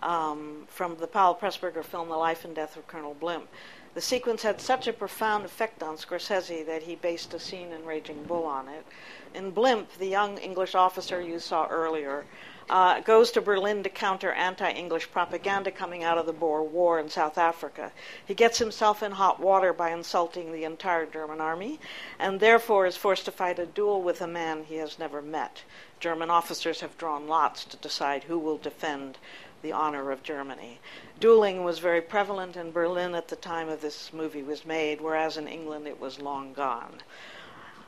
um, 0.03 0.65
from 0.67 0.97
the 0.97 1.07
Powell 1.07 1.35
Pressburger 1.35 1.83
film 1.83 2.09
The 2.09 2.15
Life 2.15 2.45
and 2.45 2.53
Death 2.53 2.77
of 2.77 2.85
Colonel 2.87 3.15
Blimp. 3.15 3.47
The 3.95 4.01
sequence 4.01 4.43
had 4.43 4.61
such 4.61 4.87
a 4.87 4.93
profound 4.93 5.45
effect 5.45 5.81
on 5.81 5.97
Scorsese 5.97 6.65
that 6.65 6.83
he 6.83 6.95
based 6.95 7.33
a 7.33 7.39
scene 7.39 7.71
in 7.71 7.85
Raging 7.85 8.23
Bull 8.23 8.45
on 8.45 8.67
it. 8.67 8.85
In 9.33 9.49
Blimp, 9.51 9.91
the 9.97 10.07
young 10.07 10.37
English 10.37 10.75
officer 10.75 11.19
you 11.19 11.39
saw 11.39 11.67
earlier 11.67 12.25
uh, 12.69 12.99
goes 12.99 13.31
to 13.31 13.41
Berlin 13.41 13.81
to 13.81 13.89
counter 13.89 14.31
anti 14.31 14.69
English 14.69 15.11
propaganda 15.11 15.71
coming 15.71 16.03
out 16.03 16.19
of 16.19 16.27
the 16.27 16.33
Boer 16.33 16.61
War 16.61 16.99
in 16.99 17.09
South 17.09 17.37
Africa. 17.37 17.91
He 18.23 18.35
gets 18.35 18.59
himself 18.59 19.01
in 19.01 19.13
hot 19.13 19.39
water 19.39 19.73
by 19.73 19.89
insulting 19.89 20.51
the 20.51 20.65
entire 20.65 21.07
German 21.07 21.41
army 21.41 21.79
and 22.19 22.39
therefore 22.39 22.85
is 22.85 22.95
forced 22.95 23.25
to 23.25 23.31
fight 23.31 23.57
a 23.57 23.65
duel 23.65 24.03
with 24.03 24.21
a 24.21 24.27
man 24.27 24.65
he 24.65 24.75
has 24.75 24.99
never 24.99 25.21
met. 25.21 25.63
German 25.99 26.29
officers 26.29 26.81
have 26.81 26.97
drawn 26.97 27.27
lots 27.27 27.65
to 27.65 27.77
decide 27.77 28.25
who 28.25 28.37
will 28.37 28.57
defend 28.57 29.17
the 29.61 29.71
honor 29.71 30.11
of 30.11 30.23
Germany. 30.23 30.79
Dueling 31.19 31.65
was 31.65 31.79
very 31.79 32.01
prevalent 32.01 32.55
in 32.55 32.71
Berlin 32.71 33.13
at 33.13 33.27
the 33.27 33.35
time 33.35 33.67
of 33.67 33.81
this 33.81 34.13
movie 34.13 34.41
was 34.41 34.63
made, 34.63 35.01
whereas 35.01 35.35
in 35.35 35.49
England 35.49 35.85
it 35.85 35.99
was 35.99 36.21
long 36.21 36.53
gone. 36.53 37.01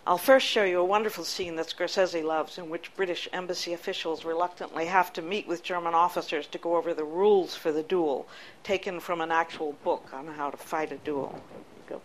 I'll 0.05 0.17
first 0.17 0.45
show 0.45 0.65
you 0.65 0.79
a 0.79 0.85
wonderful 0.85 1.23
scene 1.23 1.55
that 1.55 1.67
Scorsese 1.67 2.25
loves, 2.25 2.57
in 2.57 2.69
which 2.69 2.93
British 2.93 3.29
embassy 3.31 3.71
officials 3.71 4.25
reluctantly 4.25 4.87
have 4.87 5.13
to 5.13 5.21
meet 5.21 5.47
with 5.47 5.63
German 5.63 5.93
officers 5.93 6.45
to 6.47 6.57
go 6.57 6.75
over 6.75 6.93
the 6.93 7.05
rules 7.05 7.55
for 7.55 7.71
the 7.71 7.83
duel, 7.83 8.27
taken 8.63 8.99
from 8.99 9.21
an 9.21 9.31
actual 9.31 9.73
book 9.83 10.09
on 10.11 10.27
how 10.27 10.49
to 10.49 10.57
fight 10.57 10.91
a 10.91 10.97
duel. 10.97 11.41
Go. 11.87 12.01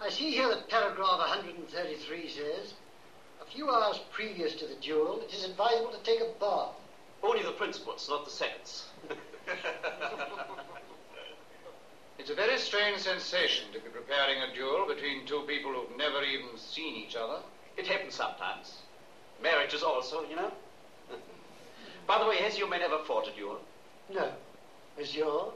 I 0.00 0.08
see 0.08 0.30
here 0.30 0.48
that 0.50 0.68
paragraph 0.68 1.18
133 1.18 2.28
says, 2.28 2.74
a 3.40 3.44
few 3.44 3.68
hours 3.70 3.98
previous 4.12 4.54
to 4.54 4.66
the 4.66 4.76
duel, 4.76 5.20
it 5.20 5.34
is 5.34 5.44
advisable 5.44 5.90
to 5.90 6.02
take 6.04 6.20
a 6.20 6.30
bath. 6.38 6.76
Only 7.24 7.42
the 7.42 7.52
principals, 7.52 8.08
not 8.08 8.24
the 8.24 8.30
seconds. 8.30 8.86
It's 12.22 12.30
a 12.30 12.34
very 12.36 12.56
strange 12.56 13.00
sensation 13.00 13.72
to 13.72 13.80
be 13.80 13.88
preparing 13.88 14.38
a 14.42 14.54
duel 14.54 14.86
between 14.86 15.26
two 15.26 15.40
people 15.48 15.72
who've 15.72 15.96
never 15.96 16.22
even 16.22 16.56
seen 16.56 16.94
each 16.94 17.16
other. 17.16 17.40
It 17.76 17.88
happens 17.88 18.14
sometimes. 18.14 18.74
Marriages 19.42 19.82
also, 19.82 20.22
you 20.30 20.36
know. 20.36 20.52
By 22.06 22.18
the 22.20 22.26
way, 22.26 22.36
has 22.36 22.56
your 22.56 22.68
man 22.68 22.82
ever 22.82 22.98
fought 22.98 23.26
a 23.26 23.32
duel? 23.32 23.58
No. 24.08 24.30
Is 24.96 25.16
yours? 25.16 25.54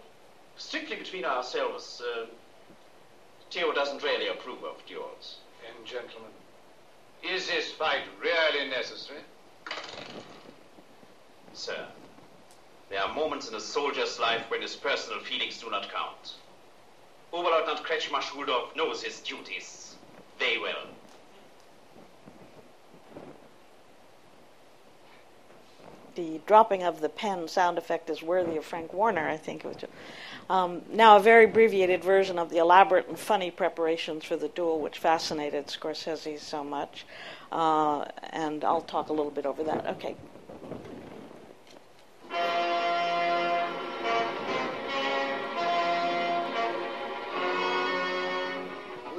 Strictly 0.57 0.97
between 0.97 1.24
ourselves, 1.24 2.03
uh, 2.03 2.26
Theo 3.53 3.72
doesn't 3.72 4.03
really 4.03 4.26
approve 4.26 4.64
of 4.64 4.84
duels. 4.87 5.37
And 5.68 5.87
gentlemen, 5.87 6.32
is 7.22 7.47
this 7.47 7.70
fight 7.70 8.03
really 8.20 8.68
necessary? 8.68 9.20
Sir, 11.53 11.87
there 12.89 13.03
are 13.03 13.14
moments 13.14 13.49
in 13.49 13.55
a 13.55 13.61
soldier's 13.61 14.18
life 14.20 14.45
when 14.49 14.62
his 14.62 14.76
personal 14.76 15.20
feelings 15.20 15.61
do 15.61 15.70
not 15.70 15.91
count. 15.93 16.34
Oberleutnant 17.32 17.82
Kretschmar 17.82 18.20
Schuldorff 18.20 18.76
knows 18.76 19.03
his 19.03 19.20
duties 19.20 19.97
very 20.39 20.59
well. 20.59 20.87
The 26.14 26.41
dropping 26.47 26.82
of 26.82 27.01
the 27.01 27.11
pen 27.11 27.47
sound 27.47 27.76
effect 27.76 28.09
is 28.09 28.22
worthy 28.22 28.57
of 28.57 28.64
Frank 28.64 28.95
Warner, 28.95 29.28
I 29.28 29.37
think. 29.37 29.66
Um, 30.49 30.80
now, 30.91 31.16
a 31.16 31.20
very 31.20 31.45
abbreviated 31.45 32.03
version 32.03 32.39
of 32.39 32.49
the 32.49 32.57
elaborate 32.57 33.07
and 33.07 33.18
funny 33.18 33.51
preparations 33.51 34.24
for 34.24 34.37
the 34.37 34.49
duel, 34.49 34.80
which 34.80 34.99
fascinated 34.99 35.66
Scorsese 35.66 36.39
so 36.41 36.64
much. 36.64 37.05
Uh, 37.53 38.07
and 38.30 38.64
I'll 38.64 38.80
talk 38.80 39.11
a 39.11 39.12
little 39.12 39.30
bit 39.30 39.45
over 39.45 39.62
that. 39.64 39.87
Okay. 39.89 40.16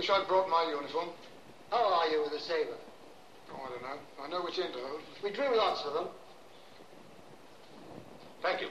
Wish 0.08 0.16
I'd 0.16 0.28
brought 0.28 0.50
my 0.50 0.70
uniform. 0.70 1.10
How 1.70 1.84
are 1.84 2.08
you 2.08 2.22
with 2.22 2.32
the 2.32 2.40
saber? 2.40 2.78
Oh, 3.52 3.60
I 3.66 3.70
don't 3.70 3.82
know. 3.82 4.00
I 4.24 4.28
know 4.30 4.44
which 4.44 4.60
end 4.60 4.74
to 4.74 4.80
hold. 4.80 5.02
We 5.24 5.32
drew 5.32 5.56
lots 5.56 5.84
of 5.86 5.94
them. 5.94 6.08
Thank 8.42 8.62
you. 8.62 8.68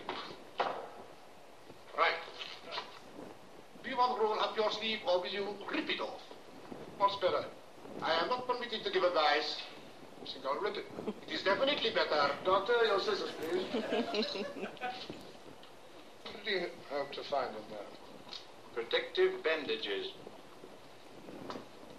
Right. 1.96 2.16
Do 3.82 3.90
you 3.90 3.96
want 3.96 4.16
to 4.16 4.24
roll 4.24 4.40
up 4.40 4.56
your 4.56 4.70
sleeve 4.72 4.98
or 5.06 5.20
will 5.20 5.28
you 5.28 5.46
rip 5.70 5.88
it 5.88 6.00
off? 6.00 6.20
What's 6.98 7.16
better? 7.16 7.44
I 8.02 8.22
am 8.22 8.28
not 8.28 8.46
permitted 8.46 8.84
to 8.84 8.90
give 8.90 9.02
advice. 9.02 9.60
I 10.22 10.24
think 10.32 10.44
I'll 10.44 10.60
rip 10.60 10.76
it. 10.76 10.86
It 11.28 11.34
is 11.34 11.42
definitely 11.42 11.90
better. 11.92 12.32
Doctor, 12.44 12.72
your 12.86 13.00
scissors, 13.00 13.30
please. 13.38 13.66
what 16.24 16.44
do 16.44 16.50
you 16.50 16.66
hope 16.90 17.12
to 17.12 17.22
find 17.30 17.50
in 17.50 17.62
there? 17.70 17.86
Protective 18.74 19.44
bandages. 19.44 20.12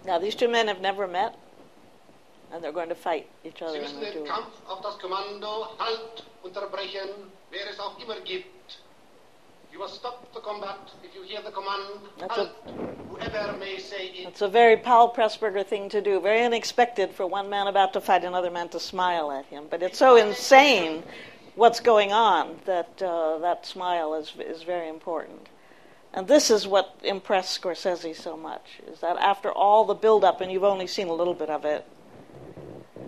Now, 0.04 0.18
these 0.18 0.34
two 0.34 0.48
men 0.48 0.68
have 0.68 0.80
never 0.80 1.06
met, 1.06 1.34
and 2.52 2.62
they're 2.62 2.72
going 2.72 2.88
to 2.88 2.94
fight 2.94 3.26
each 3.44 3.62
other 3.62 3.74
Sie 3.74 3.80
müssen 3.80 4.00
den. 4.00 4.26
Kampf 4.26 4.54
auf 4.68 4.82
das 4.82 4.98
Kommando 4.98 5.68
Halt 5.78 6.24
unterbrechen, 6.42 7.30
wer 7.50 7.68
es 7.70 7.78
auch 7.78 7.98
immer 7.98 8.20
gibt. 8.20 8.78
You 9.70 9.78
must 9.78 9.96
stop 9.96 10.32
the 10.32 10.40
combat 10.40 10.78
if 11.04 11.14
you 11.14 11.22
hear 11.22 11.42
the 11.42 11.50
command 11.50 12.00
That's 12.18 12.36
Halt, 12.36 12.50
whoever 13.10 13.56
may 13.58 13.78
say 13.78 14.06
it. 14.08 14.28
It's 14.28 14.40
a 14.40 14.48
very 14.48 14.76
Powell 14.76 15.12
Pressburger 15.14 15.64
thing 15.64 15.90
to 15.90 16.00
do, 16.00 16.20
very 16.20 16.42
unexpected 16.42 17.10
for 17.10 17.26
one 17.26 17.50
man 17.50 17.66
about 17.66 17.92
to 17.92 18.00
fight 18.00 18.24
another 18.24 18.50
man 18.50 18.70
to 18.70 18.80
smile 18.80 19.30
at 19.30 19.44
him. 19.46 19.64
But 19.68 19.82
it's 19.82 19.98
so 19.98 20.16
insane 20.16 21.02
what's 21.54 21.80
going 21.80 22.12
on 22.12 22.56
that 22.64 23.02
uh, 23.02 23.38
that 23.38 23.66
smile 23.66 24.14
is, 24.14 24.32
is 24.40 24.62
very 24.62 24.88
important. 24.88 25.48
And 26.12 26.26
this 26.26 26.50
is 26.50 26.66
what 26.66 26.98
impressed 27.02 27.60
Scorsese 27.60 28.16
so 28.16 28.36
much, 28.36 28.80
is 28.86 29.00
that 29.00 29.18
after 29.18 29.52
all 29.52 29.84
the 29.84 29.94
build-up, 29.94 30.40
and 30.40 30.50
you've 30.50 30.64
only 30.64 30.86
seen 30.86 31.08
a 31.08 31.14
little 31.14 31.34
bit 31.34 31.50
of 31.50 31.64
it, 31.64 31.84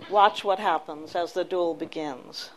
watch 0.09 0.43
what 0.43 0.59
happens 0.59 1.15
as 1.15 1.33
the 1.33 1.43
duel 1.43 1.73
begins. 1.73 2.51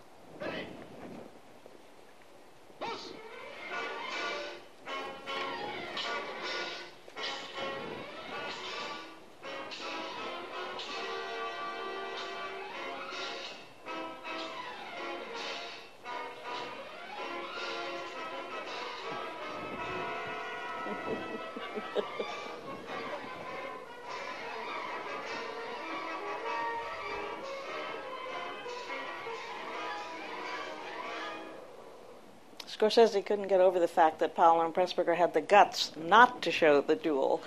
Scorsese 32.75 33.25
couldn't 33.25 33.47
get 33.47 33.61
over 33.61 33.79
the 33.79 33.87
fact 33.87 34.19
that 34.19 34.35
Powell 34.35 34.61
and 34.61 34.75
Pressburger 34.75 35.17
had 35.17 35.33
the 35.33 35.41
guts 35.41 35.93
not 35.97 36.43
to 36.43 36.51
show 36.51 36.81
the 36.81 36.97
duel. 36.97 37.41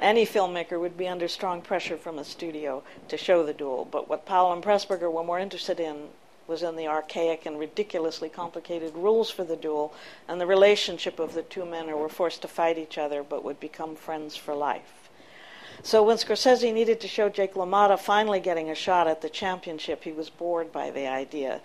Any 0.00 0.26
filmmaker 0.26 0.80
would 0.80 0.96
be 0.96 1.06
under 1.06 1.28
strong 1.28 1.62
pressure 1.62 1.96
from 1.96 2.18
a 2.18 2.24
studio 2.24 2.82
to 3.06 3.16
show 3.16 3.44
the 3.44 3.54
duel, 3.54 3.84
but 3.84 4.08
what 4.08 4.26
Powell 4.26 4.52
and 4.52 4.62
Pressburger 4.62 5.12
were 5.12 5.22
more 5.22 5.38
interested 5.38 5.78
in 5.78 6.08
was 6.48 6.64
in 6.64 6.74
the 6.74 6.88
archaic 6.88 7.46
and 7.46 7.60
ridiculously 7.60 8.28
complicated 8.28 8.92
rules 8.96 9.30
for 9.30 9.44
the 9.44 9.54
duel 9.54 9.94
and 10.26 10.40
the 10.40 10.46
relationship 10.46 11.20
of 11.20 11.34
the 11.34 11.42
two 11.42 11.64
men 11.64 11.86
who 11.86 11.96
were 11.96 12.08
forced 12.08 12.42
to 12.42 12.48
fight 12.48 12.76
each 12.76 12.98
other 12.98 13.22
but 13.22 13.44
would 13.44 13.60
become 13.60 13.94
friends 13.94 14.34
for 14.34 14.52
life. 14.52 15.08
So 15.84 16.02
when 16.02 16.16
Scorsese 16.16 16.72
needed 16.72 17.00
to 17.00 17.08
show 17.08 17.28
Jake 17.28 17.54
LaMotta 17.54 17.98
finally 17.98 18.40
getting 18.40 18.70
a 18.70 18.74
shot 18.74 19.08
at 19.08 19.20
the 19.20 19.28
championship, 19.28 20.04
he 20.04 20.12
was 20.12 20.30
bored 20.30 20.72
by 20.72 20.90
the 20.90 21.06
idea. 21.06 21.60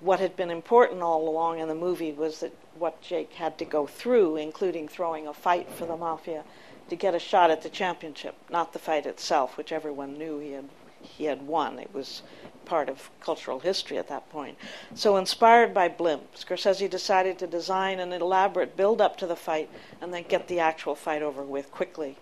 What 0.00 0.20
had 0.20 0.36
been 0.36 0.50
important 0.50 1.02
all 1.02 1.28
along 1.28 1.58
in 1.58 1.68
the 1.68 1.74
movie 1.74 2.12
was 2.12 2.40
that 2.40 2.52
what 2.78 3.00
Jake 3.00 3.32
had 3.34 3.58
to 3.58 3.64
go 3.64 3.86
through, 3.86 4.36
including 4.36 4.88
throwing 4.88 5.26
a 5.26 5.32
fight 5.32 5.70
for 5.70 5.86
the 5.86 5.96
mafia, 5.96 6.44
to 6.88 6.96
get 6.96 7.14
a 7.14 7.18
shot 7.18 7.50
at 7.50 7.62
the 7.62 7.68
championship, 7.68 8.36
not 8.50 8.72
the 8.72 8.78
fight 8.78 9.06
itself, 9.06 9.56
which 9.56 9.72
everyone 9.72 10.18
knew 10.18 10.38
he 10.38 10.52
had 10.52 10.68
he 11.02 11.24
had 11.24 11.46
won. 11.46 11.78
It 11.78 11.94
was 11.94 12.22
part 12.64 12.88
of 12.88 13.10
cultural 13.20 13.60
history 13.60 13.96
at 13.96 14.08
that 14.08 14.28
point. 14.30 14.58
So, 14.94 15.16
inspired 15.16 15.72
by 15.72 15.88
Blimp, 15.88 16.34
Scorsese 16.34 16.90
decided 16.90 17.38
to 17.38 17.46
design 17.46 18.00
an 18.00 18.12
elaborate 18.12 18.76
build 18.76 19.00
up 19.00 19.16
to 19.18 19.26
the 19.26 19.36
fight 19.36 19.70
and 20.00 20.12
then 20.12 20.24
get 20.28 20.48
the 20.48 20.60
actual 20.60 20.94
fight 20.94 21.22
over 21.22 21.42
with 21.42 21.70
quickly. 21.70 22.16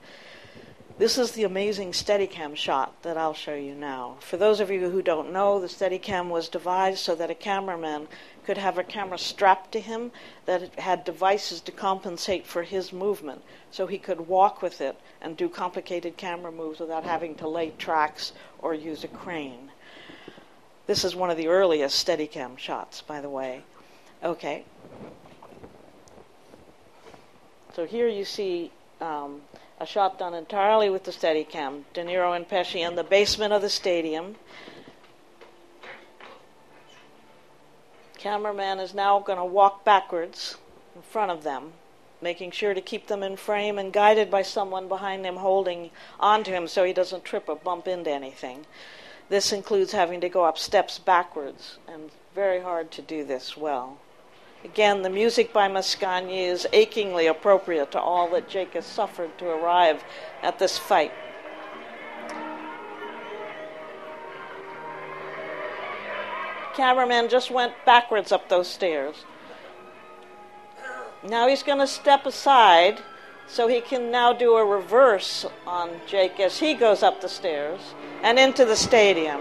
This 0.97 1.18
is 1.18 1.32
the 1.32 1.42
amazing 1.42 1.90
Steadicam 1.90 2.55
shot 2.55 3.03
that 3.03 3.18
I'll 3.18 3.34
show 3.34 3.55
you 3.55 3.74
now. 3.74 4.14
For 4.20 4.36
those 4.36 4.61
of 4.61 4.70
you 4.70 4.90
who 4.90 5.03
don't 5.03 5.32
know, 5.32 5.59
the 5.59 5.66
Steadicam 5.66 6.28
was 6.28 6.49
devised 6.49 7.01
so 7.01 7.16
that 7.16 7.30
a 7.30 7.34
cameraman 7.34 8.07
could 8.47 8.59
have 8.59 8.78
a 8.78 8.84
camera 8.84 9.18
strapped 9.18 9.72
to 9.72 9.80
him 9.80 10.12
that 10.47 10.78
had 10.78 11.03
devices 11.03 11.61
to 11.62 11.72
compensate 11.72 12.47
for 12.47 12.62
his 12.62 12.92
movement, 12.92 13.42
so 13.72 13.88
he 13.88 13.99
could 13.99 14.28
walk 14.28 14.62
with 14.62 14.80
it 14.80 14.97
and 15.20 15.36
do 15.36 15.49
complicated 15.49 16.16
camera 16.16 16.53
moves 16.53 16.78
without 16.78 17.03
having 17.03 17.34
to 17.34 17.49
lay 17.49 17.70
tracks 17.70 18.32
or 18.61 18.72
use 18.72 19.03
a 19.03 19.09
crane. 19.09 19.72
This 20.86 21.05
is 21.05 21.16
one 21.16 21.30
of 21.30 21.36
the 21.36 21.49
earliest 21.49 22.07
Steadicam 22.07 22.57
shots, 22.57 23.01
by 23.01 23.20
the 23.20 23.30
way. 23.30 23.64
Okay. 24.22 24.64
So 27.74 27.84
here 27.84 28.07
you 28.07 28.24
see 28.24 28.70
um, 29.01 29.40
a 29.81 29.87
shot 29.87 30.18
done 30.18 30.35
entirely 30.35 30.89
with 30.89 31.05
the 31.05 31.11
Steadicam. 31.11 31.85
De 31.93 32.05
Niro 32.05 32.35
and 32.35 32.49
Pesci 32.49 32.87
in 32.87 32.95
the 32.95 33.05
basement 33.05 33.53
of 33.53 33.62
the 33.62 33.68
stadium. 33.68 34.37
Cameraman 38.16 38.79
is 38.79 38.95
now 38.95 39.18
going 39.18 39.39
to 39.39 39.45
walk 39.45 39.85
backwards 39.85 40.57
in 40.97 41.03
front 41.03 41.31
of 41.31 41.43
them, 41.43 41.72
making 42.22 42.51
sure 42.51 42.72
to 42.72 42.81
keep 42.81 43.09
them 43.09 43.22
in 43.22 43.37
frame 43.37 43.79
and 43.79 43.93
guided 43.93 44.31
by 44.31 44.41
someone 44.41 44.89
behind 44.89 45.27
him 45.27 45.37
holding 45.37 45.91
onto 46.18 46.51
him 46.51 46.66
so 46.66 46.85
he 46.85 46.93
doesn't 46.93 47.25
trip 47.25 47.49
or 47.49 47.57
bump 47.57 47.87
into 47.87 48.11
anything. 48.11 48.64
This 49.29 49.53
includes 49.53 49.93
having 49.93 50.20
to 50.20 50.29
go 50.29 50.45
up 50.45 50.57
steps 50.57 50.99
backwards, 50.99 51.79
and 51.87 52.11
very 52.35 52.61
hard 52.61 52.91
to 52.93 53.03
do 53.03 53.25
this 53.25 53.57
well. 53.57 53.99
Again, 54.65 55.03
the 55.03 55.11
music 55.11 55.53
by 55.53 55.69
Mascagni 55.69 56.47
is 56.47 56.67
achingly 56.73 57.27
appropriate 57.27 57.93
to 57.93 58.01
all 58.01 58.31
that 58.31 58.49
Jake 58.49 58.73
has 58.73 58.87
suffered 58.87 59.37
to 59.39 59.47
arrive 59.47 60.03
at 60.43 60.59
this 60.59 60.79
fight. 60.79 61.12
Cameraman 66.75 67.29
just 67.29 67.51
went 67.51 67.75
backwards 67.85 68.33
up 68.33 68.49
those 68.49 68.67
stairs. 68.67 69.25
Now 71.23 71.47
he's 71.47 71.62
going 71.62 71.79
to 71.79 71.87
step 71.87 72.25
aside 72.25 73.03
so 73.47 73.69
he 73.69 73.83
can 73.83 74.11
now 74.11 74.33
do 74.33 74.55
a 74.57 74.65
reverse 74.65 75.45
on 75.67 75.91
Jake 76.07 76.41
as 76.41 76.59
he 76.59 76.73
goes 76.73 77.03
up 77.03 77.21
the 77.21 77.29
stairs 77.29 77.81
and 78.23 78.39
into 78.39 78.65
the 78.65 78.77
stadium. 78.77 79.41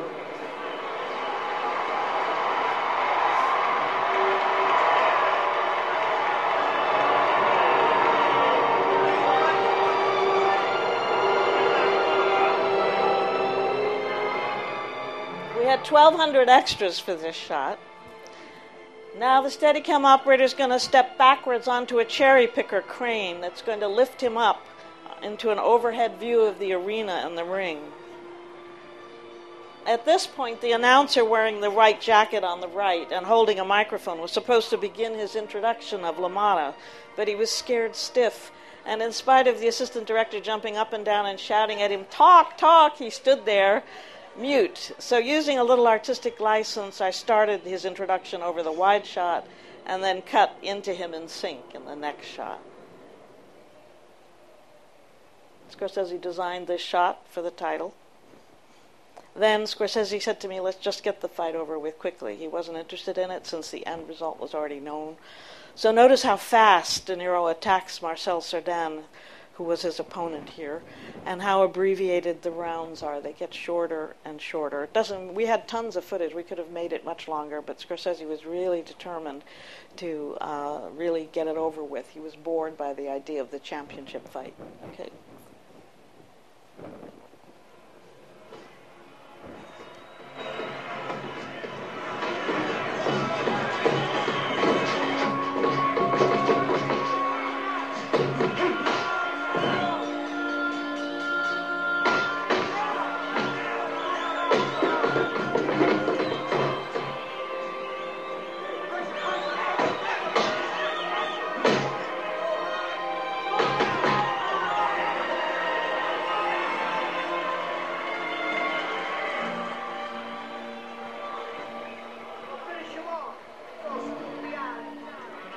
1,200 15.90 16.50
extras 16.50 17.00
for 17.00 17.14
this 17.16 17.36
shot. 17.36 17.80
Now 19.18 19.42
the 19.42 19.50
Steadicam 19.50 20.06
operator 20.06 20.44
is 20.44 20.54
going 20.54 20.72
to 20.72 20.80
step 20.80 21.18
backwards 21.18 21.68
onto 21.68 22.00
a 22.00 22.06
cherry 22.06 22.48
picker 22.48 22.82
crane 22.82 23.42
that's 23.42 23.62
going 23.62 23.80
to 23.82 23.88
lift 23.88 24.22
him 24.22 24.38
up 24.38 24.66
into 25.22 25.52
an 25.52 25.60
overhead 25.60 26.20
view 26.20 26.42
of 26.42 26.58
the 26.60 26.74
arena 26.74 27.22
and 27.24 27.38
the 27.38 27.44
ring. 27.44 27.80
At 29.86 30.06
this 30.06 30.26
point, 30.26 30.62
the 30.62 30.72
announcer 30.72 31.26
wearing 31.26 31.60
the 31.60 31.70
white 31.70 32.00
jacket 32.00 32.44
on 32.44 32.62
the 32.62 32.68
right 32.68 33.12
and 33.12 33.26
holding 33.26 33.60
a 33.60 33.66
microphone 33.66 34.22
was 34.22 34.32
supposed 34.32 34.70
to 34.70 34.78
begin 34.78 35.14
his 35.14 35.36
introduction 35.36 36.06
of 36.06 36.16
LaMotta, 36.16 36.74
but 37.16 37.28
he 37.28 37.36
was 37.36 37.52
scared 37.52 37.96
stiff. 37.96 38.52
And 38.86 39.02
in 39.02 39.12
spite 39.12 39.48
of 39.48 39.60
the 39.60 39.68
assistant 39.68 40.08
director 40.08 40.40
jumping 40.40 40.78
up 40.78 40.94
and 40.94 41.06
down 41.06 41.26
and 41.26 41.40
shouting 41.40 41.82
at 41.82 41.92
him, 41.92 42.06
Talk, 42.10 42.58
talk, 42.58 42.98
he 42.98 43.10
stood 43.10 43.46
there 43.46 43.84
mute. 44.38 44.92
So, 45.00 45.18
using 45.18 45.58
a 45.58 45.64
little 45.64 45.88
artistic 45.88 46.40
license, 46.40 47.02
I 47.02 47.12
started 47.12 47.62
his 47.62 47.86
introduction 47.86 48.42
over 48.42 48.64
the 48.64 48.72
wide 48.72 49.06
shot 49.06 49.46
and 49.86 50.04
then 50.04 50.22
cut 50.22 50.58
into 50.62 50.94
him 50.94 51.14
in 51.14 51.28
sync 51.28 51.76
in 51.76 51.86
the 51.86 51.96
next 51.96 52.28
shot. 52.28 52.62
Scorsese 55.72 56.22
designed 56.22 56.68
this 56.68 56.82
shot 56.82 57.26
for 57.30 57.42
the 57.42 57.52
title. 57.52 57.94
Then 59.36 59.64
Scorsese 59.64 60.22
said 60.22 60.40
to 60.42 60.48
me, 60.48 60.60
Let's 60.60 60.78
just 60.78 61.04
get 61.04 61.22
the 61.22 61.28
fight 61.28 61.56
over 61.56 61.80
with 61.80 61.98
quickly. 61.98 62.36
He 62.36 62.48
wasn't 62.48 62.78
interested 62.78 63.18
in 63.18 63.32
it 63.32 63.48
since 63.48 63.72
the 63.72 63.86
end 63.88 64.08
result 64.08 64.40
was 64.40 64.54
already 64.54 64.80
known. 64.80 65.18
So 65.76 65.92
notice 65.92 66.22
how 66.22 66.38
fast 66.38 67.08
De 67.08 67.16
Niro 67.16 67.50
attacks 67.50 68.02
Marcel 68.02 68.42
Cerdan 68.42 69.04
who 69.54 69.64
was 69.64 69.84
his 69.84 70.00
opponent 70.00 70.50
here, 70.50 70.82
and 71.26 71.42
how 71.42 71.64
abbreviated 71.64 72.42
the 72.42 72.52
rounds 72.52 73.04
are. 73.04 73.22
They 73.22 73.34
get 73.34 73.54
shorter 73.54 74.16
and 74.26 74.42
shorter. 74.42 74.84
It 74.84 74.94
doesn't. 74.94 75.36
We 75.36 75.46
had 75.46 75.68
tons 75.68 75.96
of 75.96 76.04
footage. 76.04 76.34
We 76.34 76.44
could 76.44 76.58
have 76.58 76.72
made 76.72 76.92
it 76.92 77.06
much 77.06 77.28
longer, 77.28 77.62
but 77.62 77.78
Scorsese 77.78 78.28
was 78.28 78.46
really 78.46 78.82
determined 78.82 79.44
to 79.98 80.38
uh, 80.42 80.90
really 80.96 81.30
get 81.32 81.48
it 81.48 81.58
over 81.58 81.84
with. 81.84 82.10
He 82.10 82.20
was 82.20 82.36
bored 82.36 82.78
by 82.78 82.94
the 82.94 83.10
idea 83.10 83.42
of 83.42 83.52
the 83.52 83.60
championship 83.60 84.28
fight. 84.28 84.54
Okay. 84.92 85.10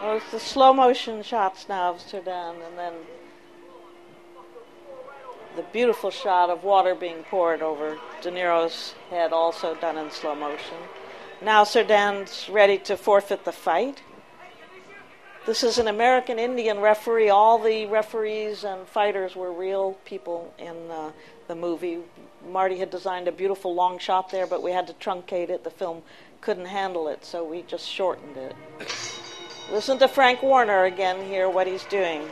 Oh, 0.08 0.18
it's 0.18 0.30
the 0.30 0.38
slow 0.38 0.72
motion 0.72 1.24
shots 1.24 1.68
now 1.68 1.90
of 1.90 2.00
Cerdan, 2.00 2.54
and 2.64 2.78
then 2.78 2.92
the 5.56 5.64
beautiful 5.72 6.12
shot 6.12 6.48
of 6.48 6.62
water 6.62 6.94
being 6.94 7.24
poured 7.24 7.60
over 7.60 7.98
De 8.22 8.30
Niro's 8.30 8.94
head, 9.10 9.32
also 9.32 9.74
done 9.74 9.98
in 9.98 10.12
slow 10.12 10.36
motion. 10.36 10.76
Now 11.42 11.64
Cerdan's 11.64 12.48
ready 12.48 12.78
to 12.84 12.96
forfeit 12.96 13.44
the 13.44 13.50
fight. 13.50 14.00
This 15.44 15.64
is 15.64 15.76
an 15.76 15.88
American 15.88 16.38
Indian 16.38 16.78
referee. 16.78 17.30
All 17.30 17.58
the 17.58 17.86
referees 17.86 18.62
and 18.62 18.86
fighters 18.86 19.34
were 19.34 19.52
real 19.52 19.94
people 20.04 20.54
in 20.56 20.88
uh, 20.88 21.10
the 21.48 21.56
movie. 21.56 21.98
Marty 22.48 22.78
had 22.78 22.90
designed 22.90 23.26
a 23.26 23.32
beautiful 23.32 23.74
long 23.74 23.98
shot 23.98 24.30
there, 24.30 24.46
but 24.46 24.62
we 24.62 24.70
had 24.70 24.86
to 24.86 24.92
truncate 24.92 25.50
it. 25.50 25.64
The 25.64 25.70
film 25.70 26.02
couldn't 26.42 26.66
handle 26.66 27.08
it, 27.08 27.24
so 27.24 27.42
we 27.42 27.62
just 27.62 27.88
shortened 27.88 28.36
it. 28.36 28.54
Listen 29.70 29.98
to 29.98 30.06
Frank 30.06 30.42
Warner 30.42 30.84
again 30.84 31.26
here, 31.26 31.50
what 31.50 31.66
he's 31.66 31.84
doing. 31.84 32.26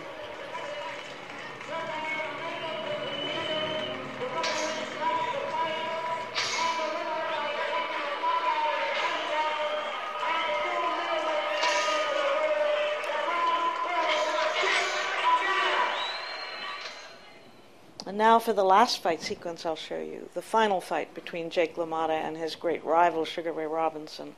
And 18.06 18.18
now 18.18 18.38
for 18.38 18.52
the 18.52 18.62
last 18.62 19.02
fight 19.02 19.20
sequence 19.20 19.66
I'll 19.66 19.74
show 19.74 19.98
you, 19.98 20.28
the 20.34 20.40
final 20.40 20.80
fight 20.80 21.12
between 21.14 21.50
Jake 21.50 21.74
LaMotta 21.74 22.10
and 22.10 22.36
his 22.36 22.54
great 22.54 22.84
rival 22.84 23.24
Sugar 23.24 23.52
Ray 23.52 23.66
Robinson. 23.66 24.36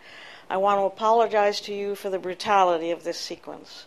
I 0.49 0.59
want 0.59 0.79
to 0.79 0.85
apologize 0.85 1.61
to 1.63 1.75
you 1.75 1.97
for 1.97 2.09
the 2.09 2.21
brutality 2.21 2.93
of 2.93 3.03
this 3.03 3.19
sequence, 3.19 3.85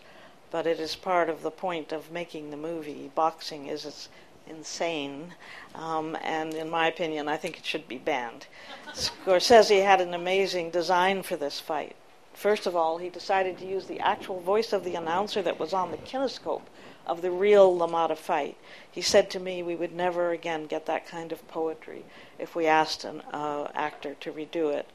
but 0.50 0.66
it 0.66 0.78
is 0.78 0.94
part 0.94 1.30
of 1.30 1.40
the 1.40 1.50
point 1.50 1.90
of 1.90 2.12
making 2.12 2.50
the 2.50 2.56
movie. 2.58 3.10
Boxing 3.14 3.66
is 3.66 4.08
insane, 4.46 5.34
um, 5.74 6.18
and 6.22 6.52
in 6.52 6.68
my 6.68 6.86
opinion, 6.86 7.28
I 7.28 7.38
think 7.38 7.58
it 7.58 7.64
should 7.64 7.88
be 7.88 7.96
banned. 7.96 8.46
Scorsese 8.92 9.82
had 9.82 10.02
an 10.02 10.12
amazing 10.12 10.70
design 10.70 11.22
for 11.22 11.36
this 11.36 11.60
fight. 11.60 11.96
First 12.34 12.66
of 12.66 12.76
all, 12.76 12.98
he 12.98 13.08
decided 13.08 13.56
to 13.58 13.66
use 13.66 13.86
the 13.86 14.00
actual 14.00 14.40
voice 14.40 14.74
of 14.74 14.84
the 14.84 14.96
announcer 14.96 15.40
that 15.40 15.58
was 15.58 15.72
on 15.72 15.90
the 15.90 15.96
kinescope 15.96 16.66
of 17.06 17.22
the 17.22 17.30
real 17.30 17.74
LaMotta 17.74 18.16
fight. 18.16 18.56
He 18.90 19.00
said 19.00 19.30
to 19.30 19.40
me 19.40 19.62
we 19.62 19.76
would 19.76 19.92
never 19.92 20.30
again 20.30 20.66
get 20.66 20.84
that 20.86 21.06
kind 21.06 21.32
of 21.32 21.48
poetry 21.48 22.04
if 22.38 22.54
we 22.54 22.66
asked 22.66 23.04
an 23.04 23.22
uh, 23.32 23.68
actor 23.74 24.14
to 24.20 24.32
redo 24.32 24.72
it. 24.74 24.86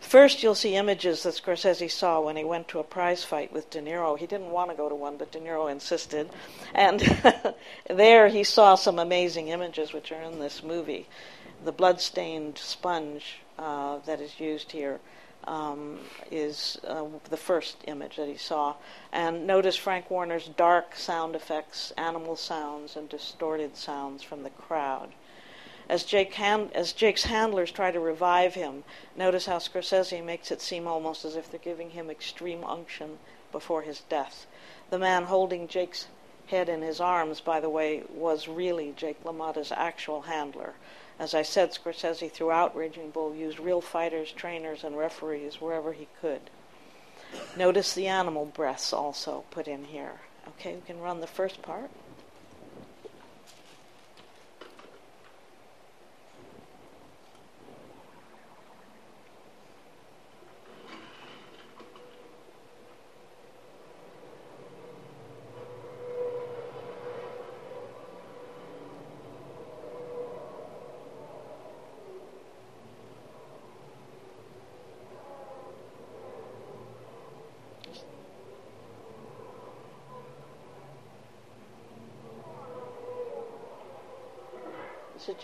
First, 0.00 0.42
you'll 0.42 0.54
see 0.54 0.74
images 0.74 1.22
that 1.24 1.34
Scorsese 1.34 1.90
saw 1.90 2.20
when 2.20 2.36
he 2.36 2.44
went 2.44 2.68
to 2.68 2.78
a 2.78 2.84
prize 2.84 3.24
fight 3.24 3.52
with 3.52 3.70
De 3.70 3.80
Niro. 3.80 4.18
He 4.18 4.26
didn't 4.26 4.50
want 4.50 4.70
to 4.70 4.76
go 4.76 4.88
to 4.88 4.94
one, 4.94 5.16
but 5.16 5.32
De 5.32 5.40
Niro 5.40 5.70
insisted. 5.70 6.30
And 6.74 7.00
there 7.90 8.28
he 8.28 8.44
saw 8.44 8.74
some 8.74 8.98
amazing 8.98 9.48
images 9.48 9.92
which 9.92 10.12
are 10.12 10.22
in 10.22 10.38
this 10.38 10.62
movie. 10.62 11.06
The 11.64 11.72
blood-stained 11.72 12.58
sponge 12.58 13.40
uh, 13.58 13.98
that 14.06 14.20
is 14.20 14.38
used 14.38 14.72
here 14.72 15.00
um, 15.44 15.98
is 16.30 16.78
uh, 16.86 17.04
the 17.30 17.36
first 17.36 17.76
image 17.86 18.16
that 18.16 18.28
he 18.28 18.36
saw. 18.36 18.74
And 19.12 19.46
notice 19.46 19.76
Frank 19.76 20.10
Warner's 20.10 20.48
dark 20.48 20.94
sound 20.94 21.34
effects, 21.34 21.92
animal 21.96 22.36
sounds, 22.36 22.96
and 22.96 23.08
distorted 23.08 23.76
sounds 23.76 24.22
from 24.22 24.42
the 24.42 24.50
crowd. 24.50 25.12
As, 25.88 26.04
Jake 26.04 26.34
hand, 26.34 26.70
as 26.74 26.92
Jake's 26.92 27.24
handlers 27.24 27.70
try 27.70 27.90
to 27.90 28.00
revive 28.00 28.54
him, 28.54 28.84
notice 29.16 29.46
how 29.46 29.58
Scorsese 29.58 30.22
makes 30.22 30.50
it 30.50 30.60
seem 30.60 30.86
almost 30.86 31.24
as 31.24 31.34
if 31.34 31.50
they're 31.50 31.58
giving 31.58 31.90
him 31.90 32.10
extreme 32.10 32.62
unction 32.62 33.18
before 33.52 33.82
his 33.82 34.00
death. 34.00 34.46
The 34.90 34.98
man 34.98 35.24
holding 35.24 35.66
Jake's 35.66 36.06
head 36.48 36.68
in 36.68 36.82
his 36.82 37.00
arms, 37.00 37.40
by 37.40 37.60
the 37.60 37.70
way, 37.70 38.02
was 38.12 38.48
really 38.48 38.92
Jake 38.96 39.22
LaMotta's 39.24 39.72
actual 39.72 40.22
handler. 40.22 40.74
As 41.18 41.34
I 41.34 41.42
said, 41.42 41.72
Scorsese 41.72 42.30
throughout 42.30 42.76
Raging 42.76 43.10
Bull 43.10 43.34
used 43.34 43.58
real 43.58 43.80
fighters, 43.80 44.30
trainers, 44.30 44.84
and 44.84 44.96
referees 44.96 45.60
wherever 45.60 45.92
he 45.92 46.08
could. 46.20 46.42
Notice 47.56 47.94
the 47.94 48.06
animal 48.06 48.46
breaths 48.46 48.92
also 48.92 49.44
put 49.50 49.66
in 49.66 49.84
here. 49.84 50.20
Okay, 50.48 50.74
we 50.74 50.80
can 50.82 51.00
run 51.00 51.20
the 51.20 51.26
first 51.26 51.60
part. 51.60 51.90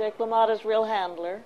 Jake 0.05 0.19
LaMotta's 0.19 0.67
real 0.67 0.85
handler. 0.85 1.41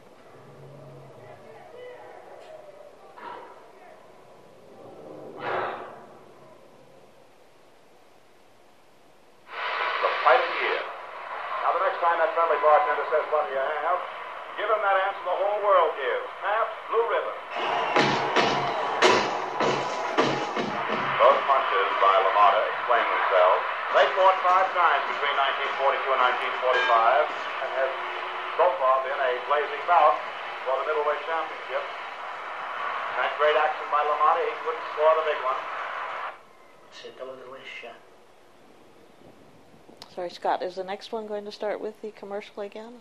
Sorry, 40.28 40.34
Scott, 40.34 40.62
is 40.62 40.74
the 40.74 40.84
next 40.84 41.10
one 41.10 41.26
going 41.26 41.46
to 41.46 41.52
start 41.52 41.80
with 41.80 42.02
the 42.02 42.10
commercial 42.10 42.60
again? 42.60 42.92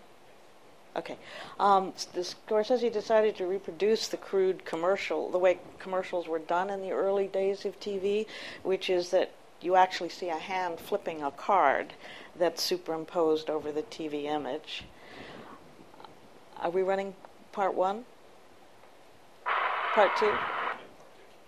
Okay. 0.95 1.17
Um, 1.59 1.91
the 2.13 2.21
Scorsese 2.21 2.91
decided 2.91 3.35
to 3.35 3.45
reproduce 3.45 4.07
the 4.07 4.15
crude 4.15 4.63
commercial, 4.63 5.29
the 5.29 5.37
way 5.37 5.59
commercials 5.77 6.29
were 6.29 6.39
done 6.39 6.69
in 6.69 6.81
the 6.81 6.91
early 6.91 7.27
days 7.27 7.65
of 7.65 7.77
TV, 7.81 8.27
which 8.63 8.89
is 8.89 9.09
that 9.09 9.31
you 9.59 9.75
actually 9.75 10.07
see 10.07 10.29
a 10.29 10.37
hand 10.37 10.79
flipping 10.79 11.21
a 11.21 11.31
card 11.31 11.91
that's 12.39 12.63
superimposed 12.63 13.49
over 13.49 13.73
the 13.73 13.83
TV 13.83 14.23
image. 14.23 14.85
Are 16.61 16.69
we 16.69 16.81
running 16.81 17.13
part 17.51 17.73
one? 17.73 18.05
Part 19.93 20.15
two? 20.17 20.33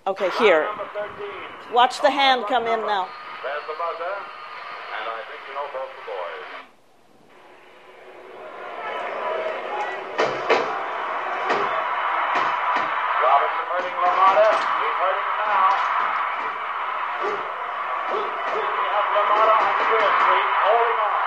Okay, 0.07 0.30
here. 0.39 0.67
Watch 1.71 2.01
the 2.01 2.11
hand 2.11 2.47
come 2.49 2.63
in 2.63 2.82
now. 2.82 3.07
There's 3.41 3.63
the 3.65 3.75
buzzer, 3.80 4.38
LaMotta. 14.00 14.47
He's 14.80 14.95
hurting 14.95 15.28
him 15.28 15.38
now. 15.43 15.76
We 18.10 18.86
have 18.95 19.08
LaMotta 19.12 19.56
on 19.60 19.76
Spear 19.76 20.08
Street 20.08 20.50
holding 20.64 21.00
on. 21.04 21.20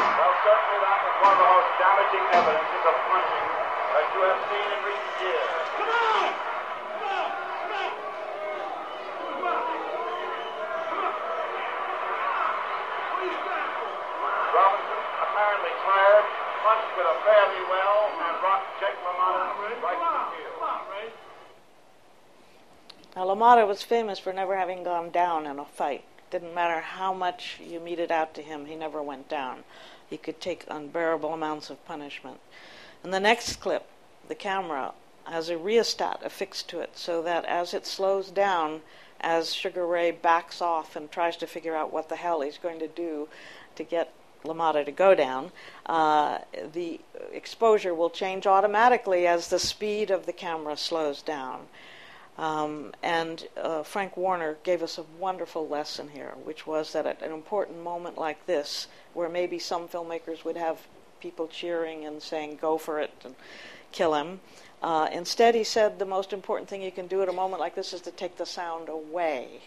Well, 0.00 0.34
certainly 0.40 0.78
that 0.80 0.98
was 1.04 1.14
one 1.20 1.32
of 1.36 1.40
the 1.40 1.48
most 1.52 1.70
damaging 1.76 2.24
evidences 2.32 2.82
of 2.88 2.96
punching 3.12 3.46
that 3.92 4.06
you 4.08 4.20
have 4.24 4.40
seen 4.48 4.68
in 4.72 4.80
recent 4.88 5.16
years. 5.20 5.64
Come 5.76 5.92
on! 5.92 6.32
Robinson, 14.50 15.00
apparently 15.28 15.72
tired, 15.84 16.26
punched 16.64 16.92
with 16.96 17.04
a 17.04 17.16
fairly 17.20 17.62
well 17.68 18.08
and 18.16 18.34
rocked 18.40 18.72
Jake 18.80 18.96
LaMotta 19.04 19.60
right 19.60 20.00
to 20.00 20.08
the 20.08 20.24
heel. 20.40 20.49
Now, 23.16 23.24
LaMotta 23.24 23.66
was 23.66 23.82
famous 23.82 24.18
for 24.18 24.32
never 24.32 24.56
having 24.56 24.84
gone 24.84 25.10
down 25.10 25.46
in 25.46 25.58
a 25.58 25.64
fight. 25.64 26.04
Didn't 26.30 26.54
matter 26.54 26.80
how 26.80 27.12
much 27.12 27.58
you 27.60 27.80
meted 27.80 28.12
out 28.12 28.34
to 28.34 28.42
him, 28.42 28.66
he 28.66 28.76
never 28.76 29.02
went 29.02 29.28
down. 29.28 29.64
He 30.08 30.16
could 30.16 30.40
take 30.40 30.64
unbearable 30.68 31.32
amounts 31.32 31.70
of 31.70 31.84
punishment. 31.84 32.38
In 33.02 33.10
the 33.10 33.18
next 33.18 33.56
clip, 33.56 33.86
the 34.28 34.36
camera 34.36 34.92
has 35.24 35.48
a 35.48 35.58
rheostat 35.58 36.20
affixed 36.24 36.68
to 36.68 36.80
it 36.80 36.96
so 36.96 37.20
that 37.22 37.44
as 37.46 37.74
it 37.74 37.86
slows 37.86 38.30
down, 38.30 38.82
as 39.20 39.52
Sugar 39.52 39.86
Ray 39.86 40.12
backs 40.12 40.62
off 40.62 40.94
and 40.96 41.10
tries 41.10 41.36
to 41.38 41.46
figure 41.46 41.76
out 41.76 41.92
what 41.92 42.08
the 42.08 42.16
hell 42.16 42.40
he's 42.40 42.58
going 42.58 42.78
to 42.78 42.88
do 42.88 43.28
to 43.74 43.84
get 43.84 44.12
LaMotta 44.44 44.84
to 44.84 44.92
go 44.92 45.14
down, 45.14 45.52
uh, 45.86 46.38
the 46.72 47.00
exposure 47.32 47.94
will 47.94 48.08
change 48.08 48.46
automatically 48.46 49.26
as 49.26 49.48
the 49.48 49.58
speed 49.58 50.10
of 50.10 50.26
the 50.26 50.32
camera 50.32 50.76
slows 50.76 51.22
down. 51.22 51.66
Um, 52.38 52.92
and 53.02 53.46
uh, 53.56 53.82
Frank 53.82 54.16
Warner 54.16 54.56
gave 54.62 54.82
us 54.82 54.96
a 54.96 55.04
wonderful 55.18 55.68
lesson 55.68 56.08
here, 56.08 56.34
which 56.44 56.66
was 56.66 56.92
that 56.92 57.06
at 57.06 57.22
an 57.22 57.32
important 57.32 57.82
moment 57.82 58.16
like 58.16 58.46
this, 58.46 58.86
where 59.12 59.28
maybe 59.28 59.58
some 59.58 59.88
filmmakers 59.88 60.44
would 60.44 60.56
have 60.56 60.86
people 61.20 61.48
cheering 61.48 62.06
and 62.06 62.22
saying, 62.22 62.58
go 62.60 62.78
for 62.78 62.98
it 62.98 63.12
and 63.24 63.34
kill 63.92 64.14
him, 64.14 64.40
uh, 64.82 65.08
instead 65.12 65.54
he 65.54 65.64
said 65.64 65.98
the 65.98 66.06
most 66.06 66.32
important 66.32 66.68
thing 66.68 66.80
you 66.80 66.90
can 66.90 67.06
do 67.06 67.20
at 67.20 67.28
a 67.28 67.32
moment 67.32 67.60
like 67.60 67.74
this 67.74 67.92
is 67.92 68.00
to 68.00 68.10
take 68.10 68.38
the 68.38 68.46
sound 68.46 68.88
away, 68.88 69.60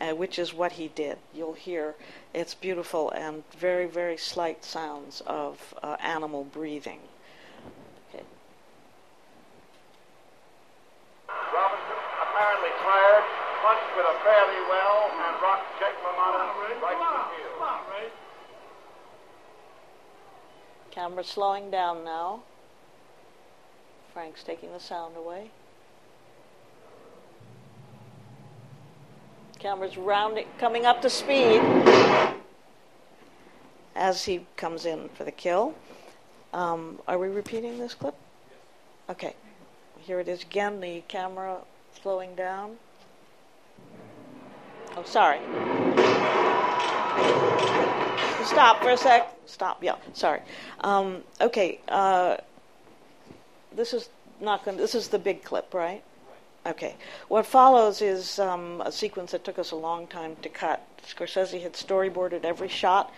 uh, 0.00 0.12
which 0.12 0.38
is 0.38 0.54
what 0.54 0.72
he 0.72 0.88
did. 0.88 1.18
You'll 1.34 1.52
hear 1.52 1.94
it's 2.32 2.54
beautiful 2.54 3.10
and 3.10 3.44
very, 3.58 3.86
very 3.86 4.16
slight 4.16 4.64
sounds 4.64 5.22
of 5.26 5.74
uh, 5.82 5.96
animal 6.00 6.44
breathing. 6.44 7.00
Okay. 8.08 8.24
Robinson, 11.28 11.96
apparently 12.22 12.70
tired, 12.80 13.24
punched 13.62 13.85
with 13.96 14.04
a 14.04 14.18
fairly 14.22 14.60
well 14.68 15.10
and 15.10 15.42
rocked 15.42 15.72
Jake 15.80 15.96
LaMotta 16.04 16.56
right 16.82 17.00
to 17.00 17.08
the 17.14 17.24
heel. 17.34 18.10
Camera 20.90 21.24
slowing 21.24 21.70
down 21.70 22.04
now. 22.04 22.42
Frank's 24.12 24.42
taking 24.42 24.72
the 24.72 24.80
sound 24.80 25.16
away. 25.16 25.50
Camera's 29.58 29.96
rounding, 29.96 30.46
coming 30.58 30.84
up 30.84 31.00
to 31.00 31.08
speed 31.08 31.62
as 33.94 34.24
he 34.26 34.46
comes 34.56 34.84
in 34.84 35.08
for 35.10 35.24
the 35.24 35.32
kill. 35.32 35.74
Um, 36.52 37.00
are 37.08 37.18
we 37.18 37.28
repeating 37.28 37.78
this 37.78 37.94
clip? 37.94 38.14
Okay. 39.08 39.34
Here 39.98 40.20
it 40.20 40.28
is 40.28 40.42
again, 40.42 40.80
the 40.80 41.02
camera 41.08 41.62
slowing 42.00 42.34
down. 42.34 42.76
Oh, 44.96 45.02
sorry. 45.04 45.38
Stop 48.46 48.82
for 48.82 48.90
a 48.90 48.96
sec. 48.96 49.30
Stop. 49.44 49.82
Yeah, 49.82 49.96
sorry. 50.14 50.40
Um, 50.80 51.22
okay. 51.40 51.80
Uh, 51.86 52.36
this 53.74 53.92
is 53.92 54.08
not 54.40 54.64
going. 54.64 54.78
This 54.78 54.94
is 54.94 55.08
the 55.08 55.18
big 55.18 55.44
clip, 55.44 55.74
right? 55.74 56.02
Okay. 56.64 56.96
What 57.28 57.44
follows 57.44 58.00
is 58.00 58.38
um, 58.38 58.80
a 58.80 58.90
sequence 58.90 59.32
that 59.32 59.44
took 59.44 59.58
us 59.58 59.70
a 59.70 59.76
long 59.76 60.06
time 60.06 60.36
to 60.42 60.48
cut. 60.48 60.82
Scorsese 61.06 61.62
had 61.62 61.74
storyboarded 61.74 62.44
every 62.44 62.68
shot 62.68 63.12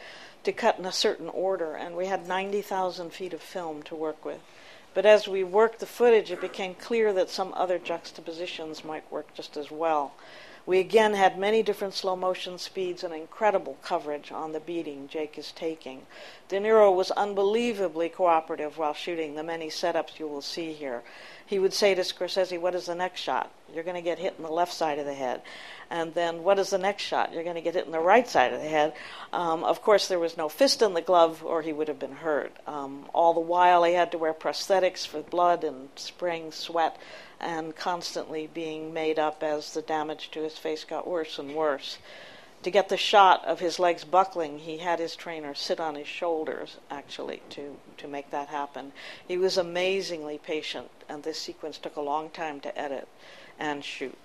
to 0.44 0.52
cut 0.52 0.78
in 0.78 0.84
a 0.84 0.92
certain 0.92 1.28
order, 1.28 1.74
and 1.74 1.96
we 1.96 2.06
had 2.06 2.26
90,000 2.26 3.10
feet 3.12 3.32
of 3.32 3.40
film 3.40 3.82
to 3.84 3.94
work 3.94 4.24
with. 4.24 4.40
But 4.94 5.06
as 5.06 5.28
we 5.28 5.44
worked 5.44 5.80
the 5.80 5.86
footage, 5.86 6.30
it 6.30 6.40
became 6.40 6.74
clear 6.74 7.12
that 7.12 7.30
some 7.30 7.54
other 7.54 7.78
juxtapositions 7.78 8.84
might 8.84 9.10
work 9.12 9.32
just 9.34 9.56
as 9.56 9.70
well. 9.70 10.14
We 10.68 10.80
again 10.80 11.14
had 11.14 11.38
many 11.38 11.62
different 11.62 11.94
slow 11.94 12.14
motion 12.14 12.58
speeds 12.58 13.02
and 13.02 13.14
incredible 13.14 13.78
coverage 13.82 14.30
on 14.30 14.52
the 14.52 14.60
beating 14.60 15.08
Jake 15.08 15.38
is 15.38 15.50
taking. 15.50 16.02
De 16.50 16.60
Niro 16.60 16.94
was 16.94 17.10
unbelievably 17.12 18.10
cooperative 18.10 18.76
while 18.76 18.92
shooting 18.92 19.34
the 19.34 19.42
many 19.42 19.68
setups 19.68 20.18
you 20.18 20.28
will 20.28 20.42
see 20.42 20.74
here. 20.74 21.04
He 21.46 21.58
would 21.58 21.72
say 21.72 21.94
to 21.94 22.02
Scorsese, 22.02 22.60
What 22.60 22.74
is 22.74 22.84
the 22.84 22.94
next 22.94 23.22
shot? 23.22 23.50
You're 23.72 23.82
going 23.82 23.96
to 23.96 24.02
get 24.02 24.18
hit 24.18 24.34
in 24.36 24.44
the 24.44 24.50
left 24.50 24.74
side 24.74 24.98
of 24.98 25.06
the 25.06 25.14
head. 25.14 25.40
And 25.88 26.12
then, 26.12 26.42
what 26.42 26.58
is 26.58 26.68
the 26.68 26.76
next 26.76 27.02
shot? 27.02 27.32
You're 27.32 27.44
going 27.44 27.54
to 27.54 27.62
get 27.62 27.72
hit 27.72 27.86
in 27.86 27.92
the 27.92 27.98
right 27.98 28.28
side 28.28 28.52
of 28.52 28.60
the 28.60 28.68
head. 28.68 28.92
Um, 29.32 29.64
of 29.64 29.80
course, 29.80 30.06
there 30.06 30.18
was 30.18 30.36
no 30.36 30.50
fist 30.50 30.82
in 30.82 30.92
the 30.92 31.00
glove, 31.00 31.42
or 31.42 31.62
he 31.62 31.72
would 31.72 31.88
have 31.88 31.98
been 31.98 32.12
hurt. 32.12 32.54
Um, 32.66 33.06
all 33.14 33.32
the 33.32 33.40
while, 33.40 33.84
he 33.84 33.94
had 33.94 34.12
to 34.12 34.18
wear 34.18 34.34
prosthetics 34.34 35.06
for 35.06 35.22
blood 35.22 35.64
and 35.64 35.88
spraying 35.96 36.52
sweat 36.52 36.98
and 37.40 37.76
constantly 37.76 38.48
being 38.52 38.92
made 38.92 39.18
up 39.18 39.42
as 39.42 39.74
the 39.74 39.82
damage 39.82 40.30
to 40.30 40.42
his 40.42 40.58
face 40.58 40.84
got 40.84 41.06
worse 41.06 41.38
and 41.38 41.54
worse. 41.54 41.98
To 42.64 42.70
get 42.70 42.88
the 42.88 42.96
shot 42.96 43.44
of 43.44 43.60
his 43.60 43.78
legs 43.78 44.04
buckling, 44.04 44.58
he 44.58 44.78
had 44.78 44.98
his 44.98 45.14
trainer 45.14 45.54
sit 45.54 45.78
on 45.78 45.94
his 45.94 46.08
shoulders, 46.08 46.76
actually, 46.90 47.40
to, 47.50 47.76
to 47.98 48.08
make 48.08 48.30
that 48.30 48.48
happen. 48.48 48.92
He 49.26 49.38
was 49.38 49.56
amazingly 49.56 50.38
patient, 50.38 50.90
and 51.08 51.22
this 51.22 51.38
sequence 51.38 51.78
took 51.78 51.94
a 51.94 52.00
long 52.00 52.30
time 52.30 52.58
to 52.60 52.76
edit 52.76 53.06
and 53.60 53.84
shoot. 53.84 54.18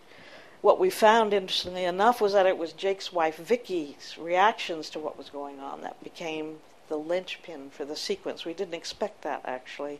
What 0.61 0.79
we 0.79 0.89
found, 0.89 1.33
interestingly 1.33 1.83
enough, 1.83 2.21
was 2.21 2.33
that 2.33 2.47
it 2.47 2.57
was 2.57 2.73
Jake's 2.73 3.13
wife 3.13 3.37
Vicky's 3.37 4.17
reactions 4.17 4.89
to 4.91 4.99
what 4.99 5.17
was 5.17 5.29
going 5.29 5.59
on 5.59 5.81
that 5.81 6.03
became 6.03 6.57
the 6.87 6.97
linchpin 6.97 7.69
for 7.69 7.85
the 7.85 7.95
sequence. 7.95 8.45
We 8.45 8.53
didn't 8.53 8.73
expect 8.73 9.21
that, 9.21 9.41
actually. 9.45 9.99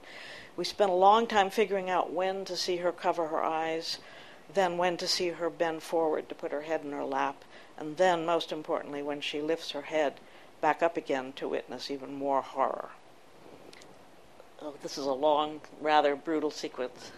We 0.56 0.64
spent 0.64 0.92
a 0.92 0.96
long 0.96 1.26
time 1.28 1.50
figuring 1.50 1.90
out 1.90 2.12
when 2.12 2.46
to 2.46 2.56
see 2.56 2.78
her 2.78 2.92
cover 2.92 3.28
her 3.28 3.44
eyes, 3.44 3.98
then 4.54 4.78
when 4.78 4.98
to 4.98 5.08
see 5.08 5.30
her 5.30 5.50
bend 5.50 5.82
forward 5.82 6.30
to 6.30 6.36
put 6.36 6.52
her 6.52 6.62
head 6.62 6.82
in 6.84 6.92
her 6.92 7.06
lap, 7.06 7.44
and 7.78 7.98
then, 7.98 8.26
most 8.26 8.52
importantly, 8.52 9.02
when 9.02 9.20
she 9.20 9.42
lifts 9.42 9.72
her 9.72 9.82
head 9.84 10.20
back 10.62 10.84
up 10.84 10.96
again 10.96 11.34
to 11.34 11.48
witness 11.48 11.90
even 11.90 12.14
more 12.14 12.42
horror. 12.42 12.90
Oh, 14.62 14.76
this 14.82 14.98
is 14.98 15.06
a 15.06 15.12
long, 15.12 15.62
rather 15.82 16.16
brutal 16.16 16.52
sequence. 16.52 17.12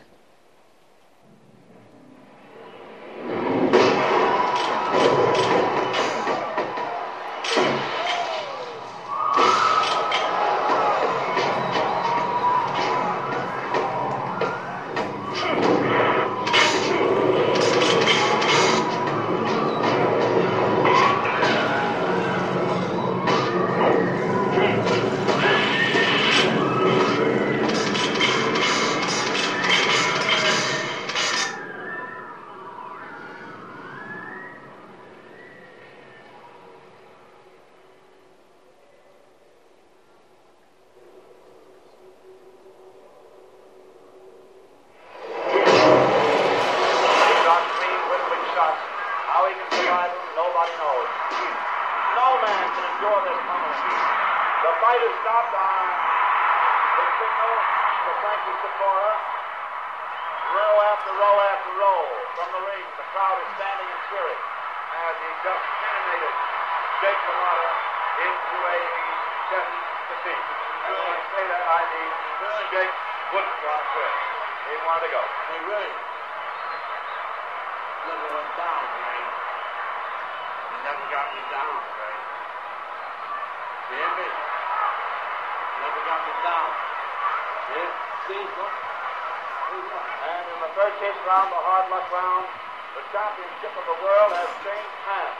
The 92.11 93.03
championship 93.11 93.73
of 93.73 93.85
the 93.85 93.97
world 94.03 94.31
has 94.37 94.51
changed 94.61 94.97
hands. 95.09 95.39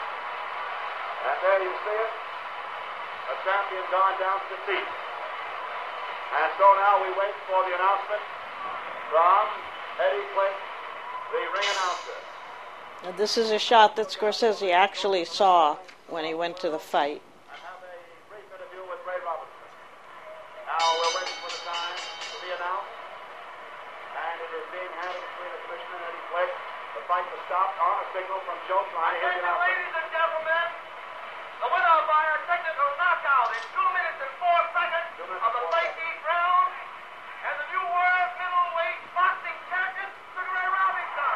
And 1.26 1.38
there 1.46 1.62
you 1.62 1.74
see 1.86 1.98
it, 1.98 2.12
a 3.30 3.36
champion 3.46 3.84
gone 3.94 4.16
down 4.18 4.38
to 4.42 4.48
defeat. 4.58 4.90
And 6.36 6.50
so 6.58 6.66
now 6.82 7.02
we 7.06 7.10
wait 7.16 7.36
for 7.46 7.62
the 7.70 7.74
announcement 7.78 8.24
from 9.14 9.46
Eddie 10.02 10.26
Quick, 10.34 10.58
the 11.32 11.42
ring 11.54 11.70
announcer. 11.70 12.20
This 13.18 13.38
is 13.38 13.52
a 13.52 13.60
shot 13.60 13.96
that 13.96 14.10
Scorsese 14.10 14.74
actually 14.74 15.26
saw 15.26 15.78
when 16.10 16.26
he 16.26 16.34
went 16.34 16.58
to 16.58 16.70
the 16.70 16.80
fight. 16.80 17.22
interview 18.66 18.82
with 18.90 18.98
Ray 19.06 19.20
Robinson. 19.22 19.68
Now 20.66 20.82
we're 20.82 21.14
waiting 21.22 21.38
for 21.44 21.52
the 21.54 21.62
time 21.70 21.98
to 22.02 22.38
be 22.42 22.50
announced. 22.50 22.90
And 24.16 24.36
it 24.42 24.52
is 24.58 24.66
being 24.74 24.92
handled 24.96 25.22
between 25.22 25.52
the 25.54 25.62
commissioner 25.70 26.02
and 26.02 26.08
Eddie 26.08 26.26
Quick. 26.34 26.52
The 26.96 27.04
fight 27.06 27.28
was 27.30 27.42
stopped 27.46 27.78
on 27.78 27.96
a 28.00 28.06
signal 28.16 28.40
from 28.48 28.58
Joe 28.66 28.84
Klein. 28.96 29.16
Here's 29.22 29.38
the 29.38 29.44
announcement. 29.44 29.70
Ladies 29.70 29.94
and 29.96 30.08
gentlemen, 30.12 30.66
the 31.62 31.68
winner 31.68 32.00
by 32.10 32.24
a 32.26 32.38
technical 32.48 32.90
knockout 32.96 33.50
in 33.54 33.64
2 33.76 33.96
minutes 33.96 34.20
and 34.24 34.34
4 34.40 34.50
seconds 34.76 35.14
of 35.20 35.28
the 35.30 35.64
13th 35.76 36.22
round, 36.26 36.72
and 37.46 37.54
the 37.60 37.68
new 37.70 37.86
world 37.86 38.30
middleweight 38.40 39.00
boxing 39.14 39.58
champion, 39.68 40.10
Sugar 40.32 40.52
Ray 40.52 40.68
Robinson. 40.74 41.36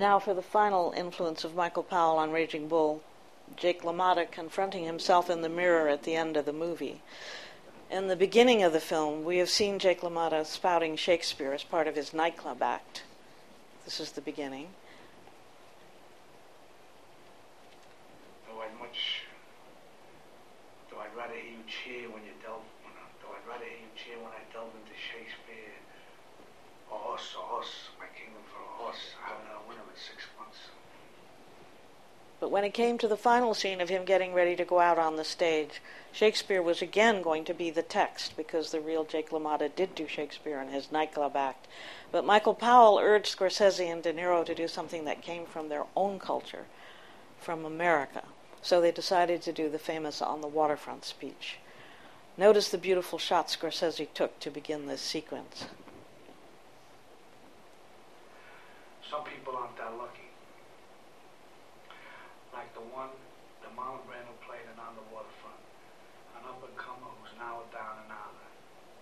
And 0.00 0.06
now 0.08 0.18
for 0.18 0.32
the 0.32 0.40
final 0.40 0.94
influence 0.96 1.44
of 1.44 1.54
Michael 1.54 1.82
Powell 1.82 2.16
on 2.16 2.30
Raging 2.30 2.68
Bull, 2.68 3.02
Jake 3.54 3.82
LaMotta 3.82 4.30
confronting 4.30 4.86
himself 4.86 5.28
in 5.28 5.42
the 5.42 5.50
mirror 5.50 5.90
at 5.90 6.04
the 6.04 6.16
end 6.16 6.38
of 6.38 6.46
the 6.46 6.54
movie. 6.54 7.02
In 7.90 8.08
the 8.08 8.16
beginning 8.16 8.62
of 8.62 8.72
the 8.72 8.80
film, 8.80 9.26
we 9.26 9.36
have 9.36 9.50
seen 9.50 9.78
Jake 9.78 10.00
LaMotta 10.00 10.46
spouting 10.46 10.96
Shakespeare 10.96 11.52
as 11.52 11.64
part 11.64 11.86
of 11.86 11.96
his 11.96 12.14
nightclub 12.14 12.62
act. 12.62 13.02
This 13.84 14.00
is 14.00 14.12
the 14.12 14.22
beginning. 14.22 14.68
Though 18.48 18.62
I'd 18.62 18.80
much, 18.80 19.24
though 20.90 21.00
I'd 21.00 21.14
rather 21.14 21.34
hear 21.34 21.44
you 21.44 21.64
cheer 21.68 22.08
when 22.08 22.24
you 22.24 22.32
delve, 22.40 22.64
when 22.84 22.96
I, 22.96 23.04
though 23.20 23.36
I'd 23.36 23.46
rather 23.46 23.68
hear 23.68 23.84
you 23.84 23.92
cheer 24.02 24.16
when 24.16 24.32
I 24.32 24.40
delve 24.50 24.72
into 24.80 24.96
Shakespeare. 24.96 25.76
A 26.88 26.96
horse, 26.96 27.36
a 27.36 27.44
horse, 27.44 27.92
my 28.00 28.06
kingdom 28.16 28.40
for 28.48 28.64
a 28.64 28.82
horse. 28.82 29.14
I 29.22 29.28
haven't 29.28 29.50
six 30.00 30.24
months. 30.38 30.58
But 32.40 32.50
when 32.50 32.64
it 32.64 32.72
came 32.72 32.96
to 32.98 33.08
the 33.08 33.16
final 33.16 33.52
scene 33.52 33.80
of 33.80 33.90
him 33.90 34.04
getting 34.04 34.32
ready 34.32 34.56
to 34.56 34.64
go 34.64 34.80
out 34.80 34.98
on 34.98 35.16
the 35.16 35.24
stage, 35.24 35.82
Shakespeare 36.12 36.62
was 36.62 36.80
again 36.80 37.22
going 37.22 37.44
to 37.44 37.54
be 37.54 37.70
the 37.70 37.82
text 37.82 38.36
because 38.36 38.70
the 38.70 38.80
real 38.80 39.04
Jake 39.04 39.30
LaMotta 39.30 39.74
did 39.76 39.94
do 39.94 40.08
Shakespeare 40.08 40.60
in 40.60 40.68
his 40.68 40.90
nightclub 40.90 41.36
act. 41.36 41.68
But 42.10 42.24
Michael 42.24 42.54
Powell 42.54 42.98
urged 42.98 43.36
Scorsese 43.36 43.92
and 43.92 44.02
De 44.02 44.12
Niro 44.12 44.44
to 44.44 44.54
do 44.54 44.66
something 44.66 45.04
that 45.04 45.22
came 45.22 45.44
from 45.44 45.68
their 45.68 45.84
own 45.94 46.18
culture, 46.18 46.64
from 47.38 47.64
America. 47.64 48.22
So 48.62 48.80
they 48.80 48.92
decided 48.92 49.42
to 49.42 49.52
do 49.52 49.68
the 49.68 49.78
famous 49.78 50.20
On 50.20 50.40
the 50.40 50.48
Waterfront 50.48 51.04
speech. 51.04 51.58
Notice 52.36 52.70
the 52.70 52.78
beautiful 52.78 53.18
shot 53.18 53.48
Scorsese 53.48 54.08
took 54.14 54.40
to 54.40 54.50
begin 54.50 54.86
this 54.86 55.02
sequence. 55.02 55.66
Some 59.10 59.26
people 59.26 59.58
aren't 59.58 59.74
that 59.74 59.90
lucky. 59.98 60.30
Like 62.54 62.70
the 62.78 62.86
one 62.94 63.10
that 63.58 63.74
Marlon 63.74 64.06
Brando 64.06 64.30
played 64.46 64.62
in 64.70 64.78
On 64.78 64.94
the 64.94 65.02
Waterfront, 65.10 65.58
an 66.38 66.46
up 66.46 66.62
and 66.62 66.70
comer 66.78 67.10
who's 67.18 67.34
now 67.34 67.58
a 67.58 67.66
down 67.74 68.06
and 68.06 68.10
out. 68.14 68.38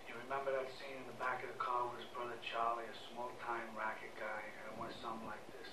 You 0.09 0.17
remember 0.25 0.49
that 0.57 0.65
scene 0.81 0.97
in 0.97 1.05
the 1.13 1.19
back 1.21 1.45
of 1.45 1.53
the 1.53 1.61
car 1.61 1.93
with 1.93 2.01
his 2.01 2.09
brother 2.17 2.41
Charlie, 2.41 2.89
a 2.89 2.97
small 3.13 3.29
time 3.45 3.69
racket 3.77 4.17
guy, 4.17 4.49
and 4.49 4.73
it 4.73 4.75
went 4.81 4.97
something 5.05 5.29
like 5.29 5.45
this. 5.53 5.73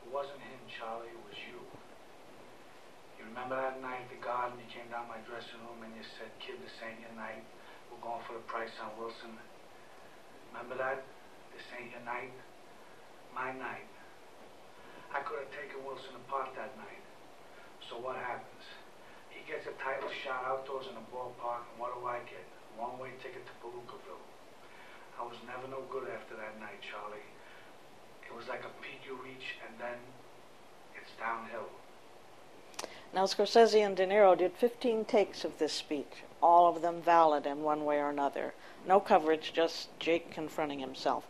It 0.00 0.08
wasn't 0.08 0.40
him, 0.40 0.64
Charlie, 0.80 1.12
it 1.12 1.22
was 1.28 1.36
you. 1.44 1.60
You 3.20 3.28
remember 3.28 3.60
that 3.60 3.84
night 3.84 4.08
at 4.08 4.16
the 4.16 4.20
garden, 4.24 4.56
you 4.56 4.68
came 4.72 4.88
down 4.88 5.12
my 5.12 5.20
dressing 5.28 5.60
room 5.68 5.84
and 5.84 5.92
you 5.92 6.04
said, 6.16 6.32
Kid, 6.40 6.56
this 6.64 6.72
ain't 6.80 7.04
your 7.04 7.12
night. 7.20 7.44
We're 7.92 8.00
going 8.00 8.24
for 8.24 8.40
the 8.40 8.44
price 8.48 8.72
on 8.80 8.96
Wilson. 8.96 9.36
Remember 10.50 10.76
that? 10.76 11.02
This 11.54 11.64
ain't 11.78 11.94
your 11.94 12.02
night. 12.02 12.34
My 13.34 13.54
night. 13.54 13.86
I 15.14 15.22
could 15.22 15.46
have 15.46 15.54
taken 15.54 15.82
Wilson 15.86 16.14
apart 16.26 16.54
that 16.54 16.74
night. 16.78 17.02
So 17.88 17.98
what 17.98 18.18
happens? 18.18 18.66
He 19.30 19.42
gets 19.46 19.66
a 19.66 19.74
title 19.82 20.10
shot 20.10 20.44
outdoors 20.46 20.86
in 20.90 20.94
a 20.94 21.06
ballpark, 21.10 21.66
and 21.70 21.78
what 21.78 21.94
do 21.94 22.06
I 22.06 22.22
get? 22.26 22.42
A 22.42 22.82
one-way 22.82 23.14
ticket 23.22 23.46
to 23.46 23.54
Palookaville. 23.62 24.22
I 25.18 25.22
was 25.22 25.38
never 25.46 25.66
no 25.66 25.82
good 25.90 26.06
after 26.10 26.34
that 26.36 26.58
night, 26.60 26.78
Charlie. 26.82 27.26
It 28.22 28.34
was 28.34 28.46
like 28.46 28.62
a 28.62 28.72
peak 28.82 29.02
you 29.06 29.18
reach, 29.22 29.58
and 29.66 29.74
then 29.78 29.98
it's 30.94 31.10
downhill. 31.18 31.70
Now, 33.12 33.26
Scorsese 33.26 33.84
and 33.84 33.96
De 33.96 34.06
Niro 34.06 34.38
did 34.38 34.52
15 34.54 35.04
takes 35.04 35.44
of 35.44 35.58
this 35.58 35.72
speech, 35.72 36.22
all 36.40 36.68
of 36.68 36.80
them 36.80 37.02
valid 37.02 37.44
in 37.44 37.62
one 37.62 37.84
way 37.84 37.98
or 37.98 38.08
another. 38.08 38.54
No 38.86 39.00
coverage, 39.00 39.52
just 39.52 39.88
Jake 39.98 40.30
confronting 40.30 40.78
himself. 40.78 41.26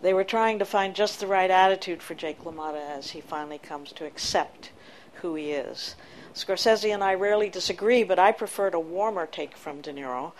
They 0.00 0.14
were 0.14 0.24
trying 0.24 0.58
to 0.60 0.64
find 0.64 0.94
just 0.94 1.18
the 1.18 1.26
right 1.26 1.50
attitude 1.50 2.02
for 2.02 2.14
Jake 2.14 2.44
LaMotta 2.44 2.80
as 2.80 3.10
he 3.10 3.20
finally 3.20 3.58
comes 3.58 3.90
to 3.92 4.06
accept 4.06 4.70
who 5.14 5.34
he 5.34 5.52
is. 5.52 5.96
Scorsese 6.34 6.92
and 6.92 7.02
I 7.02 7.14
rarely 7.14 7.48
disagree, 7.48 8.04
but 8.04 8.18
I 8.18 8.30
preferred 8.30 8.74
a 8.74 8.80
warmer 8.80 9.26
take 9.26 9.56
from 9.56 9.80
De 9.80 9.92
Niro. 9.92 10.32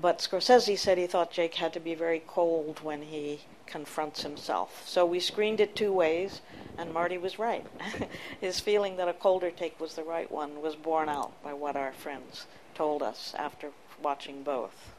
But 0.00 0.18
Scorsese 0.18 0.78
said 0.78 0.96
he 0.96 1.08
thought 1.08 1.32
Jake 1.32 1.54
had 1.54 1.72
to 1.72 1.80
be 1.80 1.94
very 1.94 2.22
cold 2.24 2.80
when 2.84 3.02
he 3.02 3.40
confronts 3.66 4.22
himself. 4.22 4.86
So 4.86 5.04
we 5.04 5.18
screened 5.18 5.60
it 5.60 5.74
two 5.74 5.92
ways, 5.92 6.40
and 6.76 6.94
Marty 6.94 7.18
was 7.18 7.38
right. 7.38 7.66
His 8.40 8.60
feeling 8.60 8.96
that 8.96 9.08
a 9.08 9.12
colder 9.12 9.50
take 9.50 9.80
was 9.80 9.94
the 9.94 10.04
right 10.04 10.30
one 10.30 10.62
was 10.62 10.76
borne 10.76 11.08
out 11.08 11.32
by 11.42 11.52
what 11.52 11.74
our 11.74 11.92
friends 11.92 12.46
told 12.76 13.02
us 13.02 13.34
after 13.36 13.72
watching 14.00 14.44
both. 14.44 14.94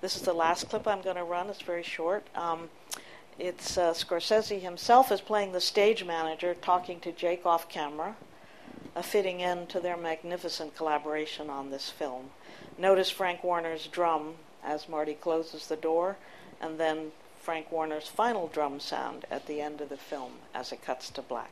This 0.00 0.16
is 0.16 0.22
the 0.22 0.32
last 0.32 0.68
clip 0.68 0.86
I'm 0.86 1.02
going 1.02 1.16
to 1.16 1.24
run. 1.24 1.48
It's 1.48 1.62
very 1.62 1.82
short. 1.82 2.26
Um, 2.34 2.70
it's 3.38 3.78
uh, 3.78 3.92
Scorsese 3.92 4.60
himself 4.60 5.10
is 5.12 5.20
playing 5.20 5.52
the 5.52 5.60
stage 5.60 6.04
manager, 6.04 6.54
talking 6.54 7.00
to 7.00 7.12
Jake 7.12 7.46
off 7.46 7.68
camera. 7.68 8.16
a 8.94 9.02
fitting 9.02 9.42
end 9.42 9.68
to 9.70 9.80
their 9.80 9.96
magnificent 9.96 10.76
collaboration 10.76 11.48
on 11.48 11.70
this 11.70 11.88
film. 11.88 12.30
Notice 12.78 13.10
Frank 13.10 13.42
Warner's 13.42 13.86
drum 13.86 14.34
as 14.62 14.88
Marty 14.88 15.14
closes 15.14 15.66
the 15.66 15.76
door, 15.76 16.16
and 16.60 16.78
then 16.78 17.10
Frank 17.40 17.72
Warner's 17.72 18.06
final 18.06 18.48
drum 18.48 18.78
sound 18.80 19.24
at 19.30 19.46
the 19.46 19.60
end 19.60 19.80
of 19.80 19.88
the 19.88 19.96
film 19.96 20.32
as 20.54 20.72
it 20.72 20.84
cuts 20.84 21.08
to 21.10 21.22
black. 21.22 21.50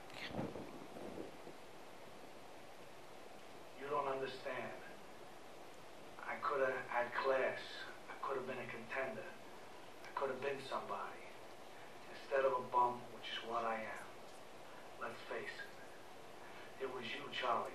You 3.80 3.86
don't 3.88 4.06
understand. 4.06 4.76
I 6.22 6.34
could 6.42 6.60
have 6.60 6.76
had 6.88 7.06
class. 7.24 7.58
I 8.08 8.14
could 8.22 8.36
have 8.36 8.46
been 8.46 8.60
a 8.60 8.68
contender. 8.70 9.26
I 10.04 10.10
could 10.14 10.28
have 10.30 10.42
been 10.42 10.60
somebody. 10.68 11.24
Instead 12.14 12.44
of 12.46 12.52
a 12.52 12.62
bum, 12.70 13.00
which 13.16 13.26
is 13.32 13.40
what 13.50 13.64
I 13.64 13.74
am. 13.74 14.06
Let's 15.02 15.18
face 15.26 15.50
it. 15.50 16.84
It 16.84 16.88
was 16.94 17.04
you, 17.10 17.26
Charlie. 17.34 17.74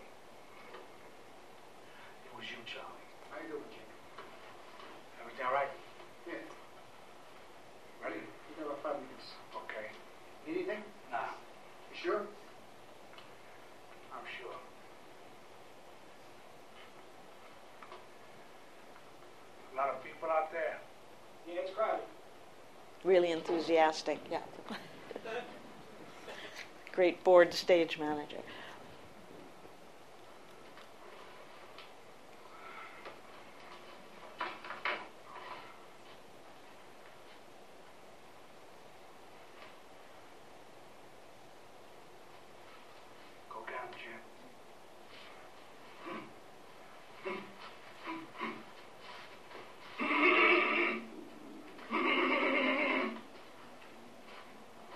It 2.23 2.31
was 2.37 2.47
you, 2.47 2.57
Charlie. 2.63 3.05
How 3.29 3.37
you 3.43 3.59
doing, 3.59 3.69
Jim? 3.69 3.89
Everything 5.19 5.45
all 5.45 5.53
right? 5.53 5.69
Yeah. 6.25 6.39
Ready? 8.01 8.23
You 8.23 8.63
got 8.63 8.65
about 8.71 8.81
five 8.81 8.97
minutes. 9.03 9.27
Okay. 9.67 9.91
Need 10.47 10.57
anything? 10.71 10.81
Nah, 11.11 11.35
You 11.91 11.95
sure? 11.99 12.21
I'm 14.15 14.25
sure. 14.39 14.55
A 19.73 19.75
lot 19.77 19.89
of 19.89 20.03
people 20.03 20.29
out 20.29 20.51
there. 20.51 20.79
Yeah, 21.47 21.61
it's 21.61 21.71
crowded. 21.75 22.05
Really 23.05 23.29
enthusiastic, 23.31 24.19
yeah. 24.31 24.39
Great 26.91 27.23
board 27.23 27.53
stage 27.53 27.99
manager. 27.99 28.37
Go 43.49 43.59
get 43.67 43.75
'em, 43.75 43.89
Jim. 44.01 44.21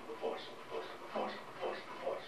The 0.07 0.15
force, 0.21 0.41
the 0.41 0.71
force, 0.71 0.85
the 1.01 1.07
force, 1.13 1.31
the 1.33 1.53
force, 1.61 1.77
the 1.85 1.93
force. 2.05 2.27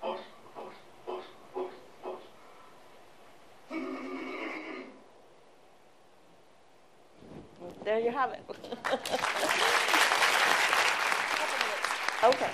Force, 0.00 0.20
force, 0.54 0.78
force, 1.04 1.24
force, 1.52 1.74
force. 2.02 2.24
There 7.84 8.00
you 8.00 8.10
have 8.10 8.30
it. 8.32 8.40
okay. 12.24 12.50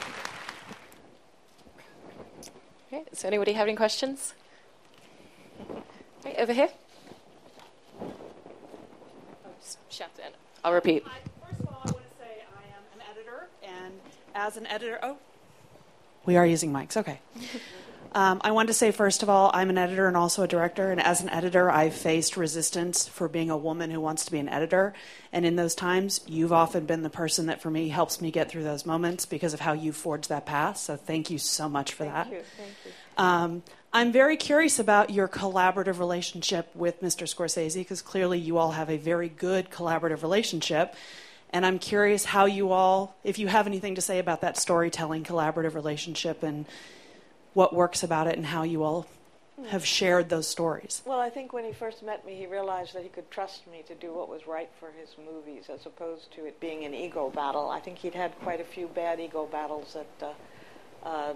Okay, 2.89 3.05
does 3.11 3.16
anybody 3.27 3.53
have 3.53 3.67
any 3.67 3.77
questions? 3.77 4.35
Okay, 6.21 6.37
over 6.39 6.53
here. 6.53 6.69
Oh, 8.01 8.11
just 9.61 9.79
shout 9.89 10.11
in. 10.19 10.33
I'll 10.65 10.73
repeat. 10.73 11.05
First 11.05 11.61
of 11.61 11.69
all, 11.69 11.83
I 11.85 11.91
want 11.91 12.11
to 12.11 12.17
say 12.19 12.43
I 12.55 12.65
am 12.77 13.01
an 13.01 13.07
editor, 13.11 13.47
and 13.63 13.95
as 14.35 14.57
an 14.57 14.67
editor, 14.67 14.99
oh, 15.03 15.17
we 16.25 16.37
are 16.37 16.47
using 16.47 16.73
mics. 16.73 16.97
Okay. 16.97 17.21
Um, 18.15 18.41
I 18.45 18.51
wanted 18.53 18.69
to 18.69 18.75
say, 18.75 18.91
first 18.91 19.23
of 19.23 19.29
all, 19.29 19.51
I'm 19.53 19.71
an 19.71 19.79
editor 19.79 20.07
and 20.07 20.17
also 20.17 20.43
a 20.43 20.49
director, 20.49 20.91
and 20.91 21.01
as 21.01 21.21
an 21.21 21.29
editor, 21.29 21.71
I've 21.71 21.95
faced 21.95 22.37
resistance 22.37 23.07
for 23.07 23.29
being 23.29 23.51
a 23.51 23.57
woman 23.57 23.91
who 23.91 24.01
wants 24.01 24.25
to 24.27 24.33
be 24.33 24.39
an 24.39 24.49
editor. 24.49 24.95
And 25.33 25.45
in 25.45 25.57
those 25.57 25.75
times, 25.75 26.21
you've 26.27 26.53
often 26.53 26.87
been 26.87 27.03
the 27.03 27.11
person 27.11 27.47
that, 27.47 27.61
for 27.61 27.71
me, 27.71 27.89
helps 27.89 28.21
me 28.21 28.31
get 28.31 28.51
through 28.51 28.65
those 28.65 28.87
moments 28.87 29.27
because 29.27 29.55
of 29.55 29.61
how 29.61 29.73
you 29.73 29.93
forged 29.93 30.29
that 30.29 30.47
path. 30.47 30.79
So 30.79 30.97
thank 30.97 31.31
you 31.31 31.39
so 31.39 31.69
much 31.69 31.93
for 31.93 32.05
that. 32.05 32.29
Thank 32.29 32.39
you. 32.39 32.43
Thank 32.57 32.71
you. 32.85 32.93
Um, 33.19 33.63
I'm 33.93 34.13
very 34.13 34.37
curious 34.37 34.79
about 34.79 35.11
your 35.11 35.27
collaborative 35.27 35.99
relationship 35.99 36.75
with 36.75 37.01
Mr. 37.01 37.27
Scorsese 37.27 37.77
because 37.77 38.03
clearly 38.03 38.39
you 38.39 38.59
all 38.59 38.73
have 38.73 38.91
a 38.91 38.99
very 38.99 39.29
good 39.29 39.71
collaborative 39.71 40.23
relationship. 40.23 40.95
And 41.51 41.65
I'm 41.65 41.79
curious 41.79 42.25
how 42.25 42.45
you 42.45 42.73
all, 42.73 43.17
if 43.25 43.39
you 43.39 43.49
have 43.49 43.67
anything 43.67 43.95
to 43.95 44.03
say 44.03 44.19
about 44.19 44.43
that 44.43 44.59
storytelling 44.59 45.25
collaborative 45.25 45.75
relationship 45.75 46.43
and 46.43 46.67
what 47.57 47.75
works 47.75 48.03
about 48.03 48.27
it 48.27 48.37
and 48.37 48.45
how 48.45 48.63
you 48.63 48.83
all 48.83 49.07
have 49.69 49.83
shared 49.83 50.29
those 50.29 50.47
stories. 50.47 51.01
Well, 51.07 51.19
I 51.19 51.31
think 51.31 51.55
when 51.55 51.65
he 51.65 51.73
first 51.73 52.03
met 52.03 52.27
me, 52.27 52.35
he 52.35 52.47
realized 52.47 52.93
that 52.95 53.03
he 53.03 53.09
could 53.09 53.31
trust 53.31 53.67
me 53.67 53.83
to 53.89 53.95
do 53.95 54.13
what 54.13 54.29
was 54.29 54.47
right 54.47 54.69
for 54.79 54.91
his 55.01 55.17
movies, 55.25 55.71
as 55.73 55.87
opposed 55.87 56.31
to 56.33 56.45
it 56.45 56.61
being 56.61 56.85
an 56.85 56.93
ego 56.93 57.31
battle. 57.31 57.71
I 57.71 57.81
think 57.81 57.97
he'd 57.97 58.15
had 58.15 58.39
quite 58.41 58.61
a 58.61 58.65
few 58.65 58.89
bad 58.89 59.21
ego 59.21 59.47
battles 59.47 59.97
at. 59.97 60.27
Uh, 60.27 60.33
uh, 61.03 61.35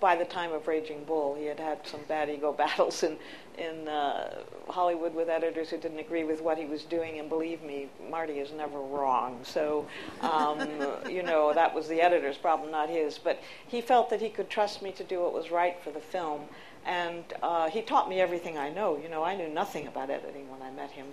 by 0.00 0.16
the 0.16 0.24
time 0.24 0.52
of 0.52 0.66
Raging 0.66 1.04
Bull, 1.04 1.34
he 1.34 1.46
had 1.46 1.60
had 1.60 1.86
some 1.86 2.00
bad 2.08 2.28
ego 2.30 2.52
battles 2.64 3.02
in 3.02 3.18
in 3.58 3.86
uh, 3.86 4.38
Hollywood 4.68 5.14
with 5.14 5.28
editors 5.28 5.70
who 5.70 5.76
didn't 5.76 5.98
agree 5.98 6.24
with 6.24 6.40
what 6.40 6.56
he 6.56 6.64
was 6.64 6.84
doing. 6.84 7.18
And 7.18 7.28
believe 7.28 7.62
me, 7.62 7.88
Marty 8.10 8.38
is 8.38 8.50
never 8.52 8.80
wrong. 8.80 9.40
So, 9.42 9.86
um, 10.22 10.68
you 11.08 11.22
know, 11.22 11.52
that 11.52 11.74
was 11.74 11.88
the 11.88 12.00
editor's 12.00 12.38
problem, 12.38 12.70
not 12.70 12.88
his. 12.88 13.18
But 13.18 13.40
he 13.66 13.80
felt 13.80 14.10
that 14.10 14.20
he 14.20 14.28
could 14.28 14.48
trust 14.48 14.82
me 14.82 14.92
to 14.92 15.04
do 15.04 15.20
what 15.20 15.34
was 15.34 15.50
right 15.50 15.76
for 15.82 15.90
the 15.90 16.00
film. 16.00 16.42
And 16.84 17.24
uh, 17.42 17.70
he 17.70 17.82
taught 17.82 18.08
me 18.08 18.20
everything 18.20 18.58
I 18.58 18.68
know. 18.70 18.98
You 19.00 19.08
know, 19.08 19.22
I 19.22 19.36
knew 19.36 19.48
nothing 19.48 19.86
about 19.86 20.10
editing 20.10 20.50
when 20.50 20.62
I 20.62 20.70
met 20.70 20.90
him. 20.90 21.06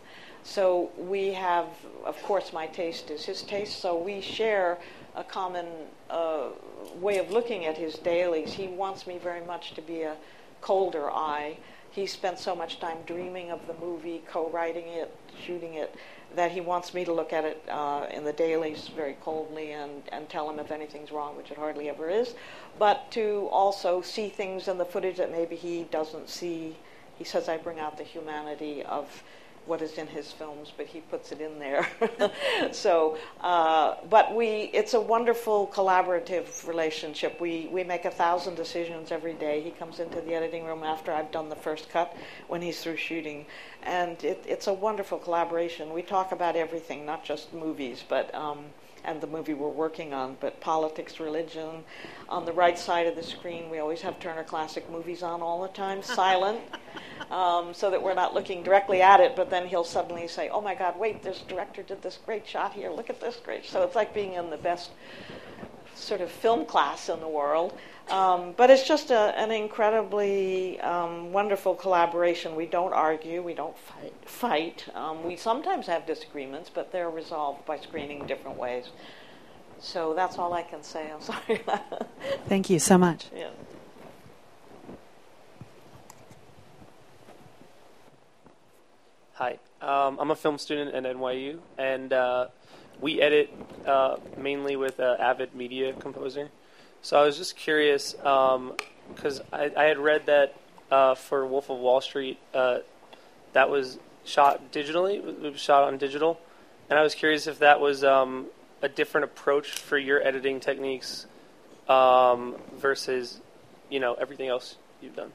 So 0.44 0.90
we 0.98 1.34
have, 1.34 1.68
of 2.06 2.22
course, 2.24 2.54
my 2.54 2.68
taste 2.68 3.12
is 3.12 3.26
his 3.26 3.44
taste. 3.44 3.80
So 3.80 3.98
we 3.98 4.22
share 4.22 4.80
a 5.16 5.24
common 5.24 5.66
uh, 6.10 6.50
way 7.00 7.18
of 7.18 7.32
looking 7.32 7.66
at 7.66 7.78
his 7.78 7.96
dailies. 7.96 8.54
He 8.54 8.68
wants 8.68 9.08
me 9.08 9.18
very 9.18 9.46
much 9.46 9.74
to 9.74 9.82
be 9.82 10.02
a 10.04 10.16
colder 10.62 11.10
eye. 11.10 11.58
He 11.92 12.06
spent 12.06 12.40
so 12.40 12.56
much 12.56 12.80
time 12.80 12.98
dreaming 13.06 13.52
of 13.52 13.66
the 13.68 13.74
movie, 13.74 14.22
co-writing 14.28 14.88
it, 14.88 15.16
shooting 15.46 15.74
it, 15.74 15.96
that 16.36 16.52
he 16.52 16.62
wants 16.62 16.94
me 16.94 17.04
to 17.06 17.12
look 17.12 17.34
at 17.34 17.44
it 17.44 17.64
uh, 17.70 18.06
in 18.12 18.24
the 18.24 18.34
dailies 18.34 18.90
very 18.96 19.18
coldly 19.22 19.72
and, 19.72 20.04
and 20.12 20.30
tell 20.30 20.50
him 20.50 20.60
if 20.60 20.72
anything's 20.72 21.12
wrong, 21.12 21.36
which 21.36 21.50
it 21.50 21.58
hardly 21.58 21.90
ever 21.90 22.08
is, 22.10 22.36
but 22.78 23.10
to 23.12 23.50
also 23.52 24.02
see 24.02 24.30
things 24.30 24.68
in 24.68 24.78
the 24.78 24.86
footage 24.86 25.18
that 25.18 25.32
maybe 25.32 25.56
he 25.56 25.84
doesn't 25.86 26.30
see. 26.30 26.78
He 27.18 27.24
says 27.24 27.50
I 27.50 27.58
bring 27.58 27.80
out 27.80 27.98
the 27.98 28.04
humanity 28.04 28.84
of 28.84 29.24
what 29.70 29.84
is 29.84 30.00
in 30.00 30.08
his 30.08 30.32
films, 30.32 30.74
but 30.76 30.88
he 30.88 31.00
puts 31.00 31.32
it 31.32 31.40
in 31.40 31.60
there. 31.60 31.88
so, 32.72 33.18
uh, 33.40 33.96
but 34.10 34.36
we, 34.36 34.72
it's 34.74 34.96
a 34.96 35.00
wonderful 35.00 35.68
collaborative 35.68 36.68
relationship. 36.68 37.40
We, 37.40 37.70
we 37.72 37.84
make 37.84 38.06
a 38.06 38.12
thousand 38.12 38.56
decisions 38.56 39.12
every 39.12 39.34
day. 39.34 39.62
He 39.62 39.70
comes 39.70 40.00
into 40.00 40.22
the 40.22 40.34
editing 40.34 40.66
room 40.66 40.84
after 40.84 41.14
I've 41.14 41.32
done 41.32 41.50
the 41.50 41.56
first 41.56 41.90
cut 41.90 42.18
when 42.48 42.64
he's 42.64 42.82
through 42.82 42.98
shooting. 42.98 43.46
And 43.84 44.22
it, 44.24 44.44
it's 44.48 44.66
a 44.66 44.74
wonderful 44.74 45.20
collaboration. 45.20 45.94
We 45.94 46.02
talk 46.02 46.32
about 46.32 46.56
everything, 46.56 47.06
not 47.06 47.24
just 47.24 47.54
movies, 47.54 48.04
but, 48.10 48.34
um, 48.34 48.66
and 49.06 49.22
the 49.22 49.28
movie 49.28 49.54
we're 49.54 49.70
working 49.70 50.14
on, 50.14 50.36
but 50.40 50.60
politics, 50.60 51.20
religion. 51.20 51.84
On 52.28 52.46
the 52.46 52.52
right 52.52 52.78
side 52.78 53.08
of 53.08 53.16
the 53.16 53.24
screen, 53.24 53.70
we 53.70 53.80
always 53.80 54.02
have 54.02 54.20
Turner 54.20 54.44
Classic 54.44 54.90
Movies 54.90 55.24
on 55.24 55.42
all 55.42 55.62
the 55.62 55.70
time, 55.70 56.02
silent, 56.04 56.60
um, 57.32 57.74
so 57.74 57.90
that 57.92 58.02
we're 58.02 58.14
not 58.14 58.34
looking 58.34 58.64
directly 58.64 59.02
at 59.02 59.20
it, 59.20 59.36
but 59.36 59.50
then 59.50 59.68
he'll 59.68 59.84
suddenly 59.84 60.28
say, 60.28 60.50
Oh 60.50 60.62
my 60.62 60.76
God, 60.76 60.98
wait, 61.00 61.24
this 61.24 61.42
director 61.42 61.84
did 61.84 62.02
this 62.02 62.20
great 62.26 62.48
shot 62.48 62.74
here, 62.74 62.90
look 62.90 63.10
at 63.10 63.22
this 63.22 63.38
great. 63.38 63.66
So 63.66 63.84
it's 63.84 63.96
like 63.96 64.14
being 64.14 64.34
in 64.34 64.50
the 64.50 64.58
best 64.58 64.92
sort 65.96 66.22
of 66.22 66.32
film 66.32 66.66
class 66.66 67.10
in 67.10 67.20
the 67.20 67.28
world. 67.28 67.78
Um, 68.10 68.54
but 68.58 68.72
it's 68.72 68.88
just 68.88 69.12
a, 69.12 69.38
an 69.38 69.52
incredibly 69.52 70.80
um, 70.80 71.32
wonderful 71.32 71.76
collaboration. 71.76 72.56
We 72.56 72.66
don't 72.66 72.94
argue, 72.94 73.44
we 73.44 73.54
don't 73.54 73.78
fight. 73.78 74.14
fight. 74.26 74.86
Um, 74.96 75.24
we 75.24 75.36
sometimes 75.36 75.86
have 75.86 76.08
disagreements, 76.08 76.72
but 76.74 76.92
they're 76.92 77.12
resolved 77.12 77.66
by 77.66 77.78
screening 77.78 78.26
different 78.26 78.58
ways. 78.58 78.90
So 79.80 80.14
that's 80.16 80.38
all 80.40 80.54
I 80.54 80.64
can 80.64 80.82
say. 80.84 81.12
I'm 81.12 81.22
sorry. 81.22 81.62
Thank 82.48 82.70
you 82.70 82.80
so 82.80 82.98
much. 82.98 83.28
yeah. 83.36 83.50
Hi, 89.40 89.58
um, 89.82 90.18
I'm 90.20 90.32
a 90.32 90.36
film 90.36 90.58
student 90.58 90.94
at 90.94 91.04
NYU, 91.16 91.60
and 91.78 92.12
uh, 92.12 92.48
we 93.00 93.22
edit 93.22 93.50
uh, 93.86 94.18
mainly 94.36 94.76
with 94.76 95.00
Avid 95.00 95.56
Media 95.56 95.94
Composer. 95.94 96.50
So 97.02 97.18
I 97.18 97.24
was 97.24 97.38
just 97.38 97.56
curious 97.56 98.12
because 98.12 99.40
I, 99.54 99.72
I 99.78 99.84
had 99.86 99.98
read 99.98 100.26
that 100.26 100.56
uh, 100.92 101.16
for 101.16 101.46
Wolf 101.46 101.70
of 101.70 101.78
Wall 101.78 102.02
Street, 102.02 102.38
uh, 102.54 102.80
that 103.54 103.70
was 103.70 103.98
shot 104.26 104.74
digitally. 104.74 105.26
It 105.26 105.54
was 105.54 105.62
shot 105.62 105.86
on 105.86 105.98
digital, 105.98 106.38
and 106.90 107.00
I 107.00 107.02
was 107.02 107.16
curious 107.16 107.48
if 107.48 107.60
that 107.60 107.80
was 107.80 108.04
um, 108.04 108.48
a 108.82 108.90
different 108.90 109.24
approach 109.24 109.72
for 109.72 109.98
your 109.98 110.22
editing 110.22 110.60
techniques 110.60 111.28
um, 111.88 112.56
versus, 112.76 113.40
you 113.90 114.02
know, 114.02 114.16
everything 114.16 114.50
else 114.50 114.76
you've 115.02 115.16
done. 115.16 115.32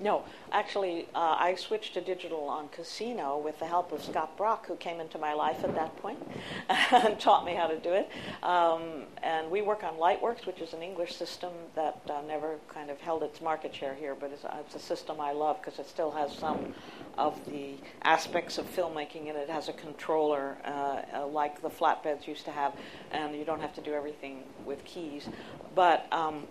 No, 0.00 0.24
actually, 0.50 1.06
uh, 1.14 1.36
I 1.38 1.54
switched 1.54 1.94
to 1.94 2.00
digital 2.00 2.48
on 2.48 2.68
Casino 2.70 3.38
with 3.38 3.60
the 3.60 3.66
help 3.66 3.92
of 3.92 4.02
Scott 4.02 4.36
Brock, 4.36 4.66
who 4.66 4.74
came 4.74 4.98
into 4.98 5.18
my 5.18 5.34
life 5.34 5.62
at 5.62 5.72
that 5.76 5.96
point 5.98 6.18
and 6.68 7.18
taught 7.20 7.44
me 7.44 7.54
how 7.54 7.68
to 7.68 7.78
do 7.78 7.92
it. 7.92 8.10
Um, 8.42 9.04
and 9.22 9.48
we 9.52 9.62
work 9.62 9.84
on 9.84 9.94
Lightworks, 9.94 10.46
which 10.46 10.60
is 10.60 10.72
an 10.72 10.82
English 10.82 11.14
system 11.14 11.52
that 11.76 12.00
uh, 12.10 12.22
never 12.26 12.56
kind 12.68 12.90
of 12.90 13.00
held 13.00 13.22
its 13.22 13.40
market 13.40 13.72
share 13.72 13.94
here, 13.94 14.16
but 14.16 14.32
it's, 14.32 14.44
uh, 14.44 14.56
it's 14.66 14.74
a 14.74 14.80
system 14.80 15.20
I 15.20 15.30
love 15.30 15.60
because 15.62 15.78
it 15.78 15.88
still 15.88 16.10
has 16.10 16.32
some 16.32 16.74
of 17.16 17.38
the 17.46 17.74
aspects 18.02 18.58
of 18.58 18.66
filmmaking 18.66 19.28
in 19.28 19.36
it. 19.36 19.48
It 19.48 19.50
has 19.50 19.68
a 19.68 19.72
controller 19.72 20.56
uh, 20.64 21.02
uh, 21.14 21.26
like 21.28 21.62
the 21.62 21.70
flatbeds 21.70 22.26
used 22.26 22.44
to 22.46 22.50
have, 22.50 22.72
and 23.12 23.36
you 23.36 23.44
don't 23.44 23.60
have 23.60 23.74
to 23.74 23.80
do 23.80 23.92
everything 23.92 24.42
with 24.66 24.84
keys. 24.84 25.28
But 25.76 26.12
um, 26.12 26.48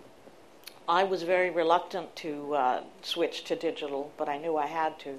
I 0.88 1.04
was 1.04 1.24
very 1.24 1.50
reluctant 1.50 2.16
to 2.18 2.56
uh, 2.56 2.84
switch 3.02 3.44
to 3.46 3.56
digital, 3.56 4.12
but 4.18 4.28
I 4.28 4.38
knew 4.38 4.58
I 4.58 4.68
had 4.68 5.00
to. 5.00 5.18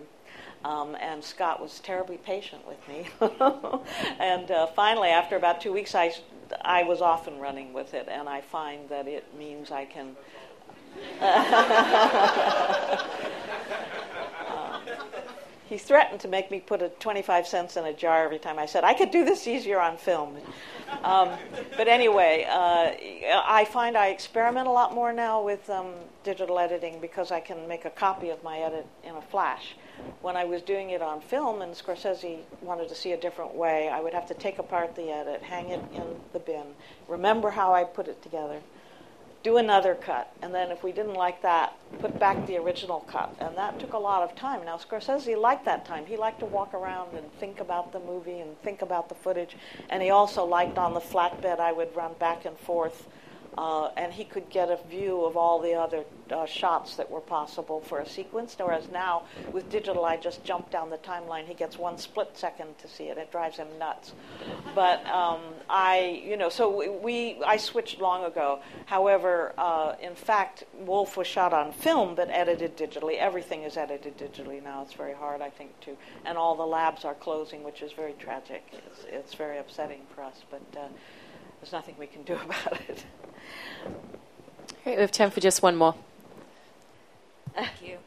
Um, 0.65 0.97
and 1.01 1.23
Scott 1.23 1.61
was 1.61 1.81
terribly 1.81 2.17
patient 2.17 2.63
with 2.67 2.89
me. 2.89 3.09
and 4.19 4.51
uh, 4.51 4.67
finally, 4.69 5.11
after 5.11 5.37
about 5.37 5.61
two 5.61 5.73
weeks, 5.73 5.95
I, 5.95 6.15
I 6.63 6.85
was 6.85 7.01
off 7.01 7.27
and 7.27 7.41
running 7.41 7.73
with 7.73 7.95
it, 7.95 8.09
and 8.11 8.29
I 8.29 8.41
find 8.41 8.89
that 8.89 9.07
it 9.07 9.37
means 9.37 9.71
I 9.71 9.85
can. 9.85 10.17
He 15.75 15.79
threatened 15.79 16.21
to 16.21 16.29
make 16.29 16.53
me 16.53 16.61
put 16.61 16.83
a 16.83 16.89
25 16.89 17.49
cents 17.49 17.77
in 17.77 17.85
a 17.85 17.93
jar 17.93 18.23
every 18.23 18.39
time 18.39 18.61
I 18.61 18.67
said, 18.67 18.85
I 18.85 18.95
could 18.95 19.11
do 19.11 19.25
this 19.25 19.49
easier 19.49 19.81
on 19.81 19.97
film. 19.97 20.37
Um, 21.03 21.31
but 21.77 21.89
anyway, 21.89 22.47
uh, 22.49 22.93
I 23.45 23.67
find 23.69 23.97
I 23.97 24.11
experiment 24.11 24.69
a 24.69 24.71
lot 24.71 24.95
more 24.95 25.13
now 25.13 25.43
with 25.43 25.69
um, 25.69 25.95
digital 26.23 26.61
editing 26.61 27.01
because 27.01 27.33
I 27.33 27.41
can 27.41 27.67
make 27.67 27.87
a 27.87 27.91
copy 27.91 28.31
of 28.31 28.41
my 28.45 28.59
edit 28.61 28.87
in 29.03 29.17
a 29.17 29.21
flash. 29.21 29.75
When 30.23 30.37
I 30.37 30.45
was 30.45 30.63
doing 30.63 30.91
it 30.91 31.03
on 31.03 31.21
film 31.21 31.61
and 31.61 31.75
Scorsese 31.75 32.39
wanted 32.63 32.89
to 32.89 32.95
see 32.95 33.11
a 33.11 33.17
different 33.17 33.57
way, 33.57 33.89
I 33.89 33.99
would 33.99 34.15
have 34.15 34.29
to 34.29 34.35
take 34.35 34.61
apart 34.61 34.95
the 34.95 35.11
edit, 35.11 35.43
hang 35.43 35.71
it 35.71 35.81
in 35.93 36.05
the 36.33 36.39
bin, 36.39 36.67
remember 37.09 37.51
how 37.51 37.75
I 37.75 37.83
put 37.83 38.07
it 38.07 38.23
together, 38.23 38.61
do 39.45 39.59
another 39.59 39.95
cut, 39.95 40.33
and 40.41 40.55
then 40.55 40.71
if 40.71 40.83
we 40.83 40.91
didn't 40.91 41.15
like 41.15 41.43
that, 41.43 41.75
put 41.99 42.19
back 42.19 42.47
the 42.47 42.57
original 42.57 43.01
cut. 43.01 43.33
And 43.39 43.55
that 43.59 43.79
took 43.79 43.93
a 43.93 43.99
lot 43.99 44.23
of 44.23 44.35
time. 44.35 44.65
Now, 44.65 44.79
Scorsese 44.79 45.39
liked 45.39 45.67
that 45.67 45.85
time. 45.85 46.07
He 46.07 46.17
liked 46.17 46.41
to 46.41 46.47
walk 46.47 46.73
around 46.73 47.15
and 47.15 47.31
think 47.35 47.61
about 47.61 47.93
the 47.93 48.01
movie 48.01 48.41
and 48.41 48.61
think 48.63 48.81
about 48.81 49.11
the 49.11 49.15
footage. 49.15 49.55
And 49.91 50.03
he 50.03 50.09
also 50.09 50.47
liked 50.47 50.79
on 50.79 50.95
the 50.95 51.01
flatbed, 51.01 51.61
I 51.61 51.73
would 51.73 51.95
run 51.95 52.15
back 52.15 52.47
and 52.47 52.59
forth 52.59 53.07
uh, 53.57 53.91
and 53.97 54.13
he 54.13 54.25
could 54.25 54.49
get 54.51 54.71
a 54.71 54.79
view 54.89 55.25
of 55.25 55.37
all 55.37 55.61
the 55.61 55.75
other 55.75 56.05
uh, 56.31 56.47
shots 56.47 56.97
that 56.97 57.11
were 57.11 57.21
possible 57.21 57.81
for 57.81 58.01
a 58.01 58.09
sequence. 58.09 58.57
Whereas 58.59 58.89
now, 58.91 59.25
with 59.53 59.71
digital, 59.71 60.05
I 60.05 60.17
just 60.17 60.43
jump 60.45 60.71
down 60.71 60.91
the 60.91 60.99
timeline. 60.99 61.47
He 61.47 61.55
gets 61.55 61.79
one 61.79 61.99
split 61.99 62.31
second 62.35 62.79
to 62.79 62.89
see 62.89 63.05
it. 63.05 63.19
It 63.19 63.31
drives 63.31 63.57
him 63.57 63.69
nuts. 63.79 64.13
But 64.75 65.07
um, 65.07 65.41
I, 65.69 66.23
you 66.25 66.37
know, 66.37 66.49
so 66.49 66.99
we, 67.01 67.39
I 67.47 67.57
switched 67.57 68.01
long 68.01 68.25
ago. 68.25 68.61
However, 68.87 69.53
uh, 69.59 69.95
in 70.01 70.15
fact, 70.15 70.65
Wolf 70.81 71.17
was 71.17 71.27
shot 71.27 71.53
on 71.53 71.73
film 71.73 72.15
but 72.15 72.31
edited 72.31 72.77
digitally. 72.77 73.19
Everything 73.19 73.63
is 73.63 73.77
edited 73.77 74.19
digitally 74.19 74.63
now. 74.63 74.83
It's 74.83 74.95
very 74.95 75.15
hard, 75.15 75.41
I 75.41 75.51
think, 75.51 75.79
to, 75.81 75.97
and 76.25 76.37
all 76.37 76.57
the 76.57 76.67
labs 76.67 77.05
are 77.05 77.15
closing, 77.15 77.63
which 77.63 77.83
is 77.83 77.93
very 77.93 78.15
tragic. 78.19 78.65
It's, 78.73 79.05
it's 79.09 79.35
very 79.35 79.59
upsetting 79.59 80.03
for 80.15 80.23
us, 80.23 80.43
but 80.51 80.63
uh, 80.77 80.87
there's 81.61 81.73
nothing 81.73 81.95
we 81.99 82.07
can 82.07 82.23
do 82.25 82.35
about 82.45 82.81
it. 82.89 83.05
Great, 84.85 84.97
we 84.97 85.01
have 85.01 85.13
time 85.13 85.31
for 85.31 85.41
just 85.41 85.63
one 85.63 85.77
more. 85.77 85.95
Thank 87.55 87.83
you. 87.83 87.99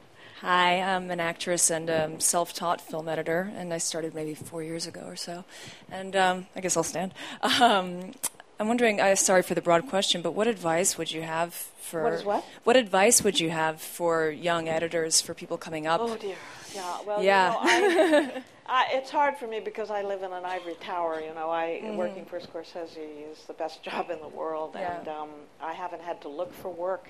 Hi, 0.42 0.82
I'm 0.82 1.10
an 1.10 1.20
actress 1.20 1.72
and 1.72 1.90
um, 1.90 2.20
self 2.20 2.54
taught 2.54 2.80
film 2.80 3.08
editor, 3.10 3.52
and 3.56 3.74
I 3.74 3.80
started 3.80 4.14
maybe 4.14 4.36
four 4.36 4.62
years 4.62 4.86
ago 4.86 5.02
or 5.08 5.16
so. 5.16 5.46
And 5.92 6.16
um, 6.16 6.48
I 6.56 6.60
guess 6.62 6.78
I'll 6.78 6.84
stand. 6.84 7.14
Um, 7.42 8.14
I'm 8.60 8.68
wondering, 8.68 9.00
uh, 9.00 9.16
sorry 9.16 9.42
for 9.42 9.56
the 9.56 9.62
broad 9.62 9.88
question, 9.88 10.22
but 10.22 10.32
what 10.32 10.48
advice 10.48 10.98
would 10.98 11.12
you 11.12 11.22
have 11.24 11.54
for. 11.54 12.04
What 12.04 12.14
is 12.14 12.24
what? 12.24 12.46
What 12.64 12.76
advice 12.76 13.24
would 13.24 13.40
you 13.40 13.50
have 13.50 13.82
for 13.82 14.30
young 14.30 14.68
editors, 14.68 15.22
for 15.22 15.34
people 15.34 15.58
coming 15.58 15.88
up? 15.88 16.02
Oh, 16.04 16.16
dear. 16.18 16.36
Yeah, 16.74 16.98
well, 17.06 17.24
Yeah. 17.24 17.54
You 17.66 18.12
know, 18.12 18.30
I, 18.36 18.44
I, 18.68 18.88
it's 18.92 19.10
hard 19.10 19.38
for 19.38 19.48
me 19.48 19.60
because 19.60 19.90
I 19.90 20.02
live 20.02 20.24
in 20.24 20.34
an 20.34 20.44
ivory 20.46 20.76
tower. 20.82 21.22
You 21.22 21.34
know, 21.34 21.50
I 21.50 21.82
Mhm. 21.84 21.96
working 21.96 22.26
for 22.26 22.40
Scorsese 22.40 23.32
is 23.32 23.46
the 23.46 23.54
best 23.54 23.82
job 23.90 24.10
in 24.10 24.20
the 24.20 24.28
world, 24.28 24.72
Yeah. 24.76 25.00
and 25.00 25.08
um, 25.08 25.30
I 25.62 25.74
haven't 25.74 26.02
had 26.02 26.20
to 26.22 26.30
look 26.30 26.54
for 26.54 26.70
work 26.70 27.10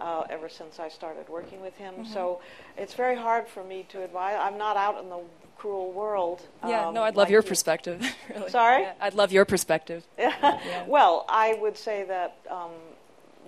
uh, 0.00 0.24
ever 0.30 0.48
since 0.48 0.78
I 0.80 0.88
started 0.88 1.28
working 1.28 1.60
with 1.60 1.74
him. 1.76 1.94
Mhm. 2.04 2.06
So 2.06 2.40
it's 2.76 2.94
very 2.94 3.16
hard 3.16 3.48
for 3.48 3.62
me 3.64 3.84
to 3.90 4.02
advise. 4.02 4.38
I'm 4.40 4.56
not 4.58 4.76
out 4.76 5.02
in 5.02 5.08
the 5.10 5.20
cruel 5.58 5.92
world. 5.92 6.40
Yeah, 6.66 6.88
um, 6.88 6.94
no, 6.94 7.02
I'd 7.02 7.16
love 7.16 7.26
like 7.28 7.32
your 7.32 7.42
you. 7.42 7.48
perspective. 7.48 8.00
really. 8.34 8.50
Sorry? 8.50 8.82
Yeah, 8.82 8.92
I'd 9.00 9.14
love 9.14 9.30
your 9.32 9.44
perspective. 9.44 10.04
Well, 10.86 11.24
I 11.28 11.54
would 11.54 11.76
say 11.76 12.04
that 12.04 12.38
um, 12.50 12.70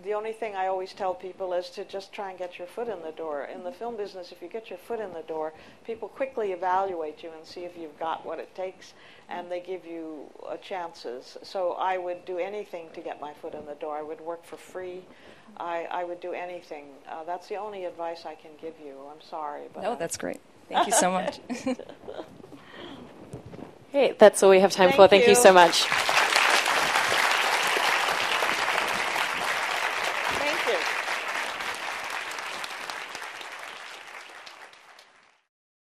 the 0.05 0.15
only 0.15 0.33
thing 0.33 0.55
I 0.57 0.67
always 0.67 0.93
tell 0.93 1.15
people 1.15 1.53
is 1.53 1.69
to 1.71 1.85
just 1.85 2.13
try 2.13 2.31
and 2.31 2.39
get 2.39 2.59
your 2.59 2.67
foot 2.67 2.89
in 2.89 3.03
the 3.03 3.13
door. 3.13 3.45
In 3.45 3.65
the 3.65 3.73
film 3.73 3.97
business, 3.97 4.33
if 4.33 4.43
you 4.43 4.49
get 4.49 4.71
your 4.71 4.79
foot 4.79 5.01
in 5.01 5.13
the 5.13 5.23
door, 5.23 5.53
people 5.87 6.09
quickly 6.09 6.53
evaluate 6.53 7.23
you 7.23 7.31
and 7.37 7.47
see 7.47 7.65
if 7.65 7.77
you've 7.77 7.99
got 7.99 8.25
what 8.25 8.39
it 8.39 8.55
takes, 8.55 8.95
and 9.29 9.51
they 9.51 9.61
give 9.61 9.85
you 9.87 10.27
uh, 10.49 10.57
chances. 10.57 11.37
So 11.43 11.73
I 11.73 11.99
would 11.99 12.25
do 12.25 12.39
anything 12.39 12.89
to 12.95 13.01
get 13.01 13.21
my 13.21 13.33
foot 13.35 13.55
in 13.55 13.67
the 13.67 13.75
door. 13.75 13.97
I 13.97 14.03
would 14.03 14.21
work 14.21 14.45
for 14.45 14.57
free. 14.57 15.03
I, 15.57 15.87
I 15.91 16.05
would 16.05 16.21
do 16.21 16.33
anything. 16.33 16.87
Uh, 17.09 17.25
that's 17.25 17.49
the 17.49 17.57
only 17.57 17.85
advice 17.85 18.25
I 18.25 18.35
can 18.35 18.53
give 18.61 18.75
you. 18.85 18.95
I'm 19.11 19.21
sorry, 19.21 19.63
but 19.75 19.83
No, 19.83 19.97
that's 19.97 20.17
great. 20.17 20.41
Thank 20.69 20.87
you 20.87 20.93
so 20.93 21.11
much. 21.11 21.41
Great, 23.93 24.19
that's 24.19 24.43
all 24.43 24.49
we 24.49 24.61
have 24.61 24.73
time 24.73 24.91
for. 24.93 25.07
Thank 25.07 25.11
Thank 25.11 25.25
you 25.25 25.31
you. 25.31 25.35
so 25.35 25.53
much. 25.53 25.87